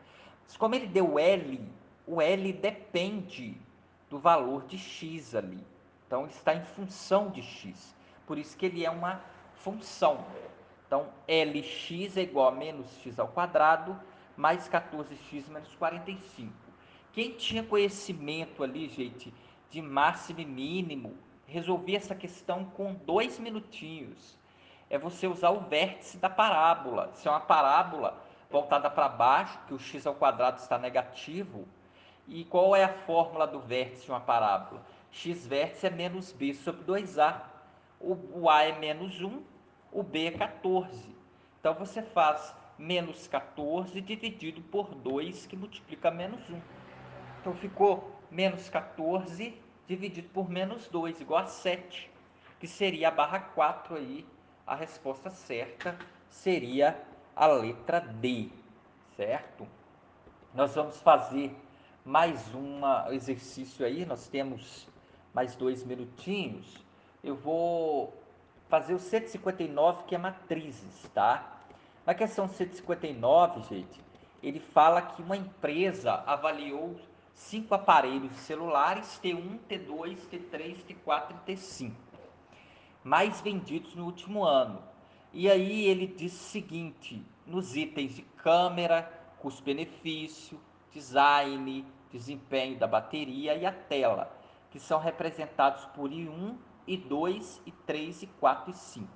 Mas 0.44 0.58
como 0.58 0.76
ele 0.76 0.88
deu 0.88 1.18
L, 1.20 1.72
o 2.08 2.22
L 2.22 2.54
depende 2.54 3.58
do 4.10 4.20
valor 4.20 4.66
de 4.66 4.78
x 4.78 5.36
ali. 5.36 5.66
Então, 6.06 6.24
ele 6.24 6.32
está 6.32 6.54
em 6.54 6.64
função 6.64 7.30
de 7.30 7.42
x. 7.42 7.96
Por 8.28 8.38
isso 8.38 8.56
que 8.58 8.66
ele 8.66 8.86
é 8.86 8.90
uma 8.90 9.22
função. 9.56 10.26
Então, 10.86 11.08
Lx 11.28 12.18
é 12.18 12.22
igual 12.22 12.50
a 12.50 12.52
menos 12.52 12.88
x 13.02 13.20
ao 13.20 13.28
quadrado 13.28 14.00
mais 14.38 14.68
14x 14.70 15.50
menos 15.50 15.74
45. 15.76 16.54
Quem 17.14 17.32
tinha 17.32 17.64
conhecimento 17.64 18.64
ali, 18.64 18.90
gente, 18.90 19.34
de 19.70 19.82
máximo 19.82 20.42
e 20.42 20.46
mínimo, 20.46 21.18
resolvia 21.48 21.98
essa 21.98 22.14
questão 22.14 22.66
com 22.66 22.94
dois 22.94 23.40
minutinhos. 23.40 24.38
É 24.90 24.98
você 24.98 25.28
usar 25.28 25.52
o 25.52 25.62
vértice 25.62 26.18
da 26.18 26.30
parábola. 26.30 27.12
Se 27.14 27.28
é 27.28 27.32
uma 27.32 27.40
parábola 27.40 28.22
voltada 28.52 28.90
para 28.90 29.08
baixo, 29.08 29.58
que 29.68 29.74
o 29.74 29.80
x 29.80 30.06
ao 30.06 30.16
quadrado 30.16 30.60
está 30.60 30.78
negativo, 30.78 31.66
e 32.28 32.44
qual 32.44 32.76
é 32.76 32.84
a 32.84 32.94
fórmula 32.94 33.48
do 33.48 33.60
vértice 33.60 34.06
de 34.06 34.12
uma 34.12 34.20
parábola? 34.20 34.82
x 35.12 35.48
vértice 35.48 35.88
é 35.88 35.90
menos 35.90 36.32
b 36.32 36.54
sobre 36.54 36.84
2a. 36.84 37.42
O, 38.00 38.42
o 38.42 38.50
a 38.50 38.64
é 38.64 38.78
menos 38.78 39.22
1, 39.22 39.42
o 39.96 40.04
b 40.04 40.28
é 40.28 40.32
14. 40.32 41.16
Então 41.58 41.74
você 41.74 42.02
faz 42.02 42.54
menos 42.78 43.28
14 43.28 44.02
dividido 44.02 44.62
por 44.64 44.94
2, 44.94 45.46
que 45.48 45.56
multiplica 45.56 46.12
menos 46.12 46.42
1. 46.50 46.62
Então 47.40 47.54
ficou 47.56 48.12
menos 48.30 48.70
14 48.70 49.58
dividido 49.88 50.28
por 50.30 50.50
menos 50.50 50.90
2, 50.90 51.22
igual 51.22 51.44
a 51.44 51.46
7, 51.46 52.12
que 52.60 52.68
seria 52.68 53.08
a 53.08 53.12
barra 53.12 53.40
4 53.40 53.96
aí. 53.96 54.26
A 54.68 54.76
resposta 54.76 55.30
certa 55.30 55.98
seria 56.28 57.02
a 57.34 57.48
letra 57.48 58.02
D, 58.02 58.50
certo? 59.16 59.66
Nós 60.54 60.76
vamos 60.76 61.00
fazer 61.02 61.56
mais 62.04 62.54
um 62.54 62.82
exercício 63.12 63.86
aí, 63.86 64.06
nós 64.06 64.28
temos 64.28 64.90
mais 65.34 65.56
dois 65.56 65.86
minutinhos. 65.86 66.84
Eu 67.24 67.36
vou 67.36 68.25
fazer 68.68 68.94
o 68.94 69.00
159, 69.00 70.04
que 70.04 70.16
é 70.16 70.18
matrizes, 70.18 71.10
tá? 71.14 71.62
Na 72.06 72.14
questão 72.14 72.48
159, 72.48 73.62
gente, 73.62 74.02
ele 74.42 74.60
fala 74.60 75.02
que 75.02 75.22
uma 75.22 75.36
empresa 75.36 76.24
avaliou 76.26 76.96
cinco 77.34 77.74
aparelhos 77.76 78.36
celulares 78.38 79.20
T1, 79.24 79.60
T2, 79.70 80.18
T3, 80.32 80.78
T4 80.86 81.32
e 81.32 81.52
T5, 81.52 81.92
mais 83.04 83.42
vendidos 83.42 83.96
no 83.96 84.06
último 84.06 84.44
ano. 84.44 84.82
E 85.34 85.50
aí 85.50 85.86
ele 85.86 86.08
diz 86.08 86.34
o 86.34 86.44
seguinte, 86.46 87.22
nos 87.46 87.76
itens 87.76 88.16
de 88.16 88.22
câmera, 88.22 89.12
custo-benefício, 89.40 90.60
design, 90.92 91.86
desempenho 92.12 92.80
da 92.80 92.88
bateria 92.88 93.54
e 93.56 93.66
a 93.66 93.72
tela, 93.72 94.32
que 94.72 94.80
são 94.80 95.00
representados 95.00 95.86
por 95.88 96.10
I1, 96.10 96.56
I2, 96.88 97.62
I3, 97.66 98.30
I4 98.42 98.70
e 98.70 98.74
5. 98.74 99.08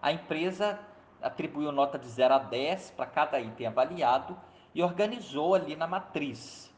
A 0.00 0.12
empresa 0.12 0.78
atribuiu 1.20 1.72
nota 1.72 1.98
de 1.98 2.06
0 2.08 2.34
a 2.34 2.38
10 2.38 2.90
para 2.92 3.06
cada 3.06 3.40
item 3.40 3.66
avaliado 3.66 4.36
e 4.74 4.82
organizou 4.82 5.54
ali 5.54 5.74
na 5.74 5.86
matriz. 5.86 6.72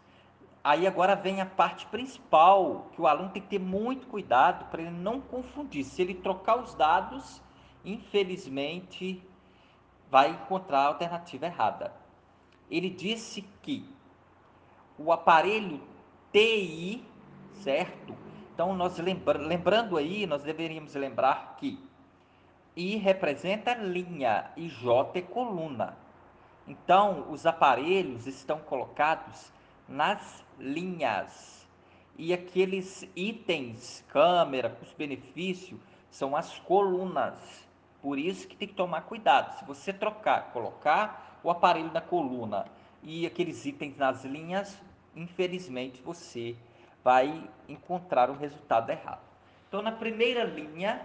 Aí 0.63 0.87
agora 0.87 1.15
vem 1.15 1.41
a 1.41 1.47
parte 1.47 1.87
principal, 1.87 2.91
que 2.93 3.01
o 3.01 3.07
aluno 3.07 3.31
tem 3.31 3.41
que 3.41 3.49
ter 3.49 3.61
muito 3.61 4.07
cuidado 4.09 4.69
para 4.71 4.83
ele 4.83 4.91
não 4.91 5.21
confundir. 5.21 5.85
Se 5.85 6.03
ele 6.03 6.15
trocar 6.15 6.59
os 6.59 6.75
dados, 6.75 7.41
infelizmente 7.85 9.23
vai 10.11 10.31
encontrar 10.31 10.81
a 10.81 10.87
alternativa 10.87 11.47
errada. 11.47 11.93
Ele 12.71 12.91
disse 12.91 13.43
que 13.63 13.89
o 14.99 15.13
aparelho 15.13 15.81
TI, 16.33 17.05
certo? 17.55 18.26
Então, 18.57 18.75
nós 18.75 18.97
lembra, 18.97 19.37
lembrando 19.37 19.99
aí, 19.99 20.27
nós 20.27 20.43
deveríamos 20.43 20.95
lembrar 20.95 21.57
que 21.59 21.79
I 22.75 22.97
representa 22.97 23.75
linha 23.75 24.51
e 24.57 24.67
J 24.67 25.19
é 25.19 25.21
coluna. 25.21 25.95
Então, 26.67 27.31
os 27.31 27.45
aparelhos 27.45 28.27
estão 28.27 28.59
colocados 28.59 29.53
nas 29.87 30.43
linhas. 30.59 31.69
E 32.17 32.33
aqueles 32.33 33.07
itens, 33.15 34.03
câmera, 34.09 34.71
custo-benefício, 34.71 35.79
são 36.09 36.35
as 36.35 36.59
colunas. 36.61 37.35
Por 38.01 38.19
isso 38.19 38.49
que 38.49 38.57
tem 38.57 38.69
que 38.69 38.73
tomar 38.73 39.03
cuidado. 39.03 39.59
Se 39.59 39.67
você 39.67 39.93
trocar, 39.93 40.51
colocar 40.55 41.39
o 41.45 41.51
aparelho 41.51 41.93
na 41.93 42.01
coluna 42.01 42.65
e 43.03 43.27
aqueles 43.27 43.67
itens 43.67 43.99
nas 43.99 44.25
linhas, 44.25 44.81
infelizmente 45.15 46.01
você 46.01 46.57
vai 47.07 47.49
encontrar 47.69 48.29
o 48.31 48.37
resultado 48.37 48.91
errado. 48.91 49.21
Então, 49.69 49.81
na 49.81 49.93
primeira 49.93 50.43
linha, 50.43 51.01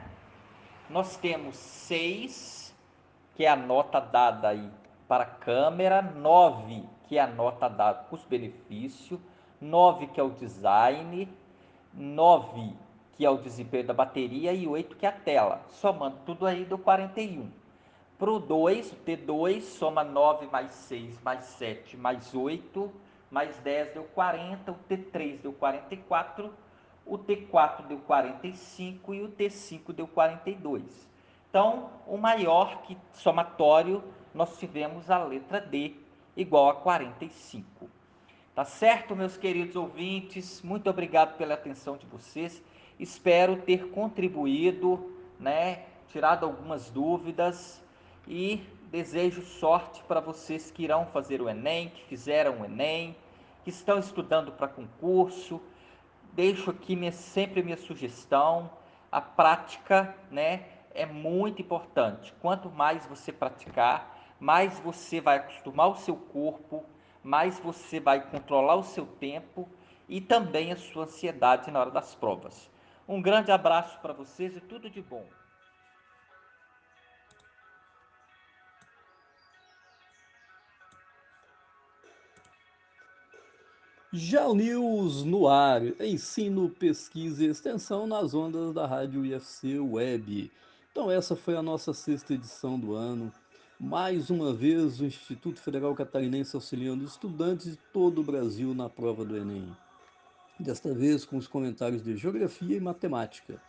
nós 0.90 1.16
temos 1.16 1.56
6, 1.56 2.76
que 3.36 3.46
é 3.46 3.50
a 3.50 3.56
nota 3.56 4.00
dada 4.00 4.48
aí 4.48 4.68
para 5.08 5.26
a 5.26 5.28
câmera, 5.28 6.02
9, 6.02 6.84
que 7.08 7.20
é 7.20 7.22
a 7.22 7.28
nota 7.28 7.70
dada 7.70 8.06
custo-benefício, 8.06 9.22
9, 9.62 10.08
que 10.08 10.20
é 10.20 10.24
o 10.24 10.32
design, 10.32 11.30
9, 11.94 12.74
que 13.16 13.24
é 13.24 13.30
o 13.30 13.38
desempenho 13.38 13.86
da 13.86 13.94
bateria, 13.94 14.54
e 14.54 14.68
8, 14.68 14.96
que 14.96 15.06
é 15.06 15.10
a 15.10 15.12
tela. 15.12 15.62
Somando 15.70 16.18
tudo 16.26 16.48
aí, 16.48 16.66
deu 16.66 16.80
41. 16.80 17.48
Para 18.18 18.32
o 18.32 18.40
2, 18.40 18.92
o 18.92 18.96
T2, 18.96 19.62
soma 19.62 20.04
9 20.04 20.48
mais 20.48 20.74
6 20.74 21.22
mais 21.22 21.46
7 21.46 21.96
mais 21.96 22.34
8, 22.34 22.92
mais 23.32 23.58
10 23.60 23.94
deu 23.94 24.04
40, 24.04 24.72
o 24.72 24.76
T3 24.90 25.40
deu 25.42 25.54
44, 25.54 26.54
o 27.06 27.18
T4 27.18 27.88
deu 27.88 27.98
45 28.00 29.14
e 29.14 29.22
o 29.22 29.30
T5 29.30 29.94
deu 29.94 30.08
42. 30.08 31.10
Então, 31.50 31.90
o 32.06 32.18
maior 32.18 32.82
que 32.84 32.98
somatório, 33.14 34.04
nós 34.34 34.58
tivemos 34.60 35.10
a 35.10 35.24
letra 35.24 35.60
D, 35.60 35.96
igual 36.36 36.70
a 36.70 36.76
45. 36.76 37.90
Tá 38.54 38.66
certo, 38.66 39.16
meus 39.16 39.38
queridos 39.38 39.76
ouvintes? 39.76 40.62
Muito 40.62 40.90
obrigado 40.90 41.38
pela 41.38 41.54
atenção 41.54 41.98
de 41.98 42.06
vocês. 42.06 42.62
Espero 43.00 43.58
ter 43.62 43.90
contribuído, 43.90 45.16
né, 45.40 45.86
tirado 46.10 46.46
algumas 46.46 46.90
dúvidas 46.90 47.82
e 48.28 48.62
desejo 48.92 49.42
sorte 49.42 50.04
para 50.04 50.20
vocês 50.20 50.70
que 50.70 50.84
irão 50.84 51.06
fazer 51.06 51.42
o 51.42 51.50
Enem, 51.50 51.88
que 51.90 52.04
fizeram 52.04 52.60
o 52.60 52.66
Enem, 52.66 53.16
que 53.64 53.70
estão 53.70 53.98
estudando 53.98 54.52
para 54.52 54.68
concurso, 54.68 55.62
deixo 56.34 56.70
aqui 56.70 56.96
minha, 56.96 57.14
sempre 57.14 57.64
minha 57.64 57.78
sugestão. 57.78 58.70
A 59.10 59.22
prática 59.22 60.14
né, 60.30 60.66
é 60.94 61.06
muito 61.06 61.62
importante. 61.62 62.34
Quanto 62.42 62.70
mais 62.70 63.06
você 63.06 63.32
praticar, 63.32 64.20
mais 64.38 64.78
você 64.80 65.22
vai 65.22 65.38
acostumar 65.38 65.88
o 65.88 65.96
seu 65.96 66.18
corpo, 66.18 66.84
mais 67.24 67.60
você 67.60 67.98
vai 67.98 68.20
controlar 68.30 68.76
o 68.76 68.84
seu 68.84 69.06
tempo 69.06 69.70
e 70.10 70.20
também 70.20 70.74
a 70.74 70.76
sua 70.76 71.06
ansiedade 71.06 71.72
na 71.72 71.80
hora 71.80 71.92
das 71.92 72.14
provas. 72.14 72.70
Um 73.08 73.22
grande 73.22 73.52
abraço 73.52 73.98
para 74.02 74.12
vocês 74.12 74.58
e 74.58 74.60
tudo 74.60 74.90
de 74.90 75.02
bom. 75.02 75.26
Já 84.14 84.54
News 84.54 85.24
no 85.24 85.48
ar, 85.48 85.82
ensino, 86.02 86.70
pesquisa 86.70 87.46
e 87.46 87.48
extensão 87.48 88.06
nas 88.06 88.34
ondas 88.34 88.74
da 88.74 88.86
rádio 88.86 89.26
IFC 89.26 89.80
Web. 89.80 90.52
Então 90.92 91.10
essa 91.10 91.34
foi 91.34 91.56
a 91.56 91.62
nossa 91.62 91.94
sexta 91.94 92.34
edição 92.34 92.78
do 92.78 92.94
ano. 92.94 93.32
Mais 93.80 94.30
uma 94.30 94.52
vez 94.52 95.00
o 95.00 95.06
Instituto 95.06 95.62
Federal 95.62 95.96
Catarinense 95.96 96.54
auxiliando 96.58 97.06
estudantes 97.06 97.72
de 97.72 97.78
todo 97.94 98.20
o 98.20 98.24
Brasil 98.26 98.74
na 98.74 98.90
prova 98.90 99.24
do 99.24 99.38
Enem. 99.38 99.66
Desta 100.60 100.94
vez 100.94 101.24
com 101.24 101.38
os 101.38 101.48
comentários 101.48 102.04
de 102.04 102.18
Geografia 102.18 102.76
e 102.76 102.82
Matemática, 102.82 103.64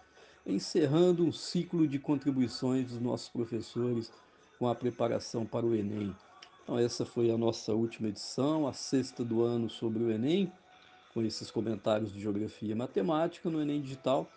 encerrando 0.45 1.25
um 1.25 1.31
ciclo 1.31 1.87
de 1.87 2.01
contribuições 2.01 2.89
dos 2.89 3.01
nossos 3.01 3.29
professores 3.29 4.11
com 4.59 4.67
a 4.67 4.75
preparação 4.75 5.47
para 5.47 5.65
o 5.65 5.73
Enem. 5.73 6.13
Então, 6.63 6.79
essa 6.79 7.05
foi 7.05 7.31
a 7.31 7.37
nossa 7.37 7.73
última 7.73 8.09
edição, 8.09 8.69
a 8.69 8.73
sexta 8.73 9.25
do 9.25 9.43
ano 9.43 9.69
sobre 9.69 10.03
o 10.05 10.11
Enem, 10.11 10.53
com 11.13 11.23
esses 11.23 11.51
comentários 11.51 12.13
de 12.13 12.21
geografia 12.21 12.71
e 12.71 12.75
matemática 12.75 13.51
no 13.51 13.61
Enem 13.61 13.81
Digital. 13.83 14.29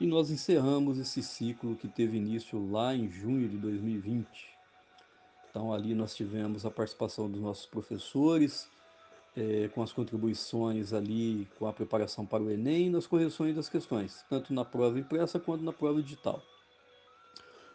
E 0.00 0.06
nós 0.06 0.30
encerramos 0.30 0.98
esse 0.98 1.22
ciclo 1.22 1.76
que 1.76 1.86
teve 1.86 2.16
início 2.16 2.70
lá 2.70 2.94
em 2.94 3.10
junho 3.10 3.48
de 3.48 3.58
2020. 3.58 4.26
Então, 5.50 5.72
ali 5.72 5.94
nós 5.94 6.14
tivemos 6.16 6.64
a 6.64 6.70
participação 6.70 7.30
dos 7.30 7.40
nossos 7.40 7.66
professores, 7.66 8.68
é, 9.36 9.68
com 9.68 9.82
as 9.82 9.92
contribuições 9.92 10.92
ali, 10.92 11.46
com 11.58 11.66
a 11.66 11.72
preparação 11.72 12.24
para 12.24 12.42
o 12.42 12.50
Enem 12.50 12.88
nas 12.88 13.06
correções 13.06 13.54
das 13.54 13.68
questões, 13.68 14.24
tanto 14.28 14.54
na 14.54 14.64
prova 14.64 14.98
impressa 14.98 15.38
quanto 15.38 15.62
na 15.62 15.72
prova 15.72 16.02
digital. 16.02 16.42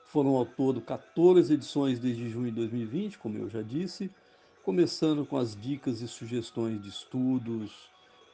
Foram 0.10 0.36
ao 0.36 0.44
todo 0.44 0.82
14 0.82 1.54
edições 1.54 2.00
desde 2.00 2.32
junho 2.32 2.50
de 2.50 2.56
2020, 2.56 3.20
como 3.20 3.38
eu 3.38 3.48
já 3.48 3.62
disse, 3.62 4.10
começando 4.64 5.24
com 5.24 5.38
as 5.38 5.56
dicas 5.56 6.02
e 6.02 6.08
sugestões 6.08 6.82
de 6.82 6.90
estudos 6.90 7.72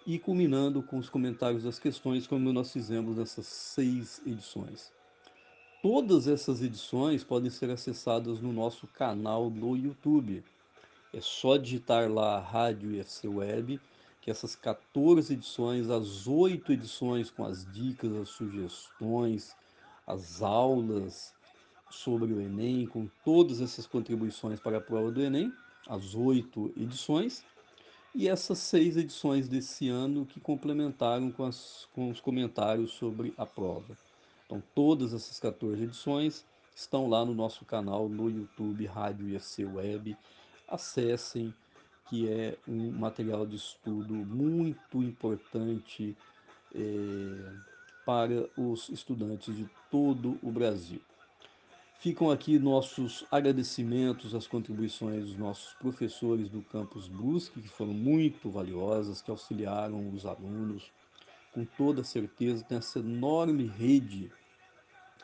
e 0.08 0.18
culminando 0.18 0.82
com 0.82 0.98
os 0.98 1.10
comentários 1.10 1.64
das 1.64 1.78
questões, 1.78 2.26
como 2.26 2.54
nós 2.54 2.72
fizemos 2.72 3.18
nessas 3.18 3.46
seis 3.48 4.22
edições. 4.26 4.90
Todas 5.82 6.30
essas 6.30 6.62
edições 6.62 7.26
podem 7.26 7.50
ser 7.50 7.70
acessadas 7.70 8.40
no 8.40 8.54
nosso 8.54 8.88
canal 8.88 9.50
no 9.50 9.76
YouTube. 9.76 10.46
É 11.12 11.20
só 11.20 11.58
digitar 11.58 12.10
lá 12.10 12.40
Rádio 12.40 12.96
IFC 12.96 13.28
Web, 13.28 13.82
que 14.22 14.32
essas 14.32 14.56
14 14.56 15.34
edições, 15.34 15.90
as 15.90 16.26
oito 16.26 16.72
edições 16.72 17.30
com 17.30 17.44
as 17.44 17.70
dicas, 17.70 18.16
as 18.16 18.30
sugestões, 18.30 19.54
as 20.08 20.42
aulas 20.42 21.35
sobre 21.96 22.34
o 22.34 22.42
Enem, 22.42 22.86
com 22.86 23.08
todas 23.24 23.62
essas 23.62 23.88
contribuições 23.88 24.60
para 24.60 24.78
a 24.78 24.82
prova 24.82 25.12
do 25.12 25.22
Enem, 25.22 25.52
as 25.88 26.16
oito 26.16 26.74
edições, 26.78 27.44
e 28.14 28.28
essas 28.30 28.60
seis 28.60 28.96
edições 28.96 29.48
desse 29.48 29.90
ano 29.90 30.26
que 30.26 30.40
complementaram 30.40 31.32
com, 31.32 31.44
as, 31.44 31.88
com 31.94 32.10
os 32.10 32.22
comentários 32.22 32.92
sobre 32.92 33.34
a 33.38 33.46
prova. 33.46 33.98
Então, 34.46 34.64
todas 34.74 35.14
essas 35.14 35.40
14 35.40 35.84
edições 35.84 36.46
estão 36.76 37.10
lá 37.10 37.26
no 37.26 37.34
nosso 37.34 37.66
canal 37.66 38.08
no 38.08 38.30
YouTube 38.30 38.86
Rádio 38.86 39.28
IFC 39.30 39.66
Web. 39.66 40.16
Acessem, 40.68 41.54
que 42.10 42.30
é 42.30 42.58
um 42.68 42.92
material 42.92 43.46
de 43.46 43.56
estudo 43.56 44.14
muito 44.14 45.02
importante 45.02 46.16
é, 46.74 46.80
para 48.06 48.48
os 48.58 48.90
estudantes 48.90 49.56
de 49.56 49.68
todo 49.90 50.38
o 50.42 50.52
Brasil. 50.52 51.02
Ficam 52.00 52.30
aqui 52.30 52.60
nossos 52.60 53.26
agradecimentos 53.32 54.36
às 54.36 54.46
contribuições 54.46 55.26
dos 55.26 55.38
nossos 55.38 55.74
professores 55.74 56.50
do 56.50 56.62
campus 56.62 57.08
Brusque, 57.08 57.62
que 57.62 57.68
foram 57.68 57.94
muito 57.94 58.50
valiosas, 58.50 59.22
que 59.22 59.32
auxiliaram 59.32 60.10
os 60.10 60.26
alunos. 60.26 60.92
Com 61.52 61.66
toda 61.66 62.04
certeza, 62.04 62.64
tem 62.64 62.78
essa 62.78 63.00
enorme 63.00 63.66
rede 63.66 64.32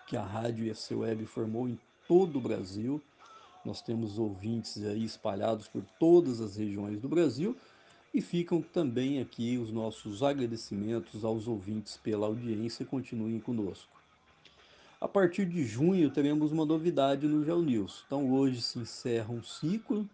que 0.07 0.17
a 0.17 0.24
Rádio 0.24 0.65
EFC 0.65 0.95
Web 0.95 1.26
formou 1.26 1.69
em 1.69 1.78
todo 2.07 2.39
o 2.39 2.41
Brasil. 2.41 3.01
Nós 3.63 3.82
temos 3.82 4.17
ouvintes 4.17 4.84
aí 4.84 5.03
espalhados 5.03 5.67
por 5.67 5.84
todas 5.99 6.41
as 6.41 6.55
regiões 6.55 6.99
do 6.99 7.07
Brasil 7.07 7.55
e 8.13 8.22
ficam 8.22 8.61
também 8.61 9.22
aqui 9.22 9.57
os 9.57 9.72
nossos 9.72 10.24
agradecimentos 10.24 11.24
aos 11.24 11.47
ouvintes 11.47 11.97
pela 11.97 12.26
audiência. 12.26 12.86
Continuem 12.86 13.39
conosco. 13.39 14.01
A 15.02 15.08
partir 15.08 15.47
de 15.47 15.66
junho 15.66 16.12
teremos 16.12 16.52
uma 16.52 16.64
novidade 16.64 17.28
no 17.28 17.43
Geo 17.43 17.60
News. 17.64 18.04
Então 18.06 18.32
hoje 18.32 18.62
se 18.62 18.78
encerra 18.78 19.34
um 19.34 19.41
ciclo 19.41 20.08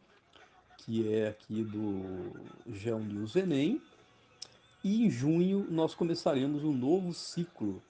que 0.77 1.13
é 1.13 1.27
aqui 1.27 1.61
do 1.61 2.31
Geo 2.73 2.97
News 2.97 3.35
Enem 3.35 3.81
e 4.81 5.05
em 5.05 5.09
junho 5.09 5.67
nós 5.69 5.93
começaremos 5.93 6.63
um 6.63 6.71
novo 6.71 7.13
ciclo, 7.13 7.83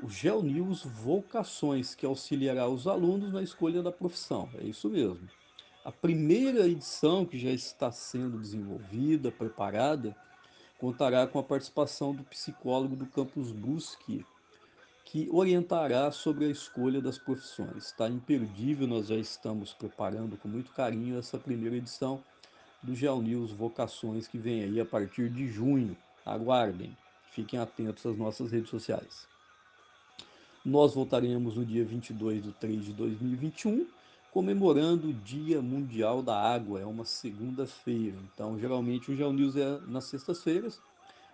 o 0.00 0.08
Geo 0.08 0.44
News 0.44 0.84
Vocações, 0.84 1.92
que 1.96 2.06
auxiliará 2.06 2.68
os 2.68 2.86
alunos 2.86 3.32
na 3.32 3.42
escolha 3.42 3.82
da 3.82 3.90
profissão. 3.90 4.48
É 4.60 4.62
isso 4.62 4.88
mesmo. 4.88 5.28
A 5.84 5.90
primeira 5.90 6.68
edição 6.68 7.26
que 7.26 7.36
já 7.36 7.50
está 7.50 7.90
sendo 7.90 8.38
desenvolvida, 8.38 9.32
preparada, 9.32 10.14
contará 10.78 11.26
com 11.26 11.40
a 11.40 11.42
participação 11.42 12.14
do 12.14 12.22
psicólogo 12.22 12.94
do 12.94 13.06
Campus 13.06 13.50
Brusque, 13.50 14.24
que 15.04 15.28
orientará 15.30 16.10
sobre 16.10 16.46
a 16.46 16.48
escolha 16.48 17.00
das 17.00 17.18
profissões. 17.18 17.86
Está 17.86 18.08
imperdível, 18.08 18.86
nós 18.86 19.08
já 19.08 19.16
estamos 19.16 19.72
preparando 19.72 20.36
com 20.36 20.48
muito 20.48 20.72
carinho 20.72 21.18
essa 21.18 21.38
primeira 21.38 21.76
edição 21.76 22.22
do 22.82 22.94
GeoNews 22.94 23.52
Vocações 23.52 24.26
que 24.26 24.38
vem 24.38 24.64
aí 24.64 24.80
a 24.80 24.84
partir 24.84 25.28
de 25.28 25.46
junho. 25.48 25.96
Aguardem, 26.24 26.96
fiquem 27.30 27.58
atentos 27.58 28.06
às 28.06 28.16
nossas 28.16 28.50
redes 28.50 28.70
sociais. 28.70 29.26
Nós 30.64 30.94
voltaremos 30.94 31.56
no 31.56 31.64
dia 31.64 31.84
22 31.84 32.42
de 32.42 32.52
3 32.52 32.84
de 32.84 32.92
2021, 32.92 33.84
comemorando 34.30 35.08
o 35.08 35.12
Dia 35.12 35.60
Mundial 35.60 36.22
da 36.22 36.40
Água. 36.40 36.80
É 36.80 36.86
uma 36.86 37.04
segunda-feira, 37.04 38.16
então 38.32 38.58
geralmente 38.58 39.10
o 39.10 39.16
GeoNews 39.16 39.56
é 39.56 39.80
nas 39.88 40.04
sextas-feiras, 40.04 40.80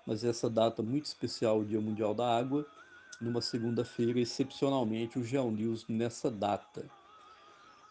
mas 0.07 0.25
essa 0.25 0.49
data 0.49 0.83
muito 0.83 1.05
especial, 1.05 1.61
o 1.61 1.65
Dia 1.65 1.81
Mundial 1.81 2.15
da 2.15 2.39
Água, 2.39 2.67
numa 3.21 3.41
segunda-feira, 3.41 4.21
excepcionalmente 4.21 5.19
o 5.19 5.25
GeoNews 5.25 5.87
nessa 5.89 6.31
data. 6.31 6.87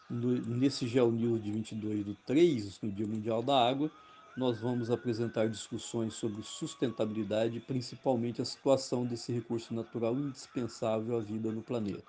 No, 0.08 0.32
nesse 0.32 0.86
GeoNews 0.86 1.42
de 1.42 1.52
22 1.52 2.04
do 2.04 2.14
3, 2.26 2.80
no 2.80 2.90
Dia 2.90 3.06
Mundial 3.06 3.42
da 3.42 3.68
Água, 3.68 3.90
nós 4.36 4.60
vamos 4.60 4.90
apresentar 4.90 5.48
discussões 5.48 6.14
sobre 6.14 6.42
sustentabilidade, 6.42 7.58
principalmente 7.60 8.40
a 8.40 8.44
situação 8.44 9.04
desse 9.04 9.32
recurso 9.32 9.74
natural 9.74 10.14
indispensável 10.14 11.16
à 11.16 11.20
vida 11.20 11.50
no 11.50 11.60
planeta. 11.60 12.04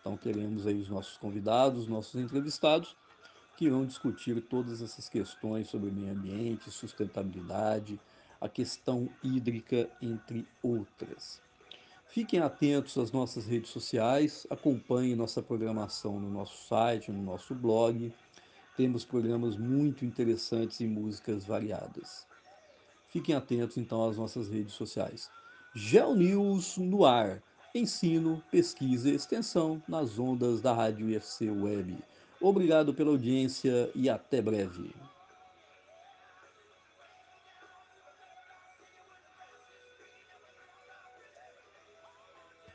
Então 0.00 0.16
teremos 0.16 0.66
aí 0.66 0.80
os 0.80 0.88
nossos 0.88 1.18
convidados, 1.18 1.88
nossos 1.88 2.14
entrevistados, 2.20 2.96
que 3.56 3.66
irão 3.66 3.84
discutir 3.84 4.40
todas 4.42 4.80
essas 4.80 5.08
questões 5.08 5.68
sobre 5.68 5.90
meio 5.90 6.12
ambiente, 6.12 6.70
sustentabilidade, 6.70 8.00
a 8.40 8.48
questão 8.48 9.10
hídrica, 9.22 9.90
entre 10.00 10.48
outras. 10.62 11.42
Fiquem 12.10 12.40
atentos 12.40 12.98
às 12.98 13.12
nossas 13.12 13.46
redes 13.46 13.70
sociais, 13.70 14.44
acompanhem 14.50 15.14
nossa 15.14 15.40
programação 15.40 16.18
no 16.18 16.28
nosso 16.28 16.66
site, 16.66 17.12
no 17.12 17.22
nosso 17.22 17.54
blog. 17.54 18.12
Temos 18.76 19.04
programas 19.04 19.56
muito 19.56 20.04
interessantes 20.04 20.80
e 20.80 20.88
músicas 20.88 21.44
variadas. 21.44 22.26
Fiquem 23.10 23.36
atentos 23.36 23.76
então 23.76 24.08
às 24.08 24.16
nossas 24.16 24.48
redes 24.48 24.74
sociais. 24.74 25.30
GeoNews 25.72 26.78
no 26.78 27.04
ar. 27.04 27.40
Ensino, 27.72 28.42
pesquisa 28.50 29.08
e 29.08 29.14
extensão 29.14 29.80
nas 29.86 30.18
ondas 30.18 30.60
da 30.60 30.72
Rádio 30.72 31.08
IFC 31.08 31.48
Web. 31.48 31.96
Obrigado 32.40 32.92
pela 32.92 33.10
audiência 33.10 33.88
e 33.94 34.10
até 34.10 34.42
breve. 34.42 34.92